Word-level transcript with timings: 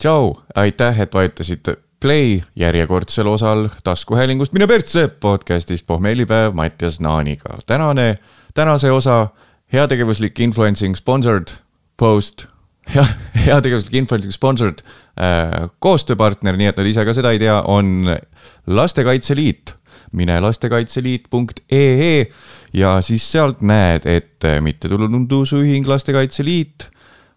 tšau, 0.00 0.32
aitäh, 0.56 1.00
et 1.00 1.14
vajutasite 1.14 1.76
play 2.00 2.40
järjekordsel 2.56 3.28
osal 3.28 3.66
taskuhäälingust 3.84 4.52
Mine 4.56 4.66
persse 4.66 5.08
podcastist 5.08 5.86
pohmellipäev 5.86 6.54
Mattias 6.54 7.00
Naaniga. 7.00 7.58
tänane, 7.66 8.18
tänase 8.54 8.90
osa 8.90 9.28
heategevuslik 9.72 10.40
influencing 10.40 10.96
sponsored 10.96 11.52
post, 11.96 12.46
hea, 12.94 13.04
heategevuslik 13.46 13.94
influencing 13.94 14.32
sponsored 14.32 14.80
äh, 14.80 15.68
koostööpartner, 15.78 16.56
nii 16.56 16.70
et 16.72 16.80
nad 16.80 16.88
ise 16.88 17.04
ka 17.04 17.14
seda 17.14 17.34
ei 17.36 17.42
tea, 17.42 17.58
on 17.62 18.08
Lastekaitse 18.66 19.36
Liit 19.36 19.76
mine 20.12 20.40
lastekaitseliit.ee 20.40 22.24
ja 22.72 22.96
siis 23.02 23.26
sealt 23.32 23.60
näed, 23.60 24.08
et 24.08 24.48
mittetulundusühing 24.60 25.86
Lastekaitse 25.86 26.44
Liit 26.44 26.88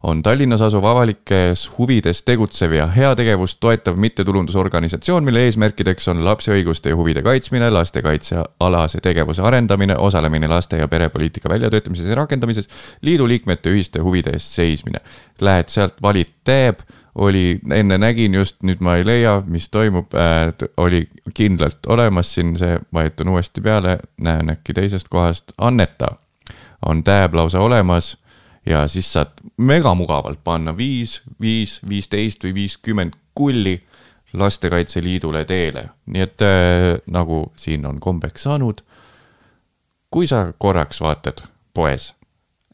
on 0.04 0.22
Tallinnas 0.22 0.62
asuv 0.62 0.84
avalikes 0.86 1.64
huvides 1.78 2.24
tegutsev 2.28 2.74
ja 2.76 2.88
heategevust 2.92 3.58
toetav 3.64 3.96
mittetulundusorganisatsioon, 3.96 5.24
mille 5.24 5.46
eesmärkideks 5.48 6.08
on 6.12 6.26
lapse 6.26 6.52
õiguste 6.52 6.92
ja 6.92 6.98
huvide 7.00 7.24
kaitsmine, 7.24 7.70
lastekaitsealase 7.72 9.00
tegevuse 9.04 9.42
arendamine, 9.42 9.96
osalemine 9.98 10.48
laste- 10.48 10.78
ja 10.78 10.88
perepoliitika 10.88 11.50
väljatöötamises 11.50 12.10
ja 12.10 12.16
rakendamises, 12.16 12.68
liidu 13.02 13.28
liikmete 13.28 13.72
ühiste 13.72 14.04
huvide 14.04 14.36
eest 14.36 14.52
seismine. 14.60 15.00
Lähed 15.42 15.72
sealt, 15.72 16.02
valid 16.02 16.36
tab 16.44 16.84
oli, 17.16 17.60
enne 17.72 17.98
nägin 17.98 18.34
just, 18.34 18.64
nüüd 18.64 18.82
ma 18.82 18.98
ei 18.98 19.06
leia, 19.06 19.38
mis 19.46 19.70
toimub 19.70 20.14
äh,, 20.18 20.52
oli 20.78 21.08
kindlalt 21.34 21.86
olemas 21.88 22.34
siin, 22.34 22.58
see 22.58 22.80
vajutan 22.94 23.30
uuesti 23.30 23.62
peale, 23.62 24.00
näen 24.18 24.50
äkki 24.50 24.74
teisest 24.74 25.08
kohast, 25.10 25.54
anneta. 25.58 26.18
on 26.86 27.04
tab 27.04 27.34
lausa 27.34 27.60
olemas 27.60 28.18
ja 28.66 28.88
siis 28.88 29.14
saad 29.14 29.32
megamugavalt 29.58 30.40
panna 30.44 30.74
viis, 30.78 31.22
viis, 31.42 31.80
viisteist 31.90 32.44
või 32.44 32.54
viiskümmend 32.54 33.18
kulli 33.36 33.80
Lastekaitse 34.34 35.02
Liidule 35.04 35.44
teele, 35.46 35.90
nii 36.10 36.22
et 36.26 36.42
äh, 36.42 36.88
nagu 37.06 37.46
siin 37.58 37.86
on 37.86 38.00
kombeks 38.00 38.48
saanud. 38.50 38.82
kui 40.10 40.28
sa 40.28 40.54
korraks 40.58 41.02
vaatad 41.02 41.44
poes 41.74 42.14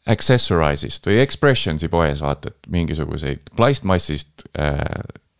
Accessorizist 0.08 1.06
või 1.06 1.18
Expressionsi 1.20 1.88
poes 1.88 2.22
vaatad 2.24 2.56
mingisuguseid 2.72 3.52
plastmassist 3.56 4.46
äh, 4.56 4.80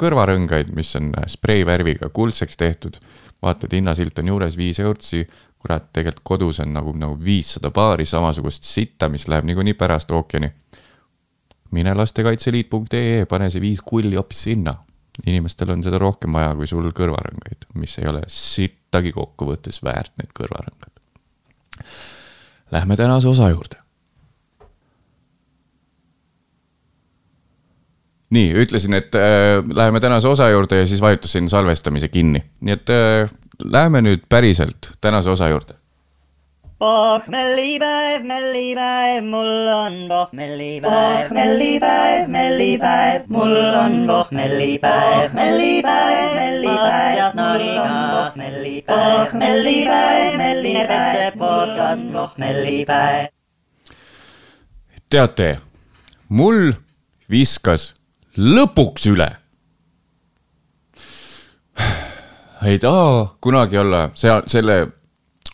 kõrvarõngaid, 0.01 0.73
mis 0.77 0.93
on 0.97 1.13
spreivärviga 1.29 2.09
kuldseks 2.13 2.57
tehtud. 2.57 3.01
vaatad, 3.43 3.73
hinnasilt 3.73 4.19
on 4.19 4.29
juures 4.29 4.57
viis 4.57 4.79
eurtsi, 4.81 5.27
kurat, 5.59 5.87
tegelikult 5.93 6.25
kodus 6.25 6.61
on 6.61 6.75
nagu, 6.77 6.93
nagu 6.93 7.17
viissada 7.25 7.71
paari 7.71 8.05
samasugust 8.05 8.65
sitta, 8.69 9.09
mis 9.09 9.29
läheb 9.29 9.45
niikuinii 9.49 9.75
pärast 9.75 10.11
ookeani. 10.11 10.53
Mine 11.71 11.95
lastekaitseliit.ee, 11.95 13.27
pane 13.31 13.51
see 13.51 13.63
viis 13.63 13.83
kulli 13.87 14.17
hoopis 14.19 14.47
sinna. 14.51 14.77
inimestel 15.27 15.71
on 15.75 15.83
seda 15.85 15.99
rohkem 16.01 16.33
vaja 16.33 16.55
kui 16.57 16.67
sul 16.71 16.87
kõrvarõngaid, 16.97 17.67
mis 17.77 17.99
ei 17.99 18.09
ole 18.09 18.23
sittagi 18.29 19.13
kokkuvõttes 19.13 19.83
väärt 19.85 20.15
need 20.17 20.33
kõrvarõngad. 20.37 20.95
Lähme 22.73 22.97
tänase 22.97 23.29
osa 23.29 23.51
juurde 23.51 23.81
nii, 28.31 28.53
ütlesin, 28.63 28.95
et 28.95 29.15
äh, 29.19 29.59
läheme 29.75 30.01
tänase 30.01 30.29
osa 30.29 30.49
juurde 30.51 30.83
ja 30.83 30.87
siis 30.87 31.03
vajutasin 31.03 31.51
salvestamise 31.51 32.09
kinni, 32.09 32.43
nii 32.61 32.77
et 32.77 32.93
äh, 32.95 33.33
läheme 33.65 34.03
nüüd 34.07 34.27
päriselt 34.29 34.93
tänase 35.01 35.31
osa 35.31 35.51
juurde. 35.51 35.80
Pohmellipäev, 36.81 38.23
mellipäev, 38.25 39.25
mul 39.25 39.69
on 39.69 39.97
pohmellipäev, 40.09 41.33
mellipäev, 41.33 42.29
mellipäev, 42.29 43.23
mul 43.29 43.57
on 43.57 44.07
pohmellipäev, 44.07 45.35
mellipäev, 45.35 46.35
mellipäev, 46.35 47.19
Jasnariga 47.19 47.83
pohmellipäev, 48.15 49.27
pohmellipäev, 49.27 50.37
mellipäev, 50.37 51.37
podcast 51.39 52.07
pohmellipäev. 52.13 53.27
teate, 55.11 55.59
mul 56.29 56.73
viskas 57.31 57.95
lõpuks 58.39 59.05
üle. 59.11 59.29
ei 62.73 62.79
taha 62.81 63.37
kunagi 63.41 63.79
olla 63.85 64.09
seal 64.15 64.43
selle 64.49 65.00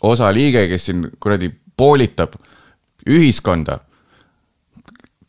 osa 0.01 0.33
liige, 0.33 0.67
kes 0.67 0.85
siin 0.85 1.07
kuradi 1.19 1.51
poolitab 1.77 2.33
ühiskonda 3.07 3.79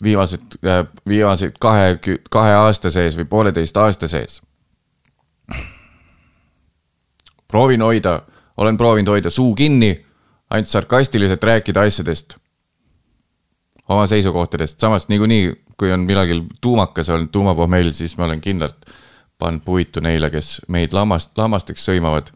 viimased, 0.02 0.58
viimased 1.08 1.56
kahe, 1.60 1.98
kahe 2.30 2.52
aasta 2.54 2.90
sees 2.90 3.16
või 3.18 3.24
pooleteist 3.24 3.76
aasta 3.76 4.08
sees. 4.08 4.42
proovin 7.48 7.82
hoida, 7.82 8.22
olen 8.56 8.76
proovinud 8.76 9.08
hoida 9.08 9.30
suu 9.30 9.54
kinni, 9.54 10.04
ainult 10.50 10.68
sarkastiliselt 10.68 11.44
rääkida 11.44 11.80
asjadest, 11.80 12.36
oma 13.88 14.06
seisukohtadest, 14.06 14.80
samas 14.80 15.08
niikuinii 15.08 15.54
kui 15.78 15.92
on 15.92 16.00
millalgi 16.00 16.42
tuumakas 16.60 17.10
olnud 17.10 17.30
tuumapohmell, 17.32 17.92
siis 17.92 18.16
ma 18.18 18.24
olen 18.24 18.40
kindlalt 18.40 18.90
pannud 19.38 19.62
puitu 19.64 20.00
neile, 20.00 20.30
kes 20.30 20.60
meid 20.68 20.92
lammast, 20.92 21.30
lammasteks 21.38 21.84
sõimavad. 21.86 22.32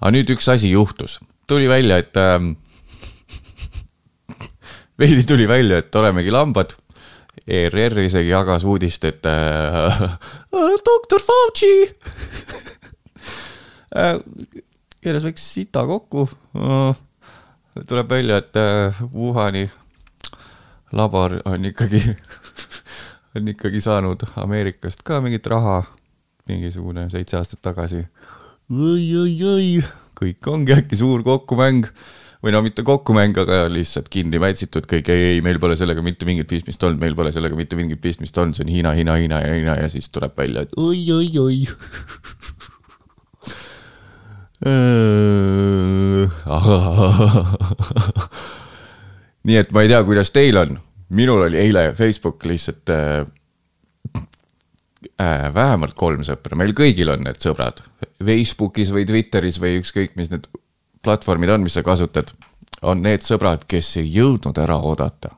Aga 0.00 0.12
nüüd 0.14 0.30
üks 0.36 0.48
asi 0.52 0.70
juhtus, 0.72 1.18
tuli 1.48 1.68
välja, 1.70 1.98
et 2.02 2.16
äh, 2.20 2.40
veidi 5.00 5.24
tuli 5.28 5.48
välja, 5.48 5.82
et 5.82 5.94
olemegi 5.94 6.34
lambad. 6.34 6.76
ERR 7.46 8.00
isegi 8.02 8.32
jagas 8.32 8.64
uudist, 8.66 9.04
et 9.06 9.26
äh, 9.30 10.00
doktor 10.90 11.22
Fauci 11.22 11.72
äh, 14.00 14.16
keeras 15.04 15.26
väikse 15.28 15.44
sita 15.44 15.84
kokku 15.86 16.24
äh, 16.26 16.96
tuleb 17.86 18.10
välja, 18.10 18.40
et 18.42 18.56
äh, 18.56 19.02
Wuhani 19.14 19.68
labor 20.92 21.38
on 21.44 21.64
ikkagi 21.64 22.16
on 23.36 23.48
ikkagi 23.48 23.80
saanud 23.80 24.22
Ameerikast 24.36 25.02
ka 25.04 25.20
mingit 25.20 25.46
raha, 25.46 25.82
mingisugune 26.48 27.08
seitse 27.10 27.36
aastat 27.36 27.62
tagasi. 27.62 28.06
Oi-oi-oi, 28.66 29.78
kõik 30.18 30.46
ongi 30.50 30.74
äkki 30.74 30.96
suur 30.98 31.22
kokkumäng. 31.26 31.86
Või 32.44 32.52
no 32.52 32.60
mitte 32.62 32.82
kokkumäng, 32.86 33.34
aga 33.40 33.64
lihtsalt 33.72 34.08
kinni 34.12 34.38
mätsitud 34.38 34.84
kõik, 34.86 35.08
ei, 35.10 35.22
ei, 35.32 35.40
meil 35.42 35.58
pole 35.58 35.74
sellega 35.78 36.02
mitte 36.04 36.26
mingit 36.28 36.46
pistmist 36.50 36.82
olnud, 36.84 37.00
meil 37.00 37.14
pole 37.18 37.32
sellega 37.34 37.56
mitte 37.58 37.78
mingit 37.78 38.00
pistmist 38.02 38.36
olnud, 38.38 38.54
see 38.54 38.64
on 38.66 38.70
Hiina, 38.70 38.92
Hiina, 38.94 39.14
Hiina 39.18 39.40
ja 39.42 39.54
Hiina 39.56 39.74
ja 39.80 39.88
siis 39.90 40.08
tuleb 40.14 40.36
välja, 40.38 40.62
et 40.66 40.72
oi-oi-oi 40.76 41.64
nii 49.46 49.58
et 49.62 49.70
ma 49.72 49.82
ei 49.82 49.90
tea, 49.90 50.00
kuidas 50.06 50.30
teil 50.34 50.56
on, 50.60 50.78
minul 51.16 51.42
oli 51.48 51.58
eile 51.64 51.94
Facebook 51.98 52.44
lihtsalt 52.46 52.90
äh, 52.94 53.26
äh, 55.20 55.46
vähemalt 55.54 55.96
kolm 55.98 56.24
sõpra, 56.26 56.58
meil 56.58 56.74
kõigil 56.76 57.10
on 57.12 57.24
need 57.26 57.40
sõbrad. 57.42 57.82
Facebookis 58.18 58.92
või 58.94 59.06
Twitteris 59.08 59.60
või 59.62 59.80
ükskõik, 59.80 60.16
mis 60.18 60.30
need 60.32 60.48
platvormid 61.04 61.52
on, 61.54 61.66
mis 61.66 61.76
sa 61.78 61.84
kasutad, 61.86 62.32
on 62.82 63.02
need 63.04 63.24
sõbrad, 63.26 63.66
kes 63.68 63.96
ei 64.02 64.10
jõudnud 64.18 64.58
ära 64.62 64.78
oodata. 64.82 65.36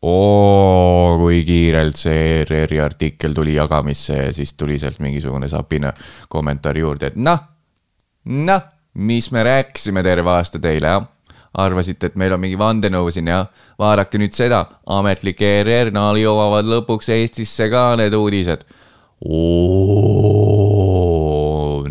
oo, 0.00 1.18
kui 1.20 1.42
kiirelt 1.44 1.98
see 2.00 2.40
ERR-i 2.40 2.78
artikkel 2.80 3.34
tuli 3.36 3.54
jagamisse 3.58 4.14
ja 4.16 4.32
siis 4.32 4.54
tuli 4.56 4.78
sealt 4.80 4.96
mingisugune 4.98 5.48
sapine 5.48 5.92
kommentaar 6.32 6.78
juurde, 6.78 7.12
et 7.12 7.18
noh 7.20 7.50
noh, 8.24 8.62
mis 8.94 9.30
me 9.32 9.42
rääkisime 9.42 10.02
terve 10.02 10.30
aasta 10.30 10.58
teile, 10.58 10.86
jah? 10.86 11.08
arvasite, 11.50 12.06
et 12.06 12.16
meil 12.20 12.30
on 12.30 12.38
mingi 12.38 12.58
vandenõu 12.58 13.08
siin, 13.10 13.26
jah? 13.26 13.48
vaadake 13.78 14.20
nüüd 14.22 14.34
seda, 14.36 14.64
ametlik 14.86 15.40
ERR-naal 15.42 16.20
jõuavad 16.20 16.68
lõpuks 16.68 17.10
Eestisse 17.10 17.66
ka 17.72 17.96
need 17.98 18.14
uudised. 18.14 18.62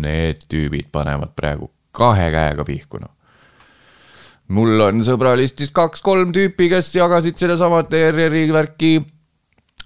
Need 0.00 0.44
tüübid 0.50 0.90
panevad 0.90 1.32
praegu 1.38 1.70
kahe 1.94 2.30
käega 2.34 2.64
pihku, 2.66 2.98
noh 3.02 3.14
mul 4.54 4.82
on 4.82 5.00
sõbralistis 5.06 5.70
kaks-kolm 5.74 6.32
tüüpi, 6.34 6.68
kes 6.72 6.90
jagasid 6.96 7.38
sedasamat 7.40 7.92
ERR-i 7.94 8.44
värki 8.54 8.92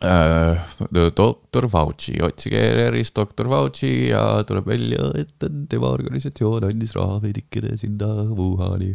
äh,. 0.05 0.57
doktor 1.17 1.69
Fauci, 1.71 2.17
otsige 2.25 2.61
ERR-ist 2.61 3.17
doktor 3.17 3.51
Fauci 3.53 3.93
ja 4.11 4.25
tuleb 4.49 4.69
välja, 4.73 5.11
et 5.21 5.49
tema 5.71 5.93
organisatsioon 5.93 6.69
andis 6.71 6.97
raha 6.97 7.21
veidikene 7.27 7.77
sinna 7.81 8.11
Wuhani 8.33 8.95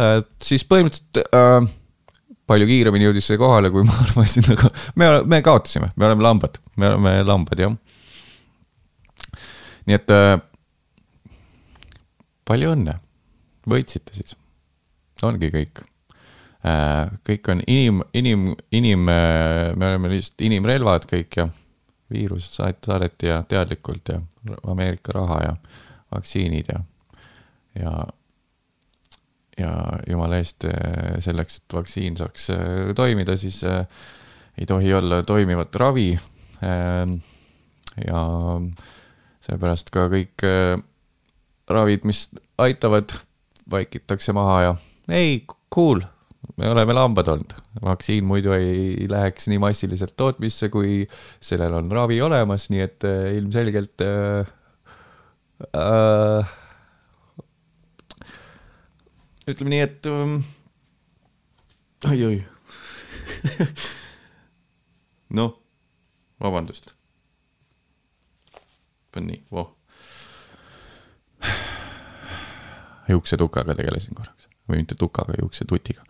äh,. 0.00 0.20
siis 0.40 0.64
põhimõtteliselt 0.64 1.24
äh, 1.28 1.68
palju 2.52 2.68
kiiremini 2.68 3.08
jõudis 3.08 3.30
see 3.32 3.40
kohale, 3.40 3.72
kui 3.72 3.86
ma 3.88 3.96
arvasin, 4.04 4.46
aga 4.54 4.70
me, 5.00 5.10
me 5.34 5.40
kaotasime, 5.44 5.92
me 5.96 6.08
oleme 6.08 6.26
lambad, 6.28 6.60
me 6.76 6.90
oleme 6.92 7.14
lambad, 7.26 7.64
jah. 7.64 7.78
nii 9.88 9.98
et 9.98 10.14
äh, 10.14 10.36
palju 12.48 12.74
õnne, 12.76 12.98
võitsite 13.68 14.14
siis, 14.18 14.36
ongi 15.24 15.52
kõik. 15.54 15.86
Kõik 17.26 17.48
on 17.50 17.58
inim, 17.66 18.04
inim, 18.14 18.42
inim, 18.70 19.00
me 19.02 19.72
oleme 19.74 20.12
lihtsalt 20.12 20.44
inimrelvad 20.46 21.08
kõik 21.10 21.38
ja 21.40 21.48
viirus 22.12 22.52
saadeti 22.54 23.26
ja 23.26 23.40
teadlikult 23.48 24.12
ja 24.12 24.20
Ameerika 24.70 25.16
raha 25.16 25.40
ja 25.42 25.56
vaktsiinid 26.14 26.70
ja, 26.70 26.78
ja, 27.80 27.92
ja 29.58 29.72
jumala 30.08 30.38
eest 30.40 30.64
selleks, 31.24 31.60
et 31.60 31.74
vaktsiin 31.76 32.16
saaks 32.16 32.48
toimida, 32.96 33.36
siis 33.36 33.62
ei 33.64 34.66
tohi 34.66 34.94
olla 34.94 35.22
toimivat 35.22 35.76
ravi. 35.76 36.12
ja 38.06 38.22
seepärast 39.44 39.90
ka 39.92 40.06
kõik 40.12 40.46
ravid, 41.68 42.06
mis 42.08 42.28
aitavad, 42.62 43.12
vaikitakse 43.70 44.32
maha 44.36 44.56
ja 44.62 44.72
ei, 45.12 45.42
cool, 45.74 46.00
me 46.56 46.70
oleme 46.70 46.94
lambad 46.96 47.28
olnud. 47.28 47.54
vaktsiin 47.82 48.24
muidu 48.24 48.52
ei 48.52 49.06
läheks 49.10 49.48
nii 49.50 49.58
massiliselt 49.62 50.14
tootmisse, 50.16 50.68
kui 50.68 51.06
sellel 51.40 51.74
on 51.78 51.90
ravi 51.92 52.20
olemas, 52.22 52.68
nii 52.70 52.82
et 52.84 53.06
ilmselgelt 53.38 54.04
äh, 54.04 54.52
äh, 55.76 56.52
ütleme 59.52 59.74
nii, 59.74 59.84
et 59.84 60.08
ähm, 60.10 60.38
oi-oi 62.10 62.40
noh, 65.38 65.54
vabandust. 66.42 66.94
on 69.16 69.26
nii, 69.28 69.42
voh 69.52 69.70
juuksetukaga 73.08 73.74
tegelesin 73.74 74.14
korraks. 74.14 74.48
Või 74.68 74.82
mitte 74.82 74.96
tukaga, 74.98 75.34
juuksetutiga. 75.40 76.04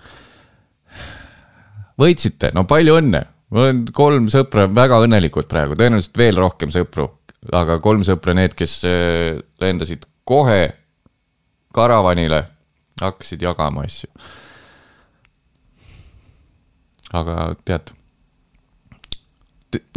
võitsite, 2.00 2.50
no 2.56 2.64
palju 2.68 2.96
õnne, 2.98 3.22
mul 3.52 3.68
on 3.68 3.82
kolm 3.94 4.28
sõpra 4.32 4.66
väga 4.74 4.98
õnnelikud 5.04 5.48
praegu, 5.48 5.76
tõenäoliselt 5.78 6.18
veel 6.18 6.38
rohkem 6.40 6.72
sõpru, 6.72 7.08
aga 7.52 7.78
kolm 7.84 8.04
sõpra, 8.06 8.34
need, 8.36 8.54
kes 8.58 8.78
äh, 8.88 9.40
lendasid 9.60 10.06
kohe 10.24 10.72
karavanile, 11.74 12.42
hakkasid 13.02 13.42
jagama 13.42 13.84
asju. 13.88 14.08
aga 17.12 17.52
tead, 17.68 17.92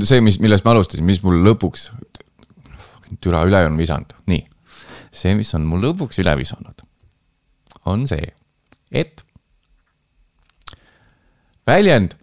see, 0.03 0.19
mis, 0.21 0.39
millest 0.43 0.65
ma 0.65 0.73
alustasin, 0.75 1.05
mis 1.07 1.21
mul 1.23 1.39
lõpuks, 1.45 1.87
türa 3.23 3.45
üle 3.47 3.63
on 3.69 3.79
visanud, 3.79 4.11
nii 4.27 4.43
see, 5.15 5.35
mis 5.37 5.53
on 5.57 5.65
mul 5.69 5.83
lõpuks 5.85 6.19
üle 6.23 6.33
visanud, 6.39 6.83
on 7.89 8.03
see, 8.09 8.27
et 8.91 9.23
väljend 11.67 12.17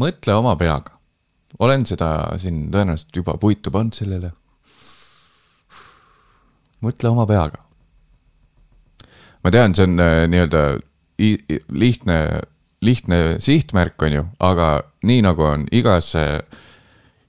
mõtle 0.00 0.36
oma 0.36 0.56
peaga. 0.60 0.94
olen 1.58 1.86
seda 1.88 2.08
siin 2.38 2.66
tõenäoliselt 2.72 3.16
juba 3.16 3.36
puitu 3.40 3.70
pannud 3.72 3.96
sellele. 3.96 4.32
mõtle 6.84 7.08
oma 7.08 7.26
peaga. 7.26 7.64
Ma 9.46 9.54
tean, 9.54 9.74
see 9.78 9.86
on 9.86 10.02
äh, 10.02 10.24
nii-öelda 10.32 10.62
lihtne, 11.72 12.20
lihtne 12.84 13.18
sihtmärk, 13.42 14.02
on 14.02 14.18
ju, 14.18 14.24
aga 14.42 14.70
nii 15.06 15.22
nagu 15.24 15.46
on 15.46 15.68
igas 15.72 16.10
äh, 16.18 16.40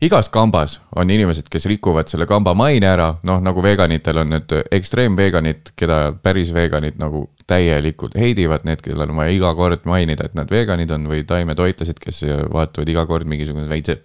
igas 0.01 0.29
kambas 0.29 0.77
on 0.95 1.09
inimesed, 1.09 1.47
kes 1.49 1.65
rikuvad 1.69 2.09
selle 2.09 2.27
kamba 2.29 2.53
maine 2.57 2.89
ära, 2.89 3.07
noh 3.25 3.41
nagu 3.43 3.63
veganitel 3.65 4.21
on 4.21 4.29
need 4.35 4.53
ekstreemveganid, 4.77 5.73
keda 5.79 5.99
päris 6.23 6.53
veganid 6.53 6.99
nagu 7.01 7.27
täielikult 7.49 8.17
heidivad, 8.19 8.65
need, 8.67 8.83
kellel 8.85 9.09
on 9.09 9.21
vaja 9.21 9.33
iga 9.33 9.53
kord 9.57 9.87
mainida, 9.89 10.27
et 10.27 10.37
nad 10.37 10.51
veganid 10.51 10.91
on 10.93 11.07
või 11.09 11.23
taimetoitlased, 11.27 12.01
kes 12.03 12.23
vaatavad 12.53 12.93
iga 12.93 13.05
kord 13.09 13.29
mingisugune 13.29 13.69
veitse, 13.71 13.97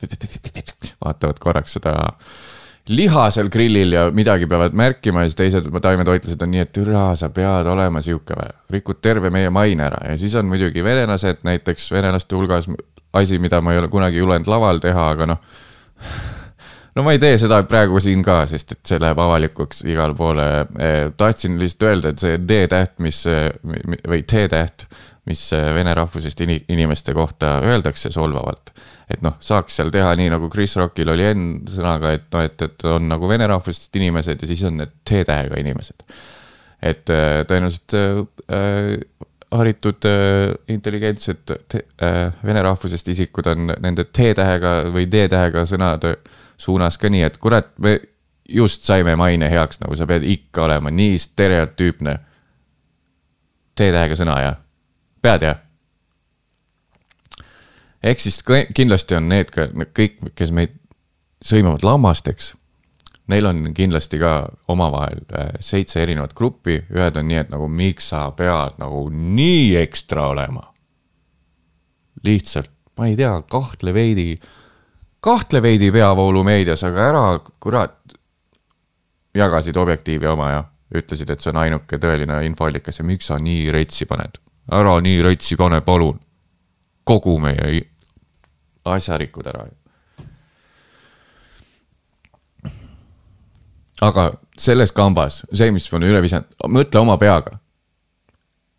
vaatavad 1.05 1.43
korraks 1.43 1.77
seda 1.81 1.97
liha 2.89 3.29
seal 3.31 3.51
grillil 3.53 3.95
ja 3.95 4.09
midagi 4.11 4.49
peavad 4.51 4.75
märkima 4.75 5.23
ja 5.23 5.31
siis 5.31 5.39
teised 5.39 5.69
taimetoitlased 5.83 6.43
on 6.43 6.51
nii, 6.51 6.65
et 6.65 6.73
türa, 6.75 7.05
sa 7.19 7.31
pead 7.31 7.69
olema 7.71 8.03
sihuke 8.03 8.35
või, 8.39 8.51
rikud 8.75 8.99
terve 9.05 9.31
meie 9.31 9.53
maine 9.55 9.87
ära 9.87 10.03
ja 10.11 10.19
siis 10.19 10.35
on 10.39 10.51
muidugi 10.51 10.85
venelased 10.85 11.45
näiteks 11.47 11.93
venelaste 11.95 12.37
hulgas 12.37 12.67
asi, 13.13 13.39
mida 13.39 13.61
ma 13.63 13.75
ei 13.75 13.83
ole 13.83 13.91
kunagi 13.93 14.19
julenud 14.19 14.51
laval 14.51 14.83
teha, 14.83 15.09
aga 15.15 15.31
noh 15.35 15.43
no 16.97 17.05
ma 17.07 17.15
ei 17.15 17.21
tee 17.23 17.39
seda 17.41 17.63
praegu 17.69 18.01
siin 18.03 18.25
ka, 18.27 18.43
sest 18.51 18.75
et 18.75 18.83
see 18.89 19.01
läheb 19.01 19.21
avalikuks 19.23 19.85
igale 19.89 20.17
poole. 20.19 20.49
Tahtsin 21.17 21.57
lihtsalt 21.61 21.89
öelda, 21.89 22.13
et 22.13 22.23
see 22.25 22.41
D-täht, 22.43 22.99
mis 23.05 23.23
või 24.11 24.25
T-täht, 24.29 24.89
mis 25.29 25.43
vene 25.53 25.95
rahvusest 25.95 26.41
inimeste 26.43 27.15
kohta 27.15 27.61
öeldakse 27.63 28.11
solvavalt. 28.11 28.73
et 29.11 29.23
noh, 29.23 29.37
saaks 29.41 29.77
seal 29.79 29.93
teha 29.95 30.15
nii 30.19 30.31
nagu 30.33 30.49
Chris 30.51 30.77
Rockil 30.77 31.13
oli 31.13 31.27
enne 31.29 31.71
sõnaga, 31.71 32.15
et 32.17 32.27
noh, 32.33 32.43
et, 32.43 32.63
et 32.63 32.87
on 32.91 33.07
nagu 33.09 33.29
vene 33.31 33.47
rahvusest 33.47 33.97
inimesed 34.01 34.43
ja 34.43 34.49
siis 34.51 34.65
on 34.67 34.81
need 34.83 34.95
T-tähega 35.07 35.61
inimesed. 35.63 36.03
et 36.83 37.11
eh, 37.15 37.43
tõenäoliselt 37.47 37.95
äh, 37.95 39.29
haritud 39.53 40.05
äh, 40.05 40.55
intelligentsed 40.69 41.51
äh, 41.75 42.33
vene 42.45 42.63
rahvusest 42.63 43.09
isikud 43.09 43.47
on 43.53 43.75
nende 43.81 44.05
T-tähega 44.05 44.73
või 44.93 45.07
D-tähega 45.11 45.67
sõnade 45.69 46.17
suunas 46.57 46.99
ka 46.99 47.11
nii, 47.13 47.23
et 47.27 47.39
kurat, 47.43 47.73
me 47.83 47.99
just 48.49 48.87
saime 48.89 49.15
maine 49.17 49.51
heaks, 49.51 49.81
nagu 49.83 49.97
sa 49.99 50.07
pead 50.09 50.25
ikka 50.27 50.67
olema 50.67 50.93
nii 50.93 51.19
stereotüüpne. 51.21 52.19
T-tähega 53.79 54.19
sõna, 54.19 54.37
jah? 54.43 54.62
Pead, 55.23 55.47
jah? 55.49 55.61
ehk 58.03 58.21
siis 58.21 58.43
kindlasti 58.75 59.19
on 59.19 59.29
need 59.31 59.53
ka 59.55 59.69
kõik, 59.95 60.19
kes 60.35 60.51
meid 60.55 60.75
sõimavad 61.43 61.87
lammasteks 61.87 62.55
neil 63.33 63.47
on 63.47 63.75
kindlasti 63.75 64.19
ka 64.21 64.33
omavahel 64.73 65.23
äh, 65.35 65.53
seitse 65.61 66.03
erinevat 66.03 66.35
gruppi, 66.35 66.81
ühed 66.93 67.19
on 67.19 67.29
nii, 67.29 67.41
et 67.45 67.53
nagu 67.53 67.69
miks 67.71 68.11
sa 68.13 68.27
pead 68.37 68.79
nagu 68.83 69.07
nii 69.13 69.77
ekstra 69.83 70.29
olema. 70.33 70.69
lihtsalt, 72.23 72.71
ma 72.99 73.09
ei 73.11 73.17
tea, 73.19 73.33
kahtle 73.51 73.95
veidi, 73.95 74.37
kahtle 75.21 75.63
veidi 75.63 75.89
peavoolumeedias, 75.91 76.85
aga 76.87 77.07
ära, 77.09 77.25
kurat, 77.61 77.97
jagasid 79.35 79.77
Objektiivi 79.77 80.29
oma 80.31 80.51
ja 80.51 80.61
ütlesid, 80.95 81.33
et 81.33 81.43
see 81.43 81.51
on 81.51 81.59
ainuke 81.65 81.99
tõeline 81.99 82.37
infoallikas 82.47 83.01
ja 83.01 83.07
miks 83.09 83.27
sa 83.33 83.41
nii 83.43 83.73
retsi 83.75 84.07
paned. 84.07 84.39
Ära 84.71 85.01
nii 85.01 85.23
retsi 85.23 85.57
pane, 85.57 85.81
palun. 85.81 86.21
kogu 87.05 87.39
meie 87.39 87.83
asja 88.85 89.19
rikud 89.19 89.47
ära 89.47 89.67
aga 94.03 94.33
selles 94.59 94.93
kambas, 94.95 95.43
see, 95.55 95.71
mis 95.75 95.87
ma 95.93 96.01
üle 96.03 96.21
visanud, 96.25 96.51
mõtle 96.71 97.03
oma 97.03 97.17
peaga. 97.21 97.59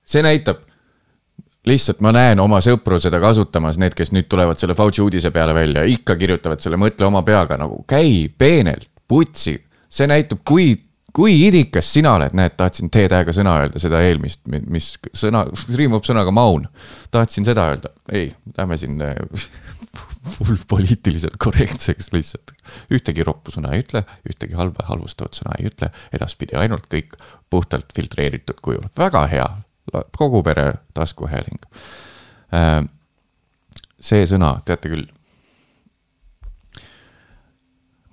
see 0.06 0.24
näitab, 0.24 0.66
lihtsalt 1.66 2.02
ma 2.04 2.12
näen 2.12 2.40
oma 2.44 2.60
sõpru 2.62 3.00
seda 3.00 3.22
kasutamas, 3.24 3.80
need, 3.80 3.96
kes 3.96 4.12
nüüd 4.12 4.28
tulevad 4.32 4.60
selle 4.60 4.76
Fauci 4.76 5.02
uudise 5.02 5.32
peale 5.32 5.56
välja, 5.56 5.86
ikka 5.88 6.18
kirjutavad 6.20 6.60
selle 6.62 6.78
mõtle 6.78 7.08
oma 7.08 7.24
peaga 7.24 7.58
nagu 7.58 7.84
käi 7.88 8.28
peenelt, 8.38 8.90
putsi. 9.08 9.56
see 9.90 10.08
näitab, 10.10 10.44
kui, 10.46 10.76
kui 11.14 11.36
idikas 11.48 11.92
sina 11.94 12.16
oled, 12.18 12.34
näed, 12.38 12.56
tahtsin 12.58 12.90
T-tähega 12.94 13.36
sõna 13.36 13.58
öelda, 13.62 13.82
seda 13.82 14.02
eelmist, 14.02 14.42
mis 14.50 14.94
sõna, 15.14 15.46
riimub 15.76 16.06
sõnaga 16.08 16.34
maun. 16.34 16.68
tahtsin 17.14 17.46
seda 17.46 17.68
öelda, 17.70 17.94
ei, 18.12 18.32
lähme 18.58 18.78
siin 18.82 18.98
full 20.24 20.58
poliitiliselt 20.68 21.38
korrektseks 21.38 22.12
lihtsalt. 22.16 22.56
ühtegi 22.92 23.24
roppu 23.24 23.52
sõna 23.52 23.74
ei 23.76 23.84
ütle, 23.84 24.04
ühtegi 24.30 24.58
halba, 24.58 24.88
halvustavat 24.88 25.38
sõna 25.38 25.58
ei 25.60 25.70
ütle, 25.70 25.92
edaspidi 26.16 26.58
ainult 26.58 26.88
kõik 26.92 27.18
puhtalt 27.50 27.94
filtreeritud 27.96 28.62
kujul, 28.64 28.88
väga 28.98 29.26
hea, 29.32 29.48
kogu 30.18 30.42
pere 30.44 30.74
taskuhääling. 30.98 31.68
Äh, 32.56 32.80
see 34.00 34.26
sõna, 34.30 34.56
teate 34.66 34.90
küll. 34.90 35.10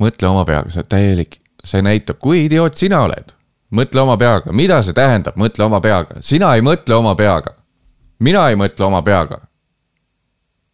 mõtle 0.00 0.30
oma 0.30 0.46
peaga, 0.48 0.70
see 0.72 0.84
täielik, 0.88 1.39
see 1.64 1.82
näitab, 1.82 2.18
kui 2.22 2.44
idioot 2.46 2.74
sina 2.74 3.02
oled. 3.06 3.36
mõtle 3.70 4.00
oma 4.02 4.16
peaga, 4.18 4.52
mida 4.52 4.80
see 4.82 4.92
tähendab, 4.92 5.36
mõtle 5.38 5.64
oma 5.64 5.80
peaga, 5.80 6.18
sina 6.20 6.54
ei 6.54 6.62
mõtle 6.62 6.94
oma 6.94 7.14
peaga. 7.14 7.54
mina 8.18 8.48
ei 8.50 8.56
mõtle 8.56 8.84
oma 8.84 9.02
peaga 9.02 9.40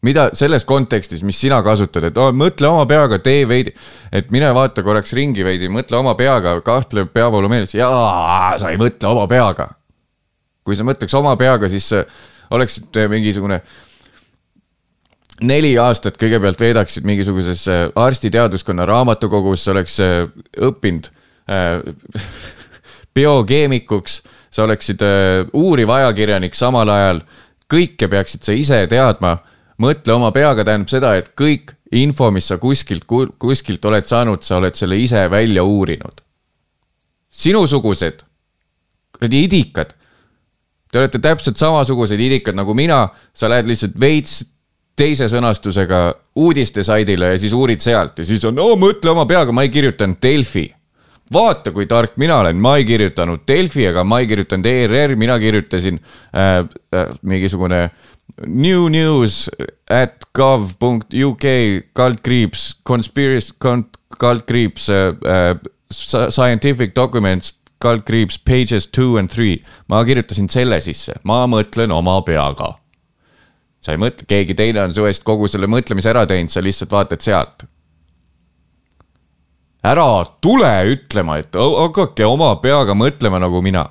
mida 0.06 0.28
selles 0.36 0.64
kontekstis, 0.68 1.22
mis 1.26 1.38
sina 1.40 1.58
kasutad, 1.64 2.04
et 2.08 2.18
oh, 2.20 2.30
mõtle 2.36 2.68
oma 2.68 2.84
peaga, 2.88 3.18
tee 3.22 3.46
veidi, 3.48 3.72
et 4.14 4.30
mine 4.34 4.52
vaata 4.54 4.84
korraks 4.86 5.14
ringi 5.16 5.44
veidi, 5.46 5.70
mõtle 5.72 5.98
oma 5.98 6.14
peaga, 6.18 6.58
kahtle 6.66 7.06
peavoolu 7.10 7.50
meeles, 7.50 7.74
jaa, 7.74 8.54
sa 8.60 8.70
ei 8.72 8.80
mõtle 8.80 9.10
oma 9.10 9.26
peaga. 9.30 9.70
kui 10.66 10.74
sa 10.74 10.82
mõtleks 10.82 11.14
oma 11.14 11.36
peaga, 11.38 11.68
siis 11.70 11.92
oleksid 12.50 12.96
mingisugune 13.10 13.60
neli 15.40 15.74
aastat 15.78 16.16
kõigepealt 16.20 16.60
veedaksid 16.60 17.04
mingisuguses 17.04 17.66
arstiteaduskonna 17.94 18.86
raamatukogus, 18.88 19.66
oleks 19.68 19.98
õppinud 20.00 21.10
äh, 21.50 21.80
biokeemikuks, 23.16 24.22
sa 24.50 24.64
oleksid 24.64 25.02
äh, 25.04 25.42
uuriv 25.52 25.90
ajakirjanik 25.92 26.56
samal 26.56 26.88
ajal 26.92 27.22
kõike 27.72 28.08
peaksid 28.10 28.46
sa 28.46 28.54
ise 28.56 28.86
teadma. 28.90 29.38
mõtle 29.82 30.14
oma 30.14 30.30
peaga 30.32 30.64
tähendab 30.64 30.88
seda, 30.88 31.16
et 31.16 31.34
kõik 31.36 31.74
info, 31.92 32.30
mis 32.30 32.46
sa 32.48 32.56
kuskilt, 32.58 33.04
kuskilt 33.38 33.84
oled 33.84 34.06
saanud, 34.08 34.42
sa 34.42 34.56
oled 34.56 34.74
selle 34.74 34.96
ise 34.96 35.28
välja 35.30 35.64
uurinud. 35.64 36.22
sinusugused, 37.28 38.22
kuradi 39.12 39.42
idikad. 39.44 39.92
Te 40.92 40.98
olete 40.98 41.18
täpselt 41.18 41.58
samasugused 41.58 42.20
idikad 42.20 42.54
nagu 42.54 42.74
mina, 42.74 43.08
sa 43.34 43.48
lähed 43.48 43.66
lihtsalt 43.68 43.98
veits 44.00 44.44
teise 44.96 45.28
sõnastusega 45.28 46.00
uudistesaidile 46.40 47.34
ja 47.34 47.38
siis 47.38 47.52
uurid 47.52 47.84
sealt 47.84 48.18
ja 48.18 48.24
siis 48.24 48.44
on, 48.48 48.58
oo 48.58 48.76
mõtle 48.80 49.12
oma 49.12 49.26
peaga, 49.28 49.52
ma 49.52 49.66
ei 49.66 49.72
kirjutanud 49.72 50.20
Delfi 50.22 50.66
vaata, 51.32 51.72
kui 51.74 51.86
tark 51.90 52.16
mina 52.20 52.38
olen, 52.42 52.58
ma 52.62 52.76
ei 52.78 52.86
kirjutanud 52.86 53.42
Delfi 53.48 53.86
ega 53.90 54.04
ma 54.04 54.20
ei 54.22 54.28
kirjutanud 54.30 54.66
ERR, 54.66 55.16
mina 55.18 55.38
kirjutasin 55.42 56.00
äh, 56.00 56.58
äh, 56.94 57.14
mingisugune 57.22 57.90
new 58.46 58.88
news 58.92 59.46
at 59.90 60.26
gov.uk 60.34 61.46
kaldkriips 61.96 62.68
conspiracy 62.86 63.54
kaldkriips 64.18 64.90
äh, 64.90 65.06
äh 65.24 65.56
scientific 66.30 66.96
documents 66.96 67.54
kaldkriips 67.78 68.38
pages 68.38 68.88
two 68.88 69.18
and 69.18 69.30
three. 69.30 69.58
ma 69.88 70.04
kirjutasin 70.04 70.48
selle 70.50 70.80
sisse, 70.80 71.14
ma 71.22 71.44
mõtlen 71.46 71.92
oma 71.92 72.20
peaga. 72.26 72.74
Sa 73.86 73.94
ei 73.94 74.02
mõtle, 74.02 74.26
keegi 74.26 74.56
teine 74.58 74.82
on 74.82 74.94
su 74.94 75.06
eest 75.06 75.22
kogu 75.26 75.46
selle 75.50 75.68
mõtlemise 75.70 76.10
ära 76.10 76.24
teinud, 76.26 76.50
sa 76.50 76.62
lihtsalt 76.64 76.90
vaatad 76.90 77.22
sealt 77.22 77.68
ära 79.86 80.06
tule 80.42 80.72
ütlema, 80.90 81.38
et 81.38 81.54
hakake 81.54 82.26
oma 82.26 82.50
peaga 82.62 82.96
mõtlema 82.98 83.38
nagu 83.42 83.62
mina. 83.62 83.84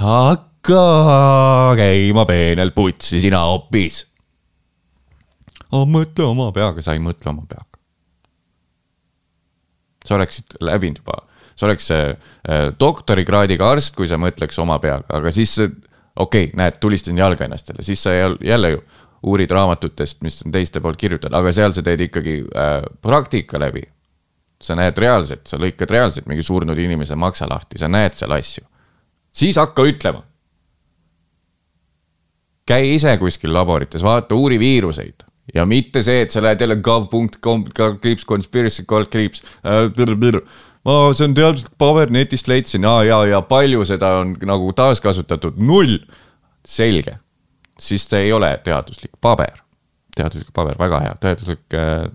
hakka 0.00 1.74
käima 1.76 2.24
peenelt 2.28 2.74
putsi, 2.74 3.20
sina 3.20 3.44
hoopis. 3.50 4.06
mõtle 5.72 6.24
oma 6.24 6.50
peaga, 6.52 6.82
sa 6.82 6.96
ei 6.96 7.02
mõtle 7.04 7.34
oma 7.34 7.44
peaga. 7.48 7.68
sa 10.06 10.14
oleksid 10.14 10.56
läbinud 10.62 11.02
juba, 11.02 11.20
sa 11.56 11.66
oleks 11.66 11.90
äh, 11.90 12.16
doktorikraadiga 12.80 13.72
arst, 13.74 13.94
kui 13.96 14.08
sa 14.08 14.16
mõtleks 14.16 14.58
oma 14.62 14.78
peaga, 14.78 15.04
aga 15.10 15.32
siis 15.34 15.58
okei 16.16 16.44
okay,, 16.44 16.56
näed, 16.56 16.78
tulistan 16.80 17.18
jalga 17.18 17.44
ennastele, 17.44 17.82
siis 17.82 18.02
sa 18.02 18.14
jälle 18.40 18.70
ju 18.70 18.82
uurid 19.26 19.50
raamatutest, 19.50 20.22
mis 20.22 20.42
on 20.46 20.52
teiste 20.52 20.80
poolt 20.80 20.98
kirjutatud, 21.00 21.34
aga 21.36 21.52
seal 21.52 21.74
sa 21.74 21.82
teed 21.82 22.06
ikkagi 22.06 22.40
äh, 22.44 22.80
praktika 23.02 23.60
läbi 23.60 23.82
sa 24.62 24.76
näed 24.78 24.96
reaalselt, 24.98 25.44
sa 25.48 25.58
lõikad 25.60 25.90
reaalselt 25.92 26.28
mingi 26.30 26.44
surnud 26.44 26.78
inimese 26.80 27.16
maksa 27.18 27.48
lahti, 27.50 27.78
sa 27.80 27.90
näed 27.92 28.16
seal 28.16 28.32
asju. 28.32 28.64
siis 29.32 29.56
hakka 29.56 29.84
ütlema. 29.84 30.22
käi 32.66 32.94
ise 32.94 33.16
kuskil 33.18 33.52
laborites, 33.54 34.02
vaata, 34.02 34.34
uuri 34.34 34.58
viiruseid 34.58 35.26
ja 35.54 35.66
mitte 35.66 36.02
see, 36.02 36.22
et 36.22 36.30
sa 36.30 36.42
lähed 36.42 36.60
jälle 36.60 36.76
gov.com, 36.76 37.64
kriips, 38.00 38.24
conspiracy, 38.24 38.84
kriips 39.10 39.42
äh,. 39.64 40.42
Ma, 40.86 40.96
see 41.16 41.26
on 41.26 41.36
teaduslik 41.36 41.74
paber, 41.80 42.10
netist 42.14 42.48
leidsin 42.50 42.86
ja, 42.86 42.96
ja, 43.06 43.20
ja 43.32 43.42
palju 43.46 43.84
seda 43.88 44.16
on 44.22 44.34
nagu 44.46 44.72
taaskasutatud, 44.76 45.58
null. 45.58 45.98
selge, 46.66 47.12
siis 47.78 48.08
see 48.10 48.24
ei 48.26 48.32
ole 48.34 48.48
teaduslik 48.64 49.12
paber. 49.22 49.62
teaduslik 50.16 50.50
paber, 50.54 50.78
väga 50.80 51.00
hea, 51.04 51.14
teaduslik 51.22 51.74
äh, 51.76 52.06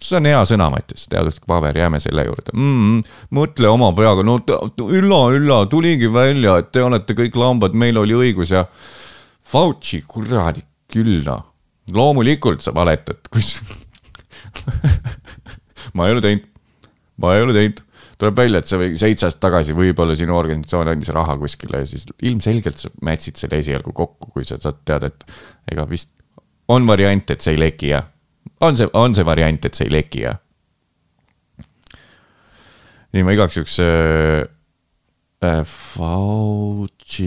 see 0.00 0.18
on 0.18 0.28
hea 0.30 0.40
sõna, 0.48 0.70
Mattias, 0.72 1.04
teaduslik 1.12 1.44
paber, 1.50 1.76
jääme 1.76 2.00
selle 2.02 2.24
juurde 2.26 2.54
mm,. 2.54 3.02
mõtle 3.36 3.70
oma 3.70 3.92
peaga, 3.96 4.24
no 4.26 4.38
Ülla, 4.86 5.20
Ülla, 5.36 5.60
tuligi 5.70 6.10
välja, 6.12 6.56
et 6.60 6.72
te 6.74 6.82
olete 6.82 7.16
kõik 7.18 7.36
lambad, 7.38 7.76
meil 7.76 8.00
oli 8.00 8.16
õigus 8.16 8.54
ja. 8.54 8.64
Fauci, 9.50 10.04
kuradi 10.06 10.62
küll 10.90 11.24
noh, 11.26 11.42
loomulikult 11.94 12.62
sa 12.62 12.74
valetad, 12.74 13.18
kus 13.30 13.58
ma 15.94 16.06
ei 16.06 16.14
ole 16.14 16.22
teinud, 16.24 16.44
ma 17.20 17.34
ei 17.34 17.46
ole 17.46 17.54
teinud 17.56 17.84
tuleb 18.20 18.36
välja, 18.36 18.60
et 18.60 18.68
see 18.68 18.92
seitse 19.00 19.28
aastat 19.28 19.42
tagasi 19.46 19.74
võib-olla 19.76 20.14
sinu 20.18 20.36
organisatsioon 20.36 20.92
andis 20.92 21.12
raha 21.16 21.36
kuskile 21.40 21.82
ja 21.82 21.88
siis 21.88 22.06
ilmselgelt 22.26 22.80
sa 22.80 22.92
mätsid 23.06 23.40
selle 23.40 23.60
esialgu 23.62 23.94
kokku, 23.96 24.32
kui 24.34 24.46
sa 24.48 24.58
saad 24.60 24.82
teada, 24.88 25.10
et 25.10 25.72
ega 25.72 25.86
vist 25.88 26.12
on 26.70 26.86
variant, 26.88 27.32
et 27.32 27.42
see 27.42 27.56
ei 27.56 27.60
leki 27.60 27.92
ja 27.94 28.04
on 28.60 28.76
see, 28.76 28.88
on 28.94 29.16
see 29.16 29.26
variant, 29.26 29.64
et 29.64 29.76
see 29.76 29.88
ei 29.88 29.94
leki, 29.94 30.24
jah? 30.28 30.38
nii, 33.10 33.26
ma 33.26 33.36
igaks 33.36 33.60
juhuks 33.60 33.78
äh,. 33.84 34.48
Äh, 35.40 35.62
Fauci 35.64 37.24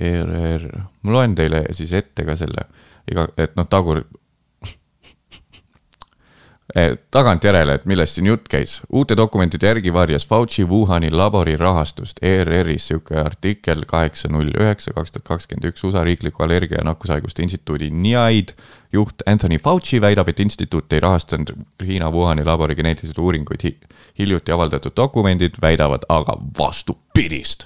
ERR, 0.00 0.62
ma 1.04 1.12
loen 1.12 1.34
teile 1.36 1.66
siis 1.76 1.90
ette 1.92 2.24
ka 2.24 2.32
selle, 2.40 2.62
iga, 3.12 3.26
et 3.36 3.52
noh, 3.58 3.66
tagur 3.68 4.00
tagantjärele, 7.10 7.74
et 7.74 7.84
millest 7.88 8.18
siin 8.18 8.26
jutt 8.26 8.48
käis. 8.52 8.80
uute 8.92 9.16
dokumentide 9.16 9.66
järgi 9.66 9.92
varjas 9.92 10.26
Fauci 10.26 10.64
Wuhani 10.64 11.10
labori 11.10 11.56
rahastust 11.56 12.18
ERR-is 12.22 12.88
sihuke 12.88 13.16
artikkel 13.16 13.84
kaheksa 13.86 14.28
null 14.28 14.50
üheksa 14.52 14.92
kaks 14.92 15.12
tuhat 15.12 15.24
kakskümmend 15.24 15.70
üks 15.70 15.84
USA 15.84 16.04
riikliku 16.04 16.42
allergia 16.44 16.78
ja 16.78 16.84
nakkushaiguste 16.84 17.42
instituudi 17.42 17.88
NIAID 17.90 18.52
juht 18.92 19.24
Anthony 19.26 19.58
Fauci 19.58 20.00
väidab, 20.00 20.28
et 20.28 20.40
instituut 20.40 20.92
ei 20.92 21.00
rahastanud 21.00 21.54
Hiina 21.86 22.10
Wuhani 22.10 22.44
labori 22.44 22.74
geneetilisi 22.74 23.20
uuringuid 23.20 23.64
hi. 23.64 23.78
hiljuti 24.18 24.52
avaldatud 24.52 24.92
dokumendid 24.96 25.54
väidavad 25.62 26.04
aga 26.08 26.36
vastupidist. 26.58 27.64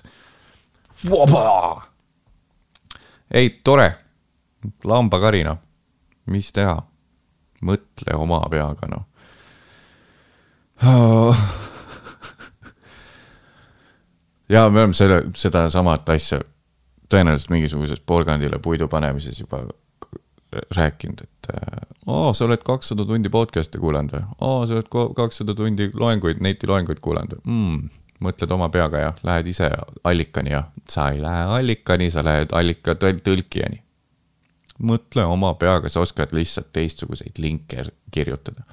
ei, 3.30 3.58
tore, 3.64 3.94
lambakari 4.84 5.44
noh, 5.44 5.58
mis 6.26 6.52
teha 6.52 6.89
mõtle 7.60 8.16
oma 8.16 8.40
peaga, 8.50 8.88
noh 8.90 9.04
ja 14.54 14.70
me 14.70 14.80
oleme 14.80 14.96
selle, 14.96 15.22
sedasamat 15.36 16.08
asja 16.14 16.40
tõenäoliselt 17.12 17.50
mingisuguses 17.52 18.00
porgandile 18.00 18.58
puidu 18.62 18.88
panemises 18.88 19.40
juba 19.42 19.58
rääkinud, 20.76 21.20
et 21.22 21.48
aa, 22.06 22.32
sa 22.34 22.44
oled 22.46 22.62
kakssada 22.66 23.04
tundi 23.06 23.28
podcast'e 23.30 23.78
kuulanud 23.82 24.12
või? 24.16 24.24
aa, 24.40 24.66
sa 24.66 24.72
oled 24.78 24.88
kakssada 25.16 25.54
tundi 25.58 25.90
loenguid, 25.94 26.40
netiloenguid 26.42 27.00
kuulanud 27.04 27.32
või 27.36 27.42
mm,? 27.52 27.90
mõtled 28.24 28.50
oma 28.52 28.68
peaga 28.68 28.98
ja 29.00 29.12
lähed 29.24 29.46
ise 29.48 29.70
allikani 30.04 30.50
ja 30.52 30.62
sa 30.88 31.10
ei 31.12 31.22
lähe 31.22 31.44
allikani, 31.60 32.10
sa 32.12 32.24
lähed 32.24 32.50
allika 32.52 32.92
tõlkijani 33.00 33.80
mõtle 34.80 35.24
oma 35.28 35.52
peaga, 35.60 35.90
sa 35.92 36.02
oskad 36.04 36.32
lihtsalt 36.36 36.72
teistsuguseid 36.72 37.38
linke 37.38 37.84
kirjutada. 38.12 38.64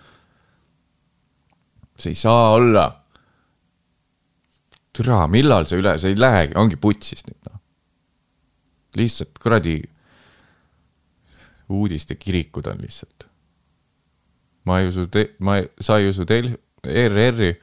see 1.98 2.14
ei 2.14 2.16
saa 2.16 2.52
olla. 2.54 3.04
türa, 4.94 5.28
millal 5.28 5.66
see 5.66 5.80
üle, 5.82 5.98
see 5.98 6.14
ei 6.14 6.20
lähegi, 6.20 6.56
ongi 6.58 6.76
putsis 6.76 7.26
nüüd 7.28 7.50
noh. 7.50 7.60
lihtsalt 8.96 9.40
kuradi 9.40 9.82
uudistekirikud 11.70 12.68
on 12.68 12.82
lihtsalt. 12.82 13.28
ma 14.66 14.80
ei 14.80 14.88
usu, 14.88 15.08
ma, 15.40 15.60
sa 15.82 15.98
ei 15.98 16.10
usu 16.10 16.26
teil, 16.26 16.52
ERR-i, 16.84 17.54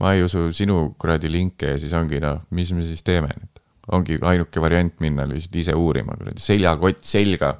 ma 0.00 0.12
ei 0.14 0.22
usu 0.22 0.50
sinu 0.52 0.94
kuradi 0.98 1.30
linke 1.30 1.74
ja 1.74 1.78
siis 1.78 1.92
ongi 1.92 2.20
noh, 2.22 2.42
mis 2.50 2.72
me 2.72 2.82
siis 2.82 3.02
teeme 3.02 3.30
nüüd. 3.30 3.62
ongi 3.92 4.18
ainuke 4.22 4.60
variant 4.60 5.00
minna 5.00 5.26
lihtsalt 5.28 5.56
ise 5.62 5.74
uurima, 5.78 6.16
kuradi 6.18 6.42
seljakott 6.42 7.04
selga 7.04 7.54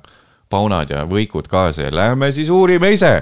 paunad 0.54 0.90
ja 0.90 1.04
võikud 1.10 1.48
kaasa 1.50 1.88
ja 1.88 1.94
lähme 1.94 2.30
siis 2.32 2.50
uurime 2.52 2.92
ise. 2.94 3.14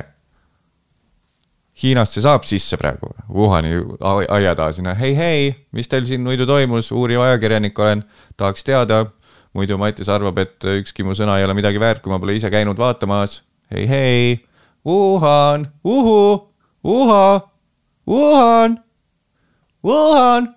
Hiinast 1.82 2.18
see 2.18 2.24
saab 2.24 2.44
sisse 2.44 2.76
praegu, 2.76 3.14
Wuhani 3.32 3.72
aia 4.04 4.52
taha 4.54 4.74
sinna, 4.76 4.92
hei, 4.98 5.14
hei, 5.16 5.46
mis 5.72 5.88
teil 5.88 6.04
siin 6.06 6.20
muidu 6.20 6.44
toimus, 6.46 6.90
uuriv 6.92 7.22
ajakirjanik 7.24 7.78
olen, 7.78 8.04
tahaks 8.36 8.64
teada. 8.68 9.06
muidu 9.52 9.76
Mattias 9.76 10.08
arvab, 10.08 10.38
et 10.38 10.64
ükski 10.64 11.04
mu 11.04 11.12
sõna 11.16 11.36
ei 11.36 11.44
ole 11.44 11.52
midagi 11.54 11.80
väärt, 11.80 12.00
kui 12.00 12.12
ma 12.12 12.18
pole 12.20 12.36
ise 12.36 12.50
käinud 12.52 12.78
vaatamas. 12.78 13.42
hei, 13.72 13.86
hei, 13.88 14.40
Wuhan, 14.84 15.66
uhu, 15.84 16.48
uha, 16.84 17.40
Wuhan, 18.06 18.78
Wuhan, 19.84 20.54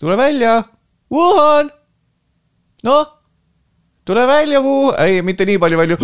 tule 0.00 0.16
välja, 0.16 0.62
Wuhan, 1.10 1.70
noh 2.82 3.21
tule 4.04 4.26
välja, 4.26 4.62
Vuu, 4.62 4.92
ei, 4.98 5.22
mitte 5.22 5.44
nii 5.44 5.58
palju 5.58 5.78
välja. 5.78 5.96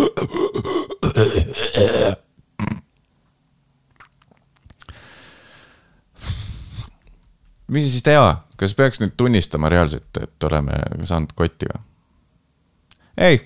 mis 7.69 7.91
siis 7.91 8.03
teha, 8.03 8.43
kas 8.57 8.73
peaks 8.75 8.99
nüüd 9.01 9.13
tunnistama 9.17 9.69
reaalselt, 9.69 10.17
et 10.17 10.43
oleme 10.43 10.79
saanud 11.05 11.33
kotti 11.37 11.69
või? 11.69 11.81
ei. 13.17 13.39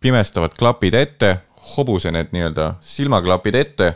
pimestavad 0.00 0.54
klapid 0.58 0.94
ette, 0.94 1.32
hobuse 1.74 2.12
need 2.14 2.30
nii-öelda 2.32 2.74
silmaklapid 2.80 3.54
ette. 3.54 3.94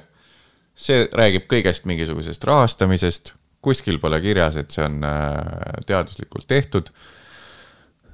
see 0.75 1.07
räägib 1.13 1.47
kõigest 1.47 1.85
mingisugusest 1.87 2.45
rahastamisest, 2.45 3.35
kuskil 3.63 4.01
pole 4.01 4.21
kirjas, 4.21 4.57
et 4.57 4.71
see 4.75 4.85
on 4.85 5.05
äh, 5.05 5.85
teaduslikult 5.87 6.47
tehtud 6.49 6.89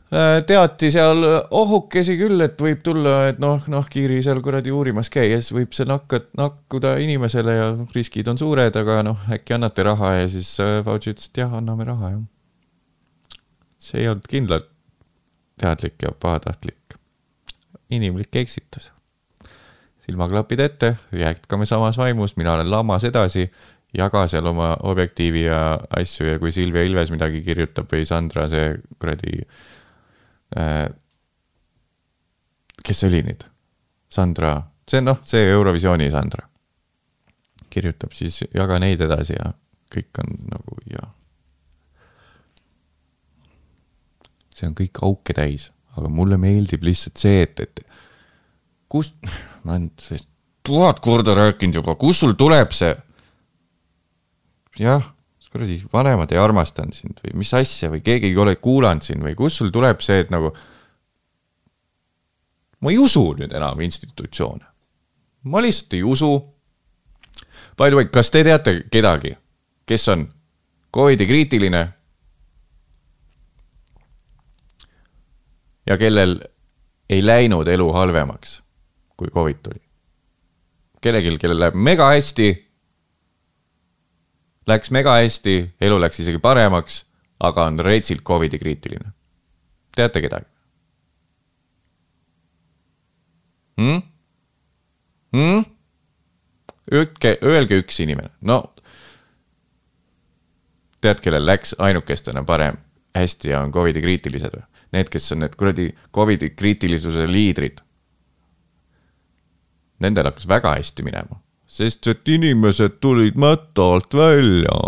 teati 0.08 0.88
seal 0.92 1.20
ohukesi 1.52 2.16
küll, 2.16 2.40
et 2.40 2.60
võib 2.60 2.80
tulla, 2.84 3.28
et 3.28 3.40
noh, 3.42 3.60
nahkhiiri 3.68 4.22
seal 4.24 4.40
kuradi 4.44 4.72
uurimas 4.72 5.10
käies 5.12 5.50
võib 5.52 5.76
see 5.76 5.84
nakka, 5.88 6.22
nakkuda 6.38 6.94
inimesele 7.04 7.56
ja 7.58 7.68
riskid 7.94 8.30
on 8.32 8.40
suured, 8.40 8.76
aga 8.80 9.02
noh, 9.04 9.28
äkki 9.36 9.58
annate 9.58 9.84
raha 9.84 10.14
ja 10.22 10.32
siis 10.32 10.54
äh, 10.64 10.78
Fauci 10.86 11.12
ütles, 11.12 11.28
et 11.28 11.42
jah, 11.44 11.52
anname 11.60 11.84
raha, 11.90 12.14
jah. 12.16 12.24
see 13.78 14.00
ei 14.02 14.08
olnud 14.08 14.28
kindlalt 14.30 14.70
teadlik 15.60 16.00
ja 16.02 16.14
pahatahtlik. 16.16 16.96
inimlik 17.90 18.36
eksitus. 18.36 18.90
silmaklapid 20.06 20.60
ette, 20.60 20.96
jätkame 21.12 21.66
samas 21.66 21.98
vaimus, 21.98 22.36
mina 22.36 22.54
olen 22.54 22.70
lammas 22.70 23.04
edasi, 23.04 23.50
jaga 23.92 24.26
seal 24.26 24.46
oma 24.46 24.76
objektiivi 24.88 25.44
ja 25.44 25.78
asju 25.96 26.32
ja 26.32 26.38
kui 26.38 26.52
Silvia 26.52 26.82
Ilves 26.84 27.10
midagi 27.12 27.42
kirjutab 27.44 27.92
või 27.92 28.08
Sandra 28.08 28.48
see 28.48 28.78
kuradi 28.96 29.44
Äh, 29.44 29.77
kes 32.85 33.00
see 33.00 33.09
oli 33.11 33.23
nüüd? 33.26 33.45
Sandra, 34.09 34.55
see 34.88 35.02
noh, 35.05 35.21
see 35.26 35.45
Eurovisiooni 35.52 36.11
Sandra. 36.11 36.47
kirjutab 37.69 38.14
siis, 38.17 38.40
jaga 38.55 38.78
neid 38.81 39.02
edasi 39.05 39.35
ja 39.37 39.50
kõik 39.93 40.21
on 40.23 40.31
nagu 40.49 40.78
ja. 40.88 41.02
see 44.57 44.67
on 44.71 44.75
kõik 44.78 45.02
auke 45.05 45.37
täis, 45.37 45.69
aga 46.00 46.09
mulle 46.09 46.38
meeldib 46.40 46.83
lihtsalt 46.88 47.21
see, 47.21 47.45
et, 47.45 47.61
et 47.61 47.85
kust, 48.88 49.21
ma 49.62 49.76
olen 49.76 49.90
sellest 50.00 50.31
tuhat 50.64 51.00
korda 51.05 51.37
rääkinud 51.37 51.78
juba, 51.83 51.95
kust 52.00 52.25
sul 52.25 52.35
tuleb 52.40 52.73
see? 52.75 52.97
jah 54.81 55.05
kuradi 55.52 55.78
vanemad 55.93 56.33
ei 56.33 56.40
armastanud 56.40 56.97
sind 56.97 57.21
või 57.25 57.40
mis 57.43 57.52
asja 57.57 57.90
või 57.93 58.02
keegi 58.05 58.33
ei 58.33 58.37
ole 58.37 58.57
kuulanud 58.61 59.05
sind 59.05 59.25
või 59.25 59.37
kust 59.38 59.62
sul 59.62 59.73
tuleb 59.73 60.02
see, 60.05 60.21
et 60.25 60.33
nagu. 60.35 60.52
ma 62.81 62.90
ei 62.93 62.99
usu 62.99 63.25
nüüd 63.38 63.52
enam 63.52 63.81
institutsioone. 63.81 64.64
ma 65.43 65.62
lihtsalt 65.62 65.95
ei 65.95 66.02
usu. 66.02 66.33
By 67.78 67.88
the 67.88 67.97
way, 67.97 68.05
kas 68.11 68.31
te 68.31 68.43
teate 68.45 68.83
kedagi, 68.90 69.37
kes 69.87 70.09
on 70.09 70.28
Covidi 70.95 71.26
kriitiline? 71.26 71.88
ja 75.87 75.97
kellel 75.97 76.40
ei 77.09 77.26
läinud 77.26 77.69
elu 77.69 77.93
halvemaks, 77.93 78.62
kui 79.17 79.28
Covid 79.33 79.57
tuli. 79.62 79.81
kellelgi, 81.00 81.38
kellel 81.38 81.61
läheb 81.61 81.75
mega 81.75 82.12
hästi 82.12 82.67
Läks 84.68 84.90
mega 84.92 85.14
hästi, 85.16 85.54
elu 85.80 85.96
läks 86.00 86.20
isegi 86.20 86.40
paremaks, 86.44 87.02
aga 87.40 87.64
on 87.70 87.80
retsilt 87.80 88.22
Covidi 88.22 88.58
kriitiline. 88.58 89.12
teate 89.96 90.20
kedagi 90.20 90.46
hmm?? 93.78 94.02
Hmm? 95.37 95.64
Ütke, 96.92 97.38
öelge 97.42 97.80
üks 97.82 97.98
inimene, 98.00 98.30
no. 98.40 98.60
tead, 101.00 101.20
kellel 101.25 101.46
läks 101.46 101.75
ainukestena 101.78 102.44
parem, 102.44 102.78
hästi 103.16 103.52
ja 103.52 103.64
on 103.64 103.72
Covidi 103.72 104.02
kriitilised 104.04 104.54
või? 104.54 104.64
Need, 104.92 105.10
kes 105.12 105.32
on 105.32 105.44
need 105.44 105.56
kuradi 105.56 105.90
Covidi 106.14 106.50
kriitilisuse 106.50 107.26
liidrid. 107.28 107.82
Nendel 110.00 110.30
hakkas 110.30 110.48
väga 110.48 110.76
hästi 110.78 111.04
minema 111.04 111.40
sest 111.68 112.08
et 112.08 112.28
inimesed 112.28 112.96
tulid 113.00 113.37
mätta 113.37 113.84
alt 113.94 114.14
välja. 114.14 114.78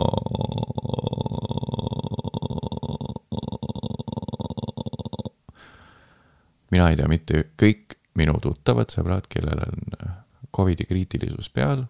mina 6.70 6.86
ei 6.88 6.96
tea 6.96 7.08
mitte 7.10 7.42
kõik 7.58 7.96
minu 8.14 8.36
tuttavad 8.40 8.92
sõbrad, 8.94 9.26
kellel 9.28 9.58
on 9.66 10.14
Covidi 10.54 10.86
kriitilisus 10.86 11.50
peal. 11.50 11.84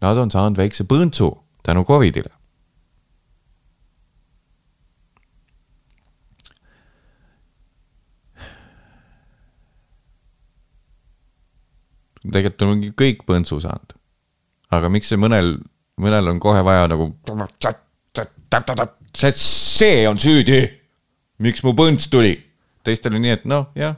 Nad 0.00 0.18
on 0.18 0.30
saanud 0.30 0.58
väikse 0.58 0.86
põntsu 0.88 1.28
tänu 1.66 1.84
Covidile 1.84 2.30
tegelikult 12.24 12.64
on 12.66 12.86
kõik 12.96 13.26
põntsu 13.28 13.60
saanud 13.62 13.94
aga 14.78 14.90
miks 14.92 15.10
see 15.12 15.20
mõnel, 15.20 15.56
mõnel 16.00 16.30
on 16.32 16.40
kohe 16.42 16.62
vaja 16.66 16.88
nagu. 16.90 17.10
see 19.14 20.08
on 20.08 20.18
süüdi. 20.18 20.60
miks 21.38 21.64
mu 21.64 21.74
põnts 21.76 22.10
tuli? 22.10 22.34
teistel 22.84 23.16
on 23.16 23.24
nii, 23.24 23.36
et 23.38 23.44
noh, 23.48 23.70
jah, 23.78 23.96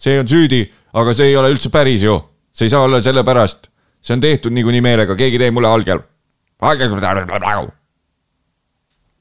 see 0.00 0.16
on 0.20 0.28
süüdi, 0.28 0.64
aga 0.96 1.12
see 1.14 1.32
ei 1.32 1.36
ole 1.36 1.52
üldse 1.52 1.70
päris 1.70 2.02
ju. 2.02 2.18
see 2.52 2.66
ei 2.68 2.74
saa 2.74 2.86
olla 2.86 3.02
sellepärast, 3.02 3.68
see 4.00 4.16
on 4.16 4.24
tehtud 4.24 4.54
niikuinii 4.56 4.84
meelega, 4.84 5.16
keegi 5.16 5.40
teeb 5.40 5.54
mulle 5.54 5.68
allkirja. 5.68 6.02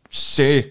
see. 0.10 0.62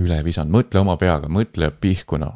üle 0.00 0.22
visanud, 0.24 0.54
mõtle 0.54 0.80
oma 0.80 0.96
peaga, 0.96 1.28
mõtle 1.28 1.68
pihkuna 1.76 2.30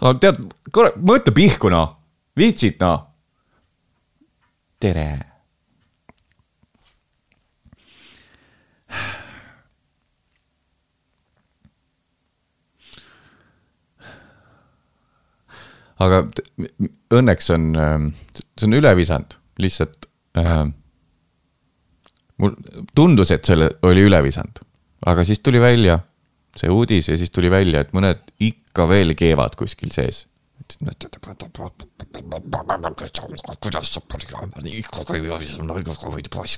aga 0.00 0.18
tead, 0.20 0.38
kuule, 0.72 0.92
mõtle 0.96 1.34
pihku 1.36 1.70
noh, 1.72 1.92
viitsid 2.38 2.80
noh. 2.82 3.06
tere. 4.80 5.08
aga 16.00 16.22
õnneks 17.12 17.50
on, 17.52 17.64
ähm, 17.76 18.04
see 18.56 18.64
on 18.70 18.76
üle 18.78 18.94
visanud, 18.96 19.34
lihtsalt 19.60 20.06
äh,. 20.40 20.62
mul 22.40 22.54
tundus, 22.96 23.28
et 23.36 23.44
selle 23.44 23.68
oli 23.84 24.06
üle 24.08 24.22
visanud, 24.24 24.62
aga 25.12 25.26
siis 25.28 25.44
tuli 25.44 25.60
välja 25.60 25.98
see 26.56 26.70
uudis 26.72 27.08
ja 27.08 27.16
siis 27.18 27.30
tuli 27.30 27.50
välja, 27.50 27.84
et 27.84 27.92
mõned 27.96 28.22
ikka 28.40 28.88
veel 28.90 29.14
keevad 29.18 29.56
kuskil 29.58 29.92
sees. 29.94 30.26
Kuidas 33.60 33.94
sa 33.94 34.00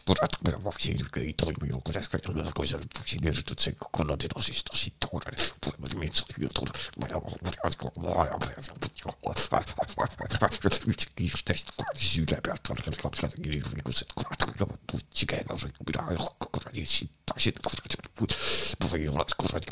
kurat, 0.07 0.37
vaktsiin 0.65 1.01
ei 1.17 1.35
toimi 1.39 1.69
ju, 1.71 1.81
kuidas, 1.81 2.09
kui 2.09 2.67
sa 2.67 2.77
oled 2.79 2.99
vaktsineeritud, 2.99 3.59
sa 3.59 3.71
kannad 3.97 4.25
edasi 4.29 4.53
seda 4.59 4.77
sitta, 4.77 5.09
kiirtest 11.17 11.69
üle 12.23 12.39
pealt, 12.45 12.65
kurat, 14.15 14.41
putsi 14.91 15.25
käega, 15.31 15.57
mina 15.87 16.03
ei 16.13 16.19
hakka 16.21 16.47
kuradi 16.53 16.85
sitta, 16.87 17.33
sitta, 17.39 17.71
ei 18.97 19.09
ole 19.09 19.25
kuradi, 19.39 19.67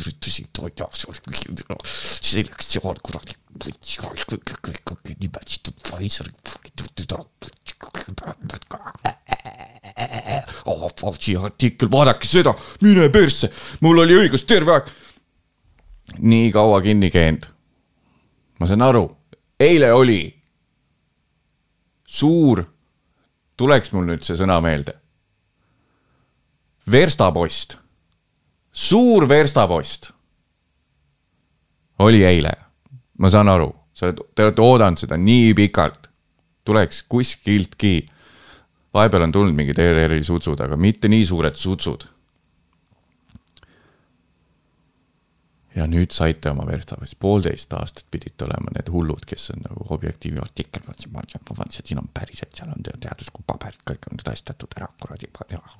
üritasin 0.00 0.48
toida, 0.54 0.88
selektsioon 0.92 2.96
kuradi, 3.04 3.34
oh, 10.64 10.90
Fauci 11.00 11.36
artikkel, 11.36 11.90
vaadake 11.90 12.26
seda, 12.26 12.54
mine 12.82 13.08
persse, 13.12 13.50
mul 13.80 14.04
oli 14.04 14.18
õigus 14.24 14.46
terve 14.48 14.76
aeg. 14.76 14.92
nii 16.18 16.50
kaua 16.52 16.80
kinni 16.82 17.10
käinud. 17.10 17.46
ma 18.60 18.66
saan 18.66 18.82
aru, 18.86 19.04
eile 19.60 19.92
oli 19.92 20.22
suur, 22.06 22.64
tuleks 23.56 23.92
mul 23.92 24.10
nüüd 24.10 24.26
see 24.26 24.36
sõna 24.38 24.60
meelde. 24.62 24.94
verstapost, 26.90 27.78
suur 28.72 29.28
verstapost 29.28 30.12
oli 32.02 32.24
eile, 32.26 32.52
ma 33.22 33.30
saan 33.30 33.50
aru, 33.52 33.70
sa 33.94 34.08
oled, 34.08 34.22
te 34.34 34.46
olete 34.46 34.64
oodanud 34.64 34.98
seda 34.98 35.18
nii 35.20 35.52
pikalt 35.54 36.08
tuleks 36.66 37.04
kuskiltki. 37.10 38.06
vahepeal 38.94 39.22
on 39.24 39.32
tulnud 39.32 39.56
mingid 39.56 39.78
ERR-i 39.78 40.24
sutsud, 40.26 40.60
aga 40.60 40.76
mitte 40.76 41.08
nii 41.08 41.24
suured 41.26 41.56
sutsud. 41.56 42.04
Ja 45.74 45.86
nüüd 45.88 46.12
saite 46.12 46.50
oma 46.52 46.66
verstaposti, 46.68 47.16
poolteist 47.20 47.72
aastat 47.76 48.06
pidite 48.12 48.44
olema 48.44 48.72
need 48.74 48.90
hullud, 48.92 49.24
kes 49.28 49.50
on 49.54 49.62
nagu 49.64 49.86
objektiivi 49.94 50.40
artikkel, 50.42 50.84
vaatasin, 50.86 51.86
siin 51.88 52.00
on 52.02 52.08
päriselt, 52.14 52.52
seal 52.56 52.72
on 52.74 52.84
teaduslikku 52.84 53.44
paberid, 53.48 53.80
kõik 53.88 54.08
on 54.10 54.20
tõestatud 54.20 54.76
ära, 54.76 54.88
kuradi, 55.00 55.30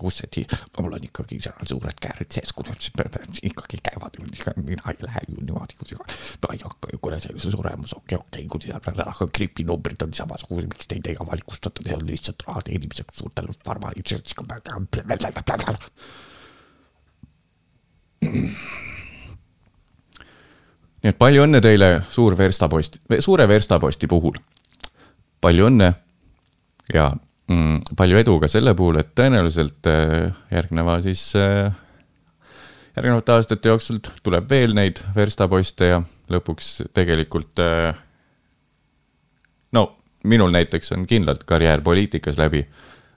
kus 0.00 0.20
see 0.22 0.46
mul 0.78 0.96
on 0.96 1.08
ikkagi 1.08 1.40
seal 1.44 1.68
suured 1.68 1.98
käärid 2.02 2.32
sees, 2.32 2.54
kuidas 2.56 2.88
ikkagi 3.42 3.82
käivad, 3.90 4.16
mina 4.62 4.94
ei 4.94 5.04
lähe 5.04 5.24
ju 5.28 5.40
niimoodi, 5.40 5.76
kuidas, 5.80 6.00
ma 6.46 6.54
ei 6.56 6.62
hakka 6.64 6.94
ju 6.94 7.02
kuradi 7.02 7.36
suremus, 7.44 7.96
okei 7.98 8.16
okay,, 8.16 8.26
okei 8.26 8.46
okay,, 8.46 8.48
kui 8.54 8.64
seal 8.68 8.80
peal 8.84 9.04
aga 9.04 9.28
gripinumbrid 9.38 10.06
on 10.06 10.16
samasugused, 10.16 10.70
miks 10.72 10.88
teid 10.88 11.12
ei 11.12 11.20
avalikustatud, 11.20 11.84
see 11.88 11.98
on 11.98 12.08
lihtsalt 12.08 12.46
raha 12.48 12.64
teenimiseks 12.70 13.20
suurtel 13.20 13.52
farma 13.66 13.92
nii 21.02 21.10
et 21.10 21.18
palju 21.18 21.44
õnne 21.46 21.60
teile 21.62 21.90
suur 22.10 22.36
verstapost, 22.38 23.00
suure 23.20 23.48
verstaposti 23.50 24.06
puhul. 24.10 24.38
palju 25.42 25.66
õnne 25.66 25.88
ja 26.94 27.08
mm, 27.50 27.96
palju 27.98 28.20
edu 28.20 28.38
ka 28.42 28.50
selle 28.50 28.74
puhul, 28.78 29.00
et 29.02 29.14
tõenäoliselt 29.18 29.88
äh, 29.90 30.30
järgneva 30.50 31.00
siis 31.02 31.24
äh,, 31.36 31.72
järgnevate 32.96 33.32
aastate 33.32 33.72
jooksul 33.72 33.98
tuleb 34.22 34.50
veel 34.50 34.76
neid 34.78 35.02
verstaposte 35.16 35.90
ja 35.94 36.02
lõpuks 36.30 36.84
tegelikult 36.94 37.58
äh,. 37.58 37.98
no 39.72 39.88
minul 40.24 40.54
näiteks 40.54 40.92
on 40.94 41.06
kindlalt 41.06 41.44
karjäär 41.44 41.82
poliitikas 41.82 42.38
läbi, 42.38 42.66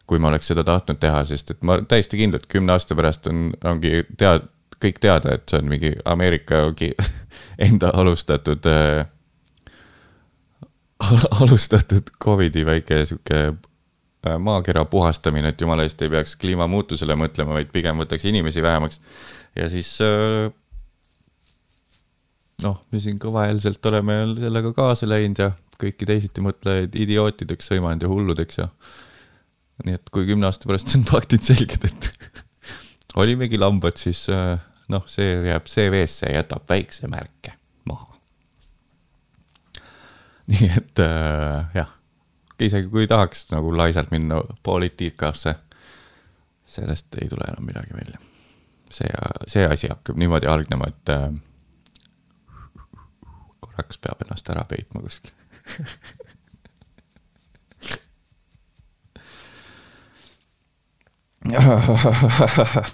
kui 0.09 0.19
ma 0.19 0.31
oleks 0.31 0.49
seda 0.49 0.63
tahtnud 0.65 0.97
teha, 0.99 1.23
sest 1.25 1.53
et 1.53 1.61
ma 1.61 1.77
täiesti 1.81 2.17
kindlalt 2.17 2.47
kümne 2.49 2.73
aasta 2.73 2.97
pärast 2.97 3.27
on, 3.29 3.51
ongi 3.63 4.01
tead-, 4.17 4.49
kõik 4.85 5.01
teada, 5.03 5.35
et 5.35 5.49
see 5.49 5.61
on 5.61 5.69
mingi 5.71 5.93
Ameerika 6.05 6.65
enda 7.67 7.91
alustatud 7.93 8.67
äh,, 8.69 9.05
alustatud 11.41 12.11
Covidi 12.23 12.65
väike 12.65 13.03
sihuke 13.05 13.39
äh, 13.49 14.37
maakera 14.39 14.85
puhastamine, 14.89 15.53
et 15.53 15.61
jumala 15.61 15.85
eest 15.85 16.01
ei 16.01 16.11
peaks 16.13 16.35
kliimamuutusele 16.41 17.17
mõtlema, 17.19 17.57
vaid 17.59 17.73
pigem 17.73 17.99
võtaks 18.03 18.27
inimesi 18.29 18.63
vähemaks. 18.63 19.01
ja 19.55 19.69
siis 19.69 19.97
äh, 20.05 20.51
noh, 22.63 22.79
me 22.91 23.01
siin 23.03 23.19
kõvaeelselt 23.21 23.83
oleme 23.91 24.21
sellega 24.39 24.71
kaasa 24.75 25.09
läinud 25.09 25.41
ja 25.41 25.51
kõiki 25.81 26.07
teisitimõtlejaid 26.07 26.95
idiootideks 27.03 27.71
sõimanud 27.71 28.05
ja 28.05 28.11
hulludeks 28.11 28.61
ja. 28.61 28.69
nii 29.85 29.97
et 29.99 30.13
kui 30.13 30.27
kümne 30.29 30.47
aasta 30.47 30.69
pärast 30.69 30.95
on 30.95 31.03
faktid 31.13 31.43
selged, 31.45 31.89
et 31.89 32.11
olimegi 33.21 33.59
lambad, 33.59 33.99
siis 33.99 34.25
äh, 34.31 34.55
noh, 34.93 35.05
see 35.09 35.39
jääb 35.47 35.69
CV-sse 35.69 36.29
ja 36.29 36.41
jätab 36.41 36.69
väikse 36.69 37.07
märke 37.11 37.55
maha. 37.89 38.17
nii 40.51 40.69
et 40.77 41.01
äh, 41.03 41.75
jah, 41.77 41.91
isegi 42.59 42.89
kui 42.91 43.07
tahaks 43.09 43.47
nagu 43.51 43.73
laisalt 43.77 44.11
minna 44.13 44.41
poliitikasse, 44.63 45.55
sellest 46.65 47.17
ei 47.21 47.29
tule 47.29 47.47
enam 47.49 47.65
midagi 47.65 47.97
välja. 47.97 48.19
see, 48.91 49.09
see 49.47 49.65
asi 49.67 49.89
hakkab 49.91 50.17
niimoodi 50.17 50.47
hargnema, 50.47 50.87
et 50.87 51.09
äh, 51.09 51.31
korraks 53.59 53.97
peab 53.97 54.21
ennast 54.25 54.49
ära 54.53 54.63
peitma 54.69 55.01
kuskil 55.01 55.33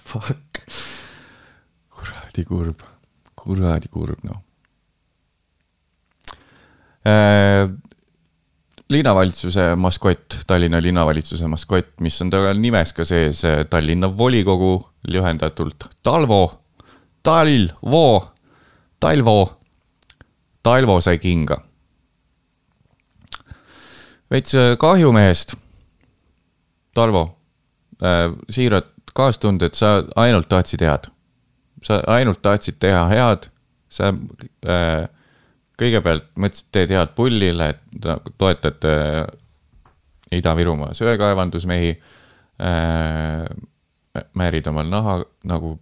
Fuck 0.06 0.42
kuradi 2.32 2.48
kurb, 2.48 2.84
kuradi 3.36 3.88
kurb 3.92 4.24
noh 4.24 4.42
äh,. 7.06 7.70
linnavalitsuse 8.90 9.76
maskott, 9.76 10.42
Tallinna 10.48 10.82
linnavalitsuse 10.82 11.48
maskott, 11.48 12.00
mis 12.00 12.22
on 12.22 12.30
tal 12.30 12.58
nimes 12.60 12.94
ka 12.94 13.06
sees 13.06 13.44
äh, 13.46 13.66
Tallinna 13.70 14.08
volikogu, 14.18 14.86
lühendatult 15.08 15.90
Talvo, 16.04 16.62
Talvo, 17.24 18.34
Talvo, 19.00 19.60
Talvo 20.64 21.02
sai 21.02 21.18
kinga. 21.18 21.58
veits 24.32 24.56
äh, 24.56 24.78
kahju 24.78 25.12
mehest, 25.12 25.56
Talvo 26.94 27.38
äh,, 28.02 28.32
siirad 28.50 28.92
kaastunded, 29.14 29.76
sa 29.76 30.04
ainult 30.16 30.48
tahtsid 30.48 30.82
head 30.82 31.12
sa 31.82 32.02
ainult 32.14 32.42
tahtsid 32.42 32.78
teha 32.82 33.04
head, 33.12 33.48
sa 33.92 34.12
äh, 34.66 35.06
kõigepealt 35.82 36.30
mõtlesid, 36.40 36.70
teed 36.72 36.94
head 36.96 37.14
pullile, 37.18 37.72
et 37.74 38.10
toetad 38.38 38.88
äh, 38.88 39.26
Ida-Virumaa 40.32 40.94
söekaevandusmehi 40.96 41.96
äh,. 42.62 43.46
määrid 44.36 44.68
omal 44.68 44.90
naha 44.92 45.14
nagu 45.48 45.78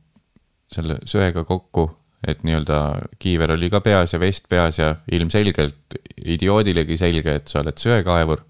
selle 0.70 1.00
söega 1.10 1.42
kokku, 1.44 1.88
et 2.28 2.44
nii-öelda 2.46 2.78
kiiver 3.20 3.56
oli 3.56 3.72
ka 3.74 3.82
peas 3.82 4.14
ja 4.14 4.20
vest 4.22 4.46
peas 4.50 4.78
ja 4.78 4.92
ilmselgelt 5.12 5.98
idioodilegi 6.26 6.98
selge, 6.98 7.36
et 7.40 7.48
sa 7.50 7.64
oled 7.64 7.78
söekaevur 7.82 8.44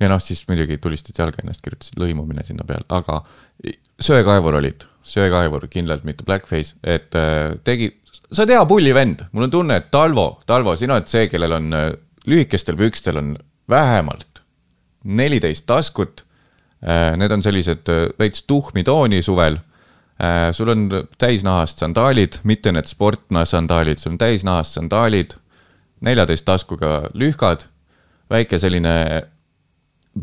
ja 0.00 0.08
noh, 0.10 0.20
siis 0.22 0.44
muidugi 0.48 0.78
tulistad 0.82 1.18
jalga 1.18 1.42
ennast, 1.42 1.62
kirjutasid 1.64 1.98
lõimumine 2.00 2.44
sinna 2.46 2.66
peale, 2.66 2.86
aga 2.94 3.22
söekaevur 4.02 4.58
olid, 4.60 4.86
söekaevur, 5.06 5.66
kindlalt 5.70 6.06
mitte 6.06 6.26
blackface, 6.26 6.76
et 6.86 7.14
äh, 7.18 7.56
tegi, 7.66 7.90
sa 8.30 8.44
oled 8.44 8.54
hea 8.54 8.64
pullivend, 8.70 9.26
mul 9.32 9.48
on 9.48 9.54
tunne, 9.54 9.78
et 9.80 9.90
Talvo, 9.94 10.28
Talvo, 10.46 10.76
sina 10.78 10.98
oled 10.98 11.10
see, 11.10 11.26
kellel 11.32 11.56
on 11.58 11.74
äh, 11.74 11.88
lühikestel 12.28 12.78
pükstel 12.78 13.18
on 13.18 13.34
vähemalt 13.70 14.42
neliteist 15.04 15.66
taskut. 15.68 16.24
Äh, 16.82 17.16
need 17.18 17.32
on 17.34 17.42
sellised 17.42 17.90
veits 18.20 18.44
tuhmi 18.46 18.84
tooni 18.86 19.22
suvel. 19.22 19.58
sul 20.52 20.68
on 20.68 20.88
täisnahast 21.18 21.78
sandaalid, 21.78 22.40
mitte 22.42 22.72
need 22.74 22.88
sportnasandaalid, 22.90 24.00
sul 24.02 24.16
on 24.16 24.18
täisnahast 24.18 24.74
sandaalid, 24.74 25.36
neljateist 26.02 26.42
taskuga 26.44 26.88
lühkad, 27.14 27.68
väike 28.26 28.58
selline 28.58 28.96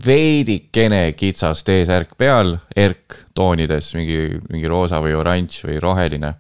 veidikene 0.06 1.14
kitsas 1.18 1.64
T-särk 1.64 2.16
peal, 2.18 2.56
erk 2.76 3.22
toonides, 3.38 3.94
mingi, 3.98 4.40
mingi 4.50 4.70
roosa 4.70 5.00
või 5.04 5.16
oranž 5.18 5.62
või 5.68 5.80
roheline. 5.84 6.34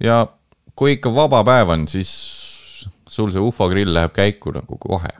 ja 0.00 0.26
kui 0.76 0.96
ikka 0.96 1.12
vaba 1.14 1.42
päev 1.44 1.72
on, 1.72 1.86
siis 1.88 2.10
sul 3.08 3.32
see 3.32 3.42
ufo 3.42 3.68
grill 3.72 3.94
läheb 3.94 4.12
käiku 4.16 4.52
nagu 4.54 4.78
kohe. 4.78 5.12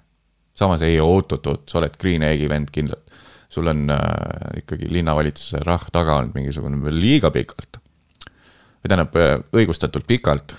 samas 0.56 0.82
ei, 0.82 1.00
oot-oot-oot, 1.00 1.68
sa 1.68 1.78
oled 1.78 1.96
Green 2.00 2.22
Eggi 2.22 2.48
vend 2.48 2.70
kindlalt. 2.72 3.02
sul 3.48 3.66
on 3.66 3.90
äh, 3.90 4.60
ikkagi 4.62 4.88
linnavalitsuse 4.92 5.62
rahv 5.64 5.90
taga 5.92 6.16
olnud 6.16 6.34
mingisugune 6.34 6.92
liiga 6.92 7.30
pikalt. 7.30 7.80
või 8.26 8.88
tähendab 8.88 9.16
äh, 9.16 9.36
õigustatult 9.52 10.06
pikalt 10.06 10.56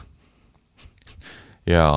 ja 1.67 1.87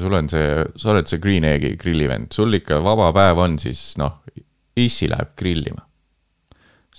sul 0.00 0.16
on 0.16 0.28
see, 0.32 0.64
sa 0.76 0.92
oled 0.94 1.08
see 1.10 1.20
Green 1.20 1.44
Eggi 1.44 1.74
grillivend, 1.80 2.32
sul 2.32 2.56
ikka 2.56 2.80
vaba 2.84 3.10
päev 3.16 3.42
on, 3.44 3.58
siis 3.60 3.82
noh, 4.00 4.19
issi 4.86 5.08
läheb 5.10 5.34
grillima. 5.38 5.86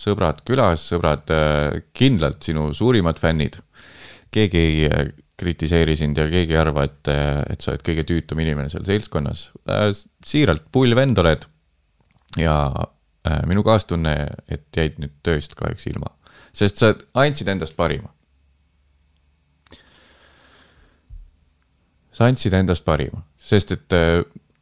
sõbrad 0.01 0.39
külas, 0.47 0.85
sõbrad 0.87 1.29
äh, 1.35 1.81
kindlalt 1.93 2.41
sinu 2.47 2.69
suurimad 2.73 3.19
fännid. 3.19 3.59
keegi 4.31 4.57
ei 4.57 4.85
äh, 4.87 5.09
kritiseeri 5.37 5.95
sind 5.97 6.17
ja 6.17 6.27
keegi 6.29 6.55
ei 6.55 6.61
arva, 6.61 6.85
et, 6.87 7.07
äh, 7.11 7.43
et 7.49 7.61
sa 7.61 7.73
oled 7.73 7.83
kõige 7.85 8.05
tüütum 8.07 8.39
inimene 8.39 8.69
seal 8.69 8.85
seltskonnas. 8.85 9.51
siiralt 10.25 10.63
pull 10.71 10.95
vend 10.95 11.17
oled. 11.17 11.45
ja 12.37 12.55
minu 13.45 13.61
kaastunne, 13.61 14.15
et 14.49 14.65
jäid 14.73 14.95
nüüd 14.97 15.11
tööst 15.21 15.53
kahjuks 15.53 15.85
ilma, 15.91 16.07
sest 16.53 16.79
sa 16.81 16.95
andsid 17.13 17.47
endast 17.47 17.75
parima. 17.75 18.09
sa 22.11 22.25
andsid 22.25 22.53
endast 22.53 22.85
parima, 22.85 23.21
sest 23.37 23.71
et 23.71 23.93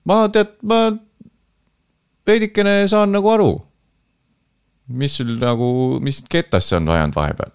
ma 0.05 0.27
tead, 0.33 0.57
ma 0.63 0.89
veidikene 2.29 2.87
saan 2.87 3.13
nagu 3.15 3.29
aru. 3.29 3.51
mis 4.89 5.17
sul 5.19 5.35
nagu, 5.37 5.99
mis 6.01 6.23
ketasse 6.29 6.75
on 6.77 6.87
vajanud 6.89 7.15
vahepeal? 7.15 7.51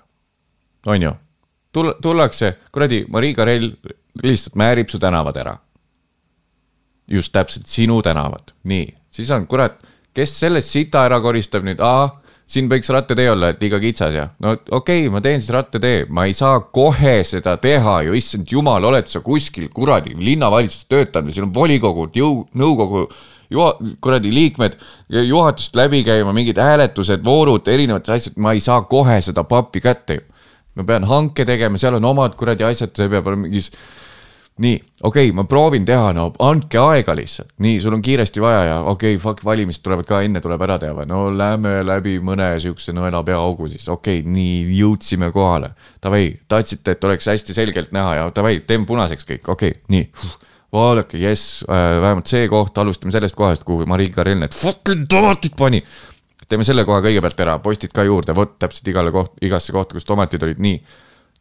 on 0.87 1.03
ju? 1.03 1.13
Tul-, 1.75 1.95
tullakse, 2.03 2.55
kuradi, 2.73 3.05
Marii 3.11 3.35
Karell 3.35 3.73
lihtsalt 4.23 4.55
määrib 4.55 4.89
su 4.89 4.99
tänavad 4.99 5.37
ära. 5.37 5.57
just 7.11 7.33
täpselt 7.33 7.67
sinu 7.67 8.03
tänavad, 8.03 8.55
nii, 8.65 8.87
siis 9.13 9.31
on, 9.31 9.47
kurat, 9.47 9.83
kes 10.15 10.39
sellest 10.41 10.71
sita 10.71 11.05
ära 11.05 11.21
koristab 11.21 11.67
nüüd, 11.67 11.81
ahah 11.81 12.25
siin 12.47 12.69
võiks 12.69 12.91
rattatee 12.93 13.27
olla, 13.33 13.51
et 13.53 13.63
liiga 13.63 13.79
kitsas 13.81 14.17
ja 14.17 14.27
no 14.45 14.55
okei 14.55 15.05
okay,, 15.05 15.13
ma 15.13 15.23
teen 15.25 15.41
siis 15.41 15.53
rattatee, 15.55 16.05
ma 16.13 16.27
ei 16.29 16.35
saa 16.37 16.61
kohe 16.75 17.17
seda 17.27 17.57
teha 17.61 18.01
ju, 18.09 18.17
issand 18.17 18.51
jumal, 18.53 18.85
oled 18.85 19.09
sa 19.11 19.23
kuskil 19.25 19.71
kuradi 19.75 20.15
linnavalitsuses 20.19 20.89
töötanud 20.91 21.33
ja 21.33 21.39
siin 21.39 21.49
on 21.49 21.55
volikogud, 21.57 22.17
jõu, 22.17 22.45
nõukogu 22.61 23.07
juha-, 23.53 23.75
kuradi 24.05 24.33
liikmed 24.35 24.79
juhatust 25.09 25.77
läbi 25.77 26.05
käima, 26.07 26.33
mingid 26.37 26.61
hääletused, 26.61 27.25
voorud, 27.25 27.69
erinevad 27.69 28.09
asjad, 28.15 28.39
ma 28.41 28.55
ei 28.55 28.63
saa 28.65 28.83
kohe 28.89 29.21
seda 29.25 29.45
pappi 29.49 29.83
kätte 29.85 30.21
ju. 30.21 30.25
ma 30.75 30.83
pean 30.85 31.05
hanke 31.07 31.45
tegema, 31.47 31.79
seal 31.79 32.01
on 32.01 32.05
omad 32.05 32.35
kuradi 32.35 32.65
asjad, 32.67 32.91
see 32.97 33.09
peab 33.09 33.29
olema 33.31 33.47
mingis 33.47 33.71
nii, 34.59 34.79
okei 35.03 35.29
okay,, 35.29 35.35
ma 35.35 35.45
proovin 35.51 35.85
teha, 35.87 36.13
no 36.15 36.29
andke 36.47 36.79
aega 36.79 37.15
lihtsalt, 37.19 37.51
nii, 37.65 37.81
sul 37.83 37.97
on 37.97 38.03
kiiresti 38.05 38.43
vaja 38.43 38.61
ja 38.69 38.77
okei 38.81 39.17
okay,, 39.17 39.23
fuck, 39.23 39.43
valimised 39.45 39.83
tulevad 39.83 40.07
ka 40.07 40.21
enne, 40.23 40.43
tuleb 40.45 40.63
ära 40.63 40.79
teha 40.83 41.07
no 41.11 41.27
lähme 41.35 41.81
läbi 41.87 42.21
mõne 42.23 42.53
siukse 42.63 42.95
nõelapeaaugu 42.95 43.69
siis, 43.73 43.89
okei 43.89 44.21
okay,, 44.23 44.35
nii 44.37 44.79
jõudsime 44.79 45.33
kohale. 45.35 45.73
Davai, 46.03 46.29
tahtsite, 46.49 46.95
et 46.95 47.05
oleks 47.05 47.27
hästi 47.33 47.57
selgelt 47.57 47.91
näha 47.95 48.15
ja 48.21 48.29
davai, 48.35 48.61
teeme 48.67 48.87
punaseks 48.87 49.27
kõik, 49.27 49.49
okei 49.49 49.75
okay,, 49.75 49.83
nii. 49.91 50.11
vaadake, 50.75 51.21
jess, 51.23 51.63
vähemalt 51.69 52.31
see 52.31 52.49
koht, 52.51 52.77
alustame 52.83 53.15
sellest 53.15 53.39
kohast, 53.39 53.65
kuhu 53.67 53.87
Marii 53.91 54.11
Karel 54.15 54.41
need 54.43 54.55
fucking 54.57 55.07
tomatid 55.11 55.55
pani. 55.59 55.83
teeme 56.49 56.67
selle 56.67 56.85
koha 56.85 57.01
kõigepealt 57.05 57.41
ära, 57.41 57.59
postid 57.63 57.95
ka 57.95 58.05
juurde, 58.05 58.35
vot 58.37 58.59
täpselt 58.61 58.89
igale 58.91 59.15
koht, 59.15 59.39
igasse 59.43 59.73
kohta, 59.73 59.97
kus 59.97 60.09
tomatid 60.09 60.43
olid, 60.45 60.61
nii 60.61 60.81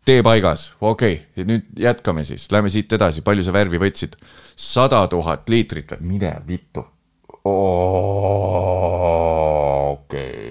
tee 0.06 0.24
paigas, 0.24 0.74
okei 0.82 1.14
okay,, 1.16 1.46
nüüd 1.48 1.80
jätkame 1.80 2.24
siis, 2.28 2.52
lähme 2.52 2.70
siit 2.72 2.92
edasi, 2.94 3.24
palju 3.26 3.44
sa 3.44 3.54
värvi 3.56 3.80
võtsid? 3.82 4.18
sada 4.56 5.08
tuhat 5.10 5.50
liitrit 5.50 5.92
või, 5.96 6.02
mine 6.14 6.34
vittu. 6.48 6.84
okei. 9.94 10.44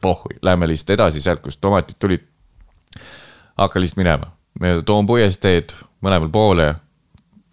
pohhui, 0.00 0.38
lähme 0.42 0.68
lihtsalt 0.68 0.90
edasi 0.98 1.20
sealt, 1.22 1.40
kust 1.42 1.60
tomatid 1.60 1.96
tulid. 1.98 2.26
hakka 3.56 3.80
lihtsalt 3.80 4.02
minema, 4.02 4.32
mööda 4.60 4.82
Toompuiesteed 4.82 5.72
mõlemal 6.06 6.30
poole. 6.32 6.74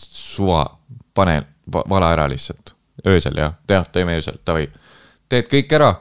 suva, 0.04 0.66
pane, 1.14 1.44
vala 1.72 2.14
ära 2.14 2.30
lihtsalt, 2.30 2.76
öösel 3.08 3.38
jah, 3.38 3.54
jah, 3.70 3.86
teeme 3.92 4.16
öösel, 4.18 4.38
davai. 4.46 4.68
teed 5.30 5.48
kõik 5.52 5.74
ära 5.74 5.94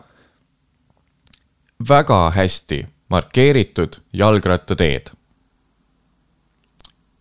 väga 1.88 2.30
hästi 2.30 2.86
markeeritud 3.08 3.96
jalgrattateed. 4.12 5.10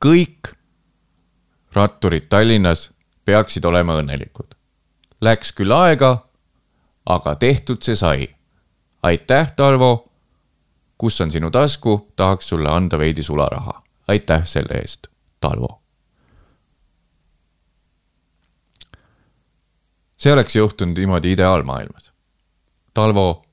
kõik 0.06 0.54
ratturid 1.74 2.26
Tallinnas 2.30 2.92
peaksid 3.26 3.66
olema 3.66 3.96
õnnelikud. 4.02 4.56
Läks 5.22 5.54
küll 5.54 5.72
aega, 5.72 6.28
aga 7.06 7.36
tehtud 7.36 7.82
see 7.82 7.96
sai. 7.96 8.36
aitäh, 9.04 9.52
Talvo. 9.56 10.08
kus 10.98 11.22
on 11.22 11.32
sinu 11.32 11.52
tasku, 11.52 12.12
tahaks 12.16 12.48
sulle 12.48 12.70
anda 12.70 12.98
veidi 12.98 13.24
sularaha. 13.24 13.84
aitäh 14.08 14.46
selle 14.46 14.74
eest, 14.74 15.08
Talvo. 15.42 15.82
see 20.22 20.34
oleks 20.34 20.56
juhtunud 20.56 20.98
niimoodi 20.98 21.32
ideaalmaailmas. 21.32 22.12
Talvo 22.94 23.46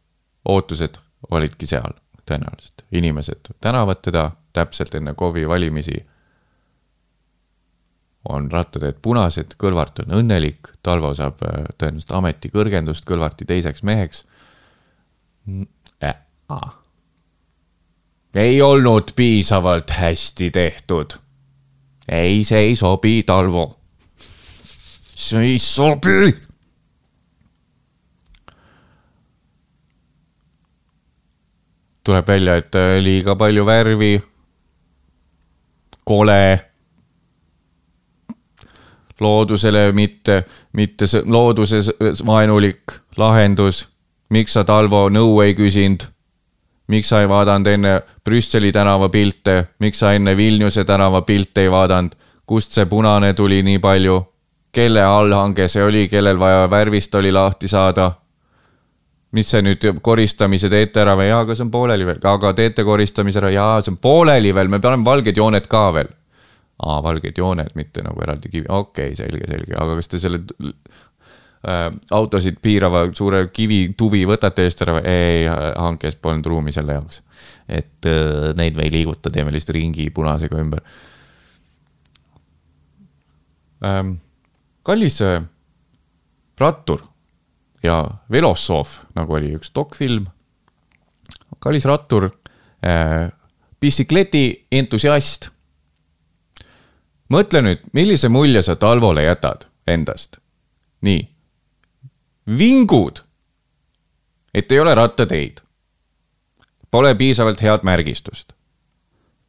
ootused 0.44 0.98
olidki 1.30 1.66
seal 1.66 1.94
tõenäoliselt, 2.28 2.84
inimesed 2.92 3.54
tänavad 3.60 4.02
teda 4.04 4.30
täpselt 4.52 4.94
enne 4.94 5.14
KOV-i 5.14 5.48
valimisi. 5.48 6.06
on 8.28 8.50
rattateed 8.52 8.98
punased, 9.02 9.54
Kõlvart 9.62 10.02
on 10.02 10.10
õnnelik, 10.18 10.68
Talvo 10.82 11.14
saab 11.14 11.40
äh, 11.46 11.64
tõenäoliselt 11.78 12.12
ametikõrgendust 12.12 13.06
Kõlvarti 13.08 13.46
teiseks 13.48 13.82
meheks 13.82 14.26
äh,. 16.04 16.74
ei 18.34 18.62
olnud 18.62 19.14
piisavalt 19.16 19.90
hästi 19.90 20.50
tehtud. 20.50 21.16
ei, 22.08 22.44
see 22.44 22.58
ei 22.58 22.76
sobi, 22.76 23.22
Talvo. 23.22 23.78
see 25.14 25.40
ei 25.40 25.58
sobi 25.58 26.48
tuleb 32.08 32.28
välja, 32.28 32.56
et 32.56 32.74
äh, 32.74 32.98
liiga 33.04 33.36
palju 33.36 33.66
värvi. 33.66 34.22
kole. 36.04 36.64
loodusele 39.20 39.92
mitte, 39.92 40.44
mitte 40.72 41.04
looduse 41.26 41.76
vaenulik 42.26 42.82
lahendus. 43.16 43.88
miks 44.30 44.52
sa 44.52 44.64
Talvo 44.64 45.08
nõu 45.08 45.40
ei 45.44 45.54
küsinud? 45.54 46.08
Miks 46.88 47.08
sa 47.08 47.20
ei 47.22 47.28
vaadanud 47.28 47.66
enne 47.66 48.00
Brüsseli 48.24 48.72
tänava 48.72 49.08
pilte, 49.08 49.74
miks 49.78 50.00
sa 50.00 50.12
enne 50.16 50.36
Vilniuse 50.36 50.84
tänava 50.84 51.22
pilte 51.22 51.66
ei 51.66 51.70
vaadanud, 51.70 52.16
kust 52.46 52.72
see 52.72 52.86
punane 52.86 53.34
tuli 53.34 53.62
nii 53.62 53.78
palju? 53.78 54.22
kelle 54.72 55.02
allhange 55.02 55.64
see 55.68 55.82
oli, 55.82 56.08
kellel 56.08 56.38
vaja 56.38 56.66
värvist 56.70 57.14
oli 57.14 57.32
lahti 57.32 57.68
saada? 57.68 58.12
Mis 59.32 59.50
see 59.50 59.62
nüüd 59.64 59.84
koristamise 60.04 60.70
teete 60.72 61.02
ära 61.02 61.16
või? 61.18 61.26
Jaa, 61.28 61.40
aga 61.44 61.56
see 61.56 61.66
on 61.66 61.72
pooleli 61.72 62.06
veel, 62.08 62.20
aga 62.30 62.52
teete 62.56 62.84
koristamise 62.84 63.40
ära, 63.42 63.50
jaa, 63.52 63.80
see 63.82 63.92
on 63.92 63.98
pooleli 64.00 64.54
veel, 64.54 64.70
me 64.72 64.80
paneme 64.80 65.04
valged 65.04 65.36
jooned 65.36 65.68
ka 65.68 65.88
veel. 65.96 66.12
aa, 66.78 67.00
valged 67.02 67.34
jooned, 67.36 67.72
mitte 67.74 68.04
nagu 68.06 68.22
eraldi 68.22 68.48
kivi, 68.52 68.68
okei 68.68 69.10
okay,, 69.10 69.16
selge, 69.18 69.48
selge, 69.50 69.74
aga 69.74 69.96
kas 69.98 70.08
te 70.08 70.20
selle 70.22 70.44
autosid 72.10 72.60
piirava 72.62 73.08
suure 73.12 73.48
kivituvi 73.50 74.22
võtate 74.30 74.62
eest 74.62 74.82
ära 74.84 75.00
ei, 75.02 75.48
hankes 75.48 76.14
polnud 76.22 76.46
ruumi 76.46 76.72
selle 76.72 76.94
jaoks. 76.94 77.22
et 77.68 78.06
äh, 78.06 78.54
neid 78.56 78.76
me 78.76 78.86
ei 78.86 78.92
liiguta, 78.92 79.30
teeme 79.30 79.52
lihtsalt 79.52 79.74
ringi 79.76 80.10
punasega 80.10 80.58
ümber 80.58 80.82
ähm,. 83.84 84.14
kallis 84.82 85.20
äh, 85.22 85.42
rattur 86.58 87.02
ja 87.82 88.04
Velossoof, 88.30 89.00
nagu 89.14 89.34
oli 89.34 89.54
üks 89.58 89.72
dokfilm. 89.74 90.26
kallis 91.58 91.84
rattur 91.84 92.30
äh,, 92.84 93.32
bitsikleti 93.80 94.66
entusiast. 94.72 95.50
mõtle 97.28 97.62
nüüd, 97.62 97.82
millise 97.92 98.28
mulje 98.28 98.62
sa 98.62 98.76
Talvole 98.76 99.22
jätad 99.26 99.66
endast. 99.86 100.38
nii, 101.00 101.28
vingud, 102.58 103.22
et 104.54 104.72
ei 104.72 104.80
ole 104.80 104.94
rattateid. 104.94 105.60
Pole 106.90 107.14
piisavalt 107.14 107.60
head 107.62 107.84
märgistust. 107.84 108.52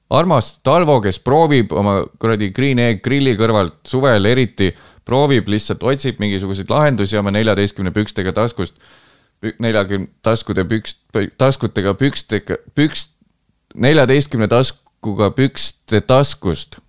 armas 0.10 0.60
Talvo, 0.64 1.02
kes 1.02 1.20
proovib 1.20 1.72
oma 1.72 2.02
kuradi 2.20 2.50
Green 2.52 2.80
Egg 2.80 3.04
grilli 3.06 3.36
kõrvalt 3.38 3.78
suvel 3.88 4.26
eriti, 4.26 4.74
proovib 5.06 5.48
lihtsalt, 5.48 5.84
otsib 5.84 6.20
mingisuguseid 6.20 6.70
lahendusi 6.70 7.18
oma 7.18 7.32
neljateistkümne 7.32 7.92
pükstega 7.92 8.34
taskust, 8.34 8.82
neljakümne 9.60 10.10
taskude 10.22 10.66
pükst, 10.66 11.00
taskutega 11.38 11.94
pükstega, 11.94 12.58
pükst, 12.76 13.14
neljateistkümne 13.76 14.48
taskuga 14.48 15.32
pükste 15.32 16.02
taskust. 16.02 16.80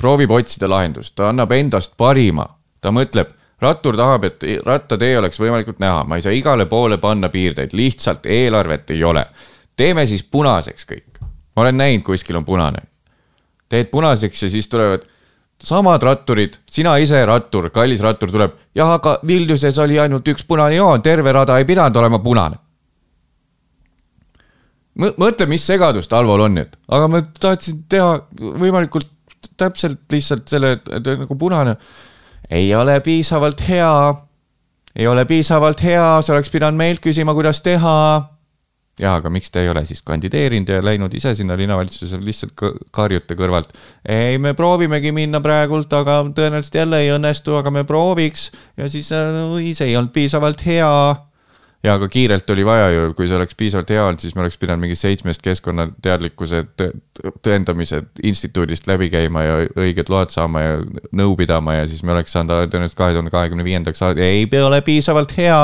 proovib 0.00 0.30
otsida 0.30 0.68
lahendust, 0.68 1.14
ta 1.14 1.28
annab 1.28 1.52
endast 1.52 1.92
parima, 1.96 2.46
ta 2.80 2.88
mõtleb, 2.88 3.34
rattur 3.60 3.96
tahab, 3.96 4.24
et 4.24 4.44
rattatee 4.66 5.18
oleks 5.18 5.40
võimalikult 5.40 5.80
näha, 5.82 6.04
ma 6.08 6.16
ei 6.18 6.24
saa 6.24 6.34
igale 6.36 6.66
poole 6.70 6.98
panna 6.98 7.28
piirdeid, 7.32 7.74
lihtsalt 7.76 8.26
eelarvet 8.26 8.90
ei 8.90 9.04
ole. 9.04 9.26
teeme 9.76 10.06
siis 10.06 10.22
punaseks 10.22 10.86
kõik, 10.86 11.20
ma 11.20 11.62
olen 11.64 11.76
näinud, 11.76 12.04
kuskil 12.04 12.36
on 12.36 12.44
punane. 12.44 12.82
teed 13.68 13.90
punaseks 13.90 14.42
ja 14.42 14.50
siis 14.50 14.68
tulevad 14.68 15.04
samad 15.60 16.02
ratturid, 16.02 16.56
sina 16.70 16.96
ise 16.96 17.20
rattur, 17.26 17.70
kallis 17.70 18.00
rattur 18.00 18.32
tuleb, 18.32 18.56
jah, 18.74 18.96
aga 18.96 19.18
Vilniuses 19.26 19.78
oli 19.78 20.00
ainult 20.00 20.28
üks 20.28 20.44
punane 20.48 20.76
joon, 20.76 21.02
terve 21.02 21.32
rada 21.32 21.58
ei 21.58 21.64
pidanud 21.64 21.96
olema 21.96 22.18
punane. 22.18 22.56
mõtle, 24.96 25.46
mis 25.46 25.64
segadus 25.66 26.08
Talvol 26.08 26.40
on 26.48 26.54
nüüd, 26.54 26.76
aga 26.88 27.08
ma 27.08 27.22
tahtsin 27.40 27.84
teha 27.88 28.20
võimalikult 28.40 29.08
täpselt 29.56 30.00
lihtsalt 30.12 30.48
selle, 30.48 30.78
nagu 31.04 31.36
punane 31.36 31.76
ei 32.50 32.74
ole 32.74 33.00
piisavalt 33.00 33.62
hea, 33.68 33.94
ei 34.96 35.06
ole 35.06 35.24
piisavalt 35.24 35.82
hea, 35.82 36.22
sa 36.22 36.32
oleks 36.32 36.50
pidanud 36.50 36.78
meilt 36.78 37.02
küsima, 37.04 37.34
kuidas 37.34 37.60
teha 37.66 37.96
jaa, 39.00 39.16
aga 39.20 39.30
miks 39.32 39.50
te 39.52 39.62
ei 39.64 39.70
ole 39.70 39.82
siis 39.88 40.02
kandideerinud 40.06 40.70
ja 40.70 40.80
läinud 40.84 41.14
ise 41.16 41.32
sinna 41.38 41.56
linnavalitsusse 41.58 42.20
lihtsalt 42.24 42.54
karjute 42.94 43.36
kõrvalt? 43.38 43.72
ei, 44.04 44.38
me 44.42 44.52
proovimegi 44.58 45.12
minna 45.16 45.40
praegult, 45.44 45.92
aga 45.96 46.20
tõenäoliselt 46.36 46.80
jälle 46.82 47.02
ei 47.04 47.12
õnnestu, 47.14 47.56
aga 47.58 47.72
me 47.74 47.84
prooviks 47.88 48.50
ja 48.78 48.88
siis 48.92 49.10
äh, 49.16 49.40
oi, 49.46 49.72
see 49.76 49.90
ei 49.90 49.98
olnud 49.98 50.12
piisavalt 50.14 50.64
hea. 50.66 50.90
Ja 51.82 51.94
aga 51.96 52.08
kiirelt 52.12 52.50
oli 52.50 52.64
vaja 52.66 52.90
ju, 52.92 53.14
kui 53.16 53.28
see 53.28 53.36
oleks 53.38 53.56
piisavalt 53.56 53.90
hea 53.90 54.02
olnud, 54.04 54.20
siis 54.20 54.34
me 54.36 54.44
oleks 54.44 54.58
pidanud 54.60 54.84
mingi 54.84 54.98
seitsmest 55.00 55.40
keskkonnateadlikkuse 55.44 56.64
tõ- 56.76 56.92
tõendamise 57.46 58.02
instituudist 58.22 58.88
läbi 58.90 59.08
käima 59.12 59.44
ja 59.46 59.56
õiged 59.80 60.12
load 60.12 60.34
saama 60.34 60.64
ja 60.64 60.76
nõu 61.16 61.36
pidama 61.40 61.78
ja 61.78 61.88
siis 61.88 62.02
me 62.04 62.12
oleks 62.12 62.36
saanud 62.36 62.68
tõenäoliselt 62.68 62.98
kahe 63.00 63.16
tuhande 63.16 63.32
kahekümne 63.32 63.64
viiendaks, 63.64 64.02
ei 64.16 64.46
ole 64.60 64.80
piisavalt 64.84 65.36
hea 65.38 65.62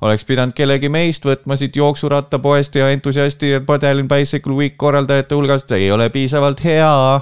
oleks 0.00 0.24
pidanud 0.28 0.54
kellegi 0.56 0.88
meist 0.92 1.24
võtma 1.26 1.56
siit 1.56 1.76
jooksurattapoest 1.76 2.74
ja 2.76 2.90
entusiasti 2.92 3.50
ja 3.50 3.60
Battalion 3.60 4.08
Bicycle 4.08 4.54
Week 4.54 4.76
korraldajate 4.76 5.34
hulgast, 5.34 5.72
ei 5.72 5.90
ole 5.92 6.10
piisavalt 6.10 6.62
hea. 6.64 7.20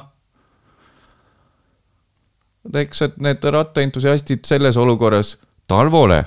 eks, 2.74 3.02
need 3.20 3.44
rattaentusiastid 3.44 4.44
selles 4.44 4.76
olukorras 4.76 5.38
Talvole 5.68 6.24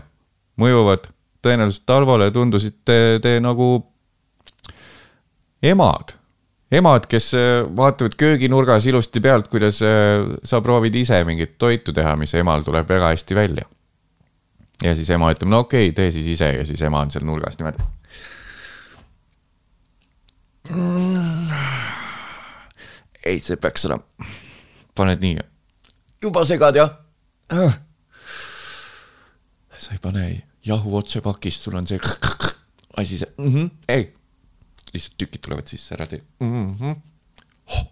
mõjuvad, 0.57 1.09
tõenäoliselt 1.45 1.85
Talvole 1.85 2.31
tundusid 2.31 2.81
te, 2.85 3.19
te 3.23 3.37
nagu 3.43 3.69
emad, 5.63 6.13
emad, 6.71 7.07
kes 7.09 7.31
äh, 7.37 7.63
vaatavad 7.77 8.17
kööginurgas 8.19 8.85
ilusti 8.89 9.21
pealt, 9.23 9.47
kuidas 9.51 9.81
äh, 9.85 10.25
sa 10.43 10.61
proovid 10.61 10.95
ise 10.95 11.23
mingit 11.27 11.57
toitu 11.57 11.93
teha, 11.93 12.15
mis 12.19 12.33
emal 12.37 12.65
tuleb 12.67 12.89
väga 12.89 13.13
hästi 13.13 13.35
välja. 13.35 13.65
ja 14.83 14.95
siis 14.95 15.09
ema 15.09 15.31
ütleb, 15.33 15.49
no 15.49 15.63
okei 15.65 15.89
okay,, 15.89 15.95
tee 15.95 16.11
siis 16.11 16.27
ise 16.35 16.51
ja 16.53 16.65
siis 16.65 16.81
ema 16.81 17.01
on 17.01 17.11
seal 17.11 17.25
nurgas 17.25 17.57
niimoodi. 17.57 17.81
ei, 23.25 23.39
see 23.39 23.55
peaks 23.55 23.85
olema, 23.87 24.03
paned 24.95 25.23
nii. 25.23 25.39
juba 26.21 26.45
segad 26.45 26.75
jah? 26.75 26.93
sa 29.77 29.95
ei 29.95 29.99
pane 30.01 30.27
ei, 30.27 30.37
jahu 30.67 30.95
otse 30.99 31.21
pakist, 31.23 31.63
sul 31.63 31.77
on 31.79 31.87
see 31.87 31.99
asi 32.97 33.17
see 33.17 33.33
mm, 33.37 33.53
-hmm. 33.53 33.69
ei, 33.87 34.13
lihtsalt 34.93 35.17
tükid 35.17 35.41
tulevad 35.41 35.67
sisse, 35.67 35.95
ära 35.95 36.07
tee 36.07 36.21
mm. 36.39 36.75
-hmm. 36.75 36.95
Oh. 37.67 37.85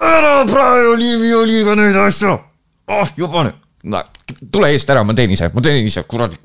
ära 0.00 0.44
praegu 0.46 0.96
nii 0.96 1.20
violiga 1.20 1.74
neid 1.74 1.96
asju, 2.06 2.38
oh 2.88 3.12
juba 3.16 3.44
nüüd, 3.44 3.58
no 3.84 4.02
tule 4.52 4.72
eest 4.72 4.90
ära, 4.90 5.04
ma 5.04 5.14
teen 5.14 5.30
ise, 5.30 5.50
ma 5.54 5.60
teen 5.60 5.86
ise, 5.86 6.02
kuradi. 6.02 6.36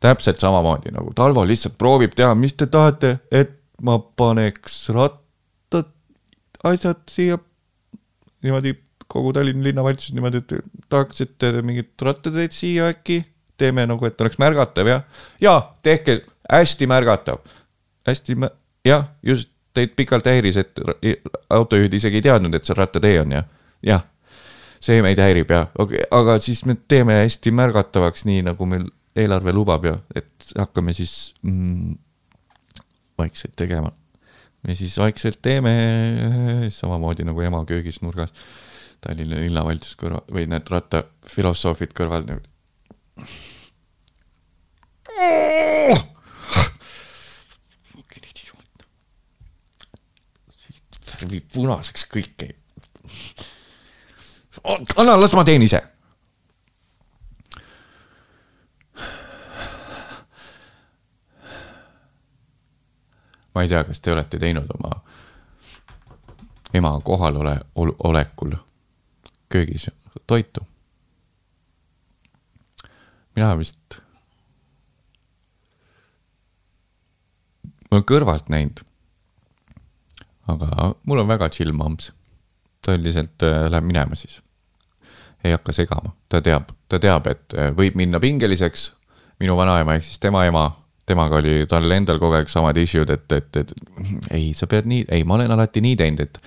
täpselt 0.00 0.40
samamoodi 0.40 0.92
nagu 0.94 1.12
Talvo 1.14 1.44
lihtsalt 1.44 1.78
proovib 1.78 2.14
teha, 2.16 2.34
mis 2.34 2.54
te 2.54 2.66
tahate, 2.66 3.18
et 3.30 3.58
ma 3.82 3.98
paneks 3.98 4.88
rattad, 4.96 5.90
asjad 6.64 7.02
siia 7.10 7.38
niimoodi 8.42 8.74
kogu 9.10 9.32
Tallinna 9.34 9.66
linnavalitsus 9.66 10.14
niimoodi, 10.14 10.42
et 10.42 10.72
tahaksite 10.92 11.52
mingit 11.66 12.02
rattateed 12.06 12.54
siia 12.54 12.90
äkki, 12.94 13.20
teeme 13.60 13.84
nagu, 13.88 14.06
et 14.06 14.20
oleks 14.20 14.38
märgatav 14.40 14.88
jah, 14.88 15.02
ja 15.42 15.56
tehke 15.82 16.20
hästi 16.50 16.88
märgatav, 16.90 17.42
hästi 18.08 18.38
mä-, 18.40 18.52
jah, 18.86 19.08
just 19.26 19.50
teid 19.74 19.94
pikalt 19.98 20.26
häiris, 20.26 20.58
et 20.62 20.80
autojuhid 21.50 21.94
isegi 21.94 22.20
ei 22.20 22.26
teadnud, 22.26 22.54
et 22.56 22.66
see 22.66 22.76
rattatee 22.78 23.20
on 23.22 23.36
ja, 23.36 23.44
jah, 23.86 24.06
see 24.82 25.02
meid 25.04 25.20
häirib 25.20 25.52
ja 25.52 25.66
okay,, 25.78 26.02
aga 26.10 26.38
siis 26.42 26.64
me 26.66 26.76
teeme 26.88 27.20
hästi 27.20 27.52
märgatavaks, 27.54 28.26
nii 28.28 28.46
nagu 28.48 28.66
meil 28.66 28.88
eelarve 29.18 29.54
lubab 29.54 29.86
ja 29.86 29.96
et 30.16 30.52
hakkame 30.58 30.94
siis 30.96 31.34
mm, 31.42 31.94
vaikselt 33.18 33.54
tegema. 33.58 33.92
me 34.66 34.74
siis 34.74 34.98
vaikselt 34.98 35.40
teeme 35.42 35.72
samamoodi 36.68 37.24
nagu 37.24 37.40
ema 37.40 37.62
köögis 37.68 38.02
nurgas 38.02 38.32
Tallinna 39.00 39.40
linnavalitsus 39.40 39.96
kõrval 39.96 40.26
või 40.28 40.46
need 40.50 40.68
rattafilosoofid 40.68 41.94
kõrval 41.96 42.26
niimoodi. 42.26 42.48
värvib 51.20 51.48
punaseks 51.52 52.06
kõik 52.10 52.34
käib. 52.36 52.56
anna, 54.96 55.16
las 55.20 55.32
ma 55.32 55.44
teen 55.44 55.62
ise. 55.62 55.82
ma 63.54 63.62
ei 63.62 63.68
tea, 63.68 63.84
kas 63.84 64.00
te 64.00 64.12
olete 64.12 64.38
teinud 64.38 64.68
oma 64.78 65.00
ema 66.74 66.92
kohalole 67.04 67.56
ol, 67.74 67.90
olekul 67.98 68.54
köögis 69.50 69.88
toitu. 70.26 70.66
mina 73.36 73.58
vist. 73.58 74.00
ma 77.90 77.98
olen 77.98 78.06
kõrvalt 78.06 78.50
näinud. 78.52 78.84
aga 80.48 80.94
mul 81.06 81.22
on 81.22 81.28
väga 81.28 81.50
chill 81.50 81.72
mamps. 81.72 82.12
ta 82.82 82.94
üldiselt 82.94 83.42
äh, 83.42 83.66
läheb 83.70 83.84
minema 83.84 84.14
siis. 84.14 84.40
ei 85.44 85.52
hakka 85.52 85.72
segama, 85.72 86.14
ta 86.28 86.42
teab, 86.42 86.70
ta 86.88 86.98
teab, 86.98 87.26
et 87.26 87.54
äh, 87.54 87.74
võib 87.76 87.98
minna 87.98 88.20
pingeliseks. 88.20 88.92
minu 89.40 89.56
vanaema 89.56 89.94
ehk 89.94 90.04
siis 90.04 90.18
tema 90.18 90.44
ema, 90.46 90.79
temaga 91.10 91.40
oli 91.40 91.64
tal 91.70 91.90
endal 91.92 92.20
kogu 92.22 92.38
aeg 92.38 92.50
samad 92.50 92.78
issue'd, 92.80 93.10
et, 93.12 93.36
et, 93.36 93.62
et 93.64 93.72
ei, 94.30 94.50
sa 94.56 94.68
pead 94.70 94.88
nii, 94.90 95.06
ei, 95.10 95.26
ma 95.26 95.36
olen 95.36 95.52
alati 95.56 95.82
nii 95.84 95.98
teinud, 95.98 96.22
et 96.24 96.38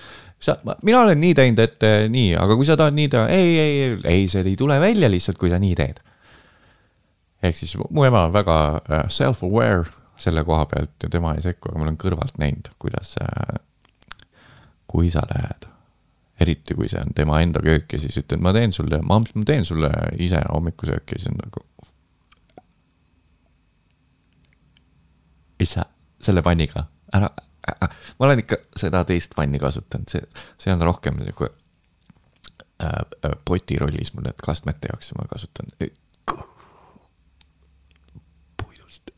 sa, 0.44 0.56
mina 0.82 1.02
olen 1.04 1.20
nii 1.20 1.34
teinud, 1.36 1.60
et 1.64 1.86
eh, 1.86 2.06
nii, 2.12 2.32
aga 2.40 2.56
kui 2.58 2.68
sa 2.68 2.76
tahad 2.80 2.96
nii 2.96 3.10
teha, 3.12 3.26
ei, 3.32 3.52
ei, 3.58 3.76
ei, 3.84 3.98
ei, 4.16 4.24
see 4.32 4.44
ei 4.44 4.56
tule 4.60 4.78
välja 4.82 5.10
lihtsalt, 5.12 5.38
kui 5.40 5.52
sa 5.52 5.60
nii 5.62 5.76
teed. 5.78 6.00
ehk 7.44 7.58
siis 7.60 7.76
mu 7.76 8.06
ema 8.06 8.24
on 8.24 8.32
väga 8.32 8.56
äh, 8.80 9.04
self-aware 9.12 9.84
selle 10.20 10.44
koha 10.46 10.64
pealt 10.70 11.04
ja 11.04 11.10
tema 11.12 11.34
ei 11.36 11.42
sekku, 11.44 11.68
aga 11.68 11.80
ma 11.80 11.88
olen 11.88 12.00
kõrvalt 12.00 12.38
näinud, 12.40 12.70
kuidas 12.80 13.16
äh,, 13.20 13.58
kui 14.88 15.10
sa 15.12 15.24
lähed, 15.28 15.66
eriti 16.40 16.76
kui 16.78 16.88
see 16.90 17.02
on 17.02 17.12
tema 17.16 17.40
enda 17.44 17.60
köök 17.64 17.92
ja 17.92 18.00
siis 18.00 18.16
ütled, 18.22 18.40
ma 18.42 18.54
teen 18.56 18.72
sulle, 18.72 19.00
ma 19.04 19.20
teen 19.46 19.66
sulle 19.66 19.90
ise 20.22 20.40
hommikusööki 20.48 21.18
siis 21.18 21.32
on 21.32 21.40
nagu. 21.42 21.66
isa, 25.60 25.84
selle 26.22 26.42
panniga, 26.42 26.86
ära, 27.14 27.28
ära, 27.68 27.88
ma 28.18 28.26
olen 28.28 28.42
ikka 28.44 28.56
seda 28.78 29.04
teist 29.08 29.34
panni 29.36 29.58
kasutanud, 29.62 30.10
see, 30.10 30.24
see 30.60 30.72
on 30.74 30.82
rohkem 30.84 31.20
nagu 31.20 31.48
äh, 31.48 32.88
äh, 32.88 33.36
potirollis 33.44 34.14
mul 34.14 34.26
need 34.28 34.40
kastmete 34.44 34.90
jaoks 34.90 35.12
ja 35.12 35.20
ma 35.20 35.28
kasutan 35.30 35.70
puidust 38.62 39.14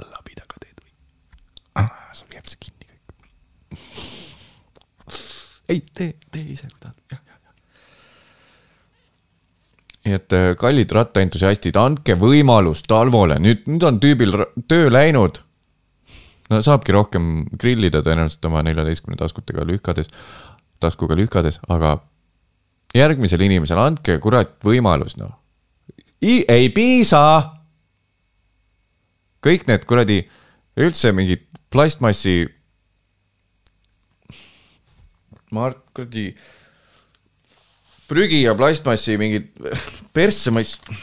labidaga 0.00 0.60
teed 0.60 0.82
või 0.82 0.94
ah,, 1.82 1.92
sul 2.16 2.34
jääb 2.34 2.50
see 2.50 2.62
kinni 2.68 2.84
kõik. 2.90 3.04
ei, 5.68 5.84
tee, 5.94 6.10
tee 6.30 6.46
ise, 6.56 6.68
kui 6.72 6.80
tahad, 6.82 6.98
jah. 7.12 7.23
Nii 10.04 10.16
et 10.18 10.36
äh, 10.36 10.52
kallid 10.60 10.92
rattaentusiastid, 10.92 11.76
andke 11.80 12.16
võimalus 12.20 12.84
Talvole, 12.88 13.38
nüüd, 13.40 13.64
nüüd 13.70 13.84
on 13.88 14.00
tüübil 14.02 14.36
töö 14.68 14.90
läinud. 14.92 15.40
no 16.52 16.60
saabki 16.62 16.92
rohkem 16.92 17.46
grillida 17.58 18.02
tõenäoliselt 18.04 18.44
oma 18.44 18.62
neljateistkümne 18.66 19.16
taskutega 19.16 19.64
lühkades, 19.64 20.12
taskuga 20.80 21.16
lühkades, 21.16 21.60
aga 21.72 21.96
järgmisel 22.94 23.40
inimesel 23.46 23.80
andke 23.80 24.18
kurat 24.20 24.58
võimalus, 24.64 25.16
noh. 25.16 25.32
ei 26.20 26.68
piisa. 26.68 27.54
kõik 29.44 29.66
need 29.68 29.84
kuradi 29.88 30.20
üldse 30.76 31.12
mingid 31.12 31.48
plastmassi. 31.72 32.44
ma 35.50 35.68
arvan, 35.70 35.80
kuradi 35.94 36.34
prügi 38.08 38.42
ja 38.42 38.54
plastmassi 38.54 39.16
mingid 39.20 39.50
persse 40.16 40.50
ma 40.50 40.62
ei. 40.62 40.98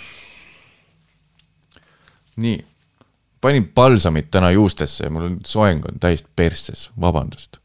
nii, 2.42 2.60
panin 3.42 3.68
palsamit 3.76 4.32
täna 4.32 4.52
juustesse 4.52 5.04
ja 5.04 5.10
mul 5.10 5.30
on 5.30 5.40
soeng 5.46 5.86
on 5.86 6.00
täiesti 6.00 6.30
persses, 6.36 6.92
vabandust. 7.02 7.58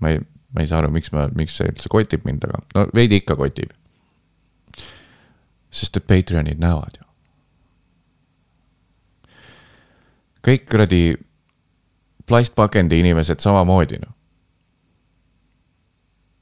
ma 0.00 0.14
ei, 0.14 0.20
ma 0.54 0.60
ei 0.60 0.66
saa 0.66 0.78
aru, 0.78 0.90
miks 0.94 1.12
ma, 1.12 1.28
miks 1.34 1.58
see 1.58 1.68
üldse 1.70 1.90
kotib 1.92 2.24
mind, 2.24 2.46
aga 2.48 2.62
no 2.74 2.86
veidi 2.94 3.20
ikka 3.20 3.36
kotib. 3.36 3.74
sest 5.70 5.96
et 5.96 6.06
Patreonid 6.06 6.62
näevad 6.62 7.00
ju. 7.00 7.04
kõik 10.46 10.64
kuradi 10.70 11.02
plastpakendi 12.26 13.02
inimesed 13.02 13.42
samamoodi 13.42 13.98
noh. 14.00 14.14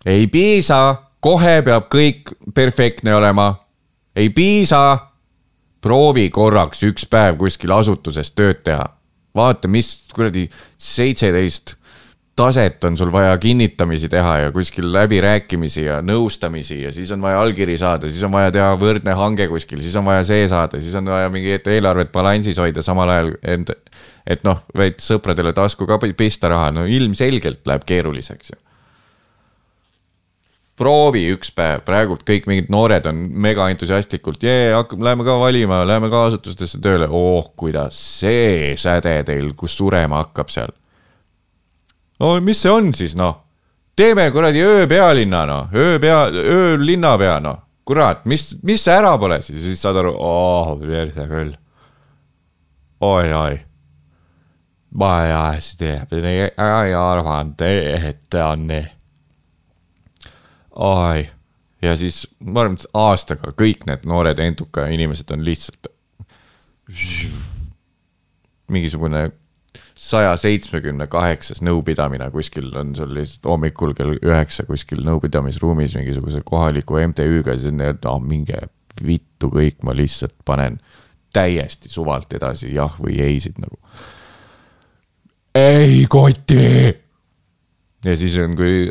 ei 0.06 0.26
piisa, 0.26 1.07
kohe 1.20 1.62
peab 1.66 1.88
kõik 1.92 2.34
perfektne 2.54 3.14
olema. 3.14 3.54
ei 4.16 4.30
piisa. 4.30 4.98
proovi 5.80 6.28
korraks 6.30 6.82
üks 6.82 7.06
päev 7.06 7.36
kuskil 7.38 7.72
asutuses 7.72 8.30
tööd 8.30 8.62
teha. 8.64 8.86
vaata, 9.34 9.68
mis 9.68 10.08
kuradi 10.14 10.48
seitseteist 10.78 11.76
taset 12.38 12.84
on 12.84 12.96
sul 12.96 13.10
vaja 13.12 13.38
kinnitamisi 13.38 14.08
teha 14.08 14.36
ja 14.38 14.52
kuskil 14.52 14.92
läbirääkimisi 14.92 15.84
ja 15.84 15.98
nõustamisi 16.02 16.82
ja 16.84 16.92
siis 16.94 17.10
on 17.10 17.22
vaja 17.22 17.40
allkiri 17.42 17.74
saada, 17.78 18.10
siis 18.10 18.22
on 18.22 18.32
vaja 18.32 18.52
teha 18.54 18.76
võrdne 18.78 19.14
hange 19.18 19.48
kuskil, 19.50 19.82
siis 19.82 19.96
on 19.98 20.06
vaja 20.06 20.22
see 20.24 20.46
saada, 20.48 20.78
siis 20.80 20.94
on 20.94 21.10
vaja 21.10 21.32
mingit 21.34 21.66
eelarvet 21.66 22.12
balansis 22.14 22.60
hoida, 22.62 22.82
samal 22.82 23.10
ajal 23.10 23.32
end, 23.42 23.74
et 24.26 24.46
noh, 24.46 24.62
vaid 24.76 25.02
sõpradele 25.02 25.52
tasku 25.52 25.86
ka 25.86 25.98
pista 26.14 26.50
raha, 26.52 26.70
no 26.78 26.86
ilmselgelt 26.86 27.66
läheb 27.66 27.86
keeruliseks 27.90 28.54
ju 28.54 28.62
proovi 30.78 31.24
üks 31.34 31.50
päev, 31.54 31.82
praegult 31.86 32.22
kõik 32.26 32.46
mingid 32.50 32.70
noored 32.72 33.06
on 33.10 33.20
mega 33.42 33.68
entusiastlikult, 33.72 34.42
jee, 34.46 34.70
hakkame, 34.76 35.04
läheme 35.08 35.26
ka 35.26 35.36
valima, 35.40 35.82
läheme 35.88 36.10
ka 36.12 36.24
asutustesse 36.28 36.80
tööle, 36.84 37.08
oh 37.10 37.50
kuidas 37.58 37.98
see 38.20 38.74
säde 38.78 39.16
teil, 39.28 39.52
kus 39.58 39.76
surema 39.78 40.22
hakkab 40.22 40.52
seal. 40.54 40.74
no 42.22 42.34
mis 42.44 42.62
see 42.62 42.72
on 42.72 42.92
siis 42.94 43.16
noh, 43.18 43.40
teeme 43.98 44.28
kuradi 44.34 44.62
ööpealinna 44.64 45.44
noh, 45.50 45.72
ööpea, 45.74 46.20
öölinnapea 46.56 47.38
noh, 47.44 47.62
kurat, 47.88 48.26
mis, 48.28 48.52
mis 48.62 48.84
see 48.84 48.94
ära 48.94 49.16
pole 49.18 49.40
siis, 49.42 49.62
siis 49.64 49.80
saad 49.82 49.98
aru, 50.02 50.12
oh 50.14 50.76
perse 50.82 51.26
küll. 51.30 51.56
oi-oi, 53.00 53.58
ma 54.98 55.10
ei 55.26 56.94
arvanud, 56.98 57.66
et 57.66 58.40
on 58.42 58.70
nii. 58.70 58.97
Oi, 60.78 61.26
ja 61.82 61.96
siis 61.98 62.22
ma 62.44 62.62
arvan, 62.62 62.78
et 62.78 62.86
aastaga 62.96 63.52
kõik 63.58 63.86
need 63.88 64.06
noored 64.08 64.38
entuka 64.42 64.86
inimesed 64.94 65.30
on 65.34 65.44
lihtsalt 65.46 65.90
mingisugune 68.72 69.28
saja 69.98 70.36
seitsmekümne 70.38 71.08
kaheksas 71.10 71.60
nõupidamine 71.66 72.30
kuskil 72.32 72.70
on 72.78 72.94
sul 72.96 73.10
lihtsalt 73.16 73.48
hommikul 73.50 73.94
kell 73.98 74.14
üheksa 74.22 74.64
kuskil 74.68 75.02
nõupidamisruumis 75.06 75.96
mingisuguse 75.98 76.42
kohaliku 76.46 77.00
MTÜ-ga, 77.02 77.56
siis 77.58 77.72
on 77.74 77.82
et 77.84 78.06
noh, 78.06 78.20
minge 78.22 78.62
vittu 79.04 79.50
kõik, 79.52 79.82
ma 79.86 79.94
lihtsalt 79.96 80.34
panen 80.46 80.78
täiesti 81.34 81.90
suvalt 81.92 82.32
edasi 82.34 82.72
jah 82.74 82.94
või 83.02 83.18
ei-sid 83.22 83.58
nagu. 83.62 83.76
ei 85.54 86.06
koti. 86.08 86.94
ja 88.04 88.16
siis 88.16 88.38
on, 88.38 88.56
kui 88.56 88.88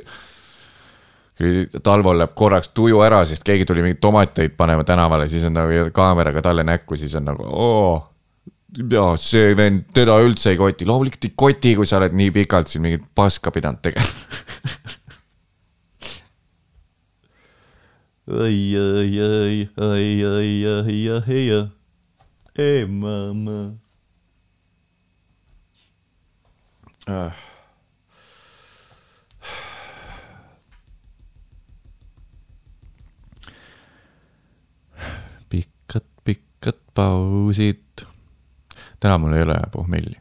talvel 1.84 2.18
läheb 2.18 2.34
korraks 2.38 2.72
tuju 2.74 3.02
ära, 3.06 3.22
sest 3.26 3.44
keegi 3.46 3.66
tuli 3.70 3.84
mingeid 3.86 4.02
tomateid 4.02 4.56
panema 4.58 4.84
tänavale, 4.88 5.28
siis 5.30 5.46
on 5.46 5.54
nagu 5.58 5.90
kaameraga 5.94 6.42
talle 6.42 6.64
näkku, 6.66 6.98
siis 6.98 7.16
on 7.16 7.28
nagu 7.30 7.46
oo. 7.46 8.14
ja 8.92 9.06
see 9.22 9.56
vend, 9.58 9.86
teda 9.94 10.18
üldse 10.24 10.50
ei 10.54 10.58
koti, 10.60 10.86
loomulikult 10.90 11.30
ei 11.30 11.34
koti, 11.36 11.76
kui 11.78 11.86
sa 11.86 12.02
oled 12.02 12.18
nii 12.18 12.32
pikalt 12.42 12.68
siin 12.72 12.82
mingit 12.86 13.06
paska 13.16 13.52
pidanud 13.54 13.82
tegema 13.86 14.10
oi, 18.28 18.60
oi, 18.76 19.20
oi, 19.24 19.70
oi, 19.78 20.26
oi, 20.26 20.66
oi, 20.68 21.10
oi, 21.10 21.52
oi, 21.52 21.70
ei 22.58 22.86
mamma 22.86 23.60
äh.. 27.08 27.48
Pikad 36.60 36.80
pausid. 36.94 38.06
täna 39.00 39.18
mul 39.18 39.34
ei 39.34 39.42
ole 39.42 39.60
pohmelli 39.72 40.16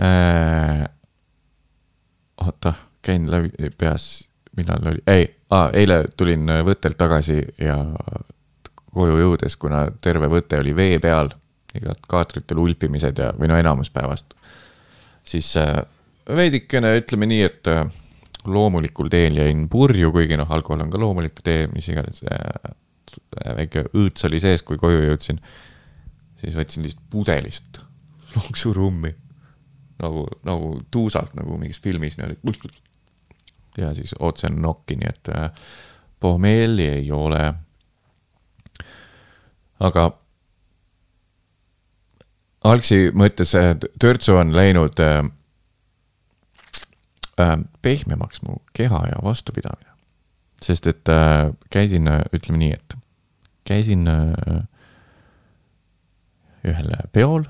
äh,. 0.00 0.88
oota, 2.36 2.74
käin 3.02 3.30
läbi 3.30 3.70
peas, 3.78 4.30
millal 4.56 4.86
oli, 4.86 5.02
ei 5.06 5.36
ah,, 5.50 5.70
eile 5.72 6.04
tulin 6.16 6.46
võttelt 6.64 6.96
tagasi 6.98 7.40
ja 7.58 7.76
koju 8.92 9.16
jõudes, 9.18 9.56
kuna 9.56 9.86
terve 10.00 10.28
võte 10.28 10.58
oli 10.60 10.76
vee 10.76 10.98
peal, 11.00 11.30
igad 11.74 12.00
kaatritel 12.08 12.58
ulpimised 12.58 13.18
ja, 13.18 13.32
või 13.38 13.48
no 13.48 13.56
enamus 13.56 13.90
päevast. 13.90 14.34
siis 15.24 15.56
äh, 15.56 15.82
veidikene 16.28 16.96
ütleme 16.98 17.26
nii, 17.26 17.42
et 17.42 17.68
äh, 17.68 17.86
loomulikul 18.44 19.08
teel 19.08 19.36
jäin 19.36 19.68
purju, 19.68 20.12
kuigi 20.12 20.36
noh, 20.36 20.50
alkohol 20.50 20.84
on 20.84 20.90
ka 20.90 21.00
loomulik 21.00 21.40
tee, 21.44 21.66
mis 21.72 21.88
iganes 21.88 22.22
äh, 22.28 22.74
väike 23.56 23.86
õõts 23.92 24.26
oli 24.28 24.40
sees, 24.40 24.62
kui 24.62 24.78
koju 24.78 25.02
jõudsin. 25.06 25.40
siis 26.40 26.56
võtsin 26.58 26.82
lihtsalt 26.82 27.10
pudelist 27.10 27.82
lonksurummi 28.36 29.14
nagu, 30.02 30.26
nagu 30.44 30.80
tuusalt 30.90 31.34
nagu 31.38 31.58
mingis 31.58 31.80
filmis 31.80 32.18
niimoodi. 32.18 32.72
ja 33.78 33.94
siis 33.94 34.14
otse 34.18 34.48
nokki, 34.48 34.96
nii 34.96 35.08
et 35.08 35.28
äh, 35.36 35.50
pohmeeli 36.20 36.88
ei 36.88 37.12
ole. 37.12 37.54
aga 39.80 40.10
algsi 42.64 43.10
mõttes 43.14 43.54
törtsu 43.98 44.36
on 44.36 44.56
läinud 44.56 45.00
äh, 45.02 45.22
äh, 47.40 47.56
pehmemaks 47.82 48.42
mu 48.42 48.60
keha 48.74 49.06
ja 49.10 49.22
vastupidamine. 49.24 49.91
Sest 50.62 50.86
et 50.86 51.08
äh, 51.10 51.50
käisin, 51.70 52.08
ütleme 52.32 52.58
nii, 52.60 52.76
et 52.76 52.96
käisin 53.68 54.06
äh, 54.10 54.62
ühel 56.66 56.92
peol 57.12 57.46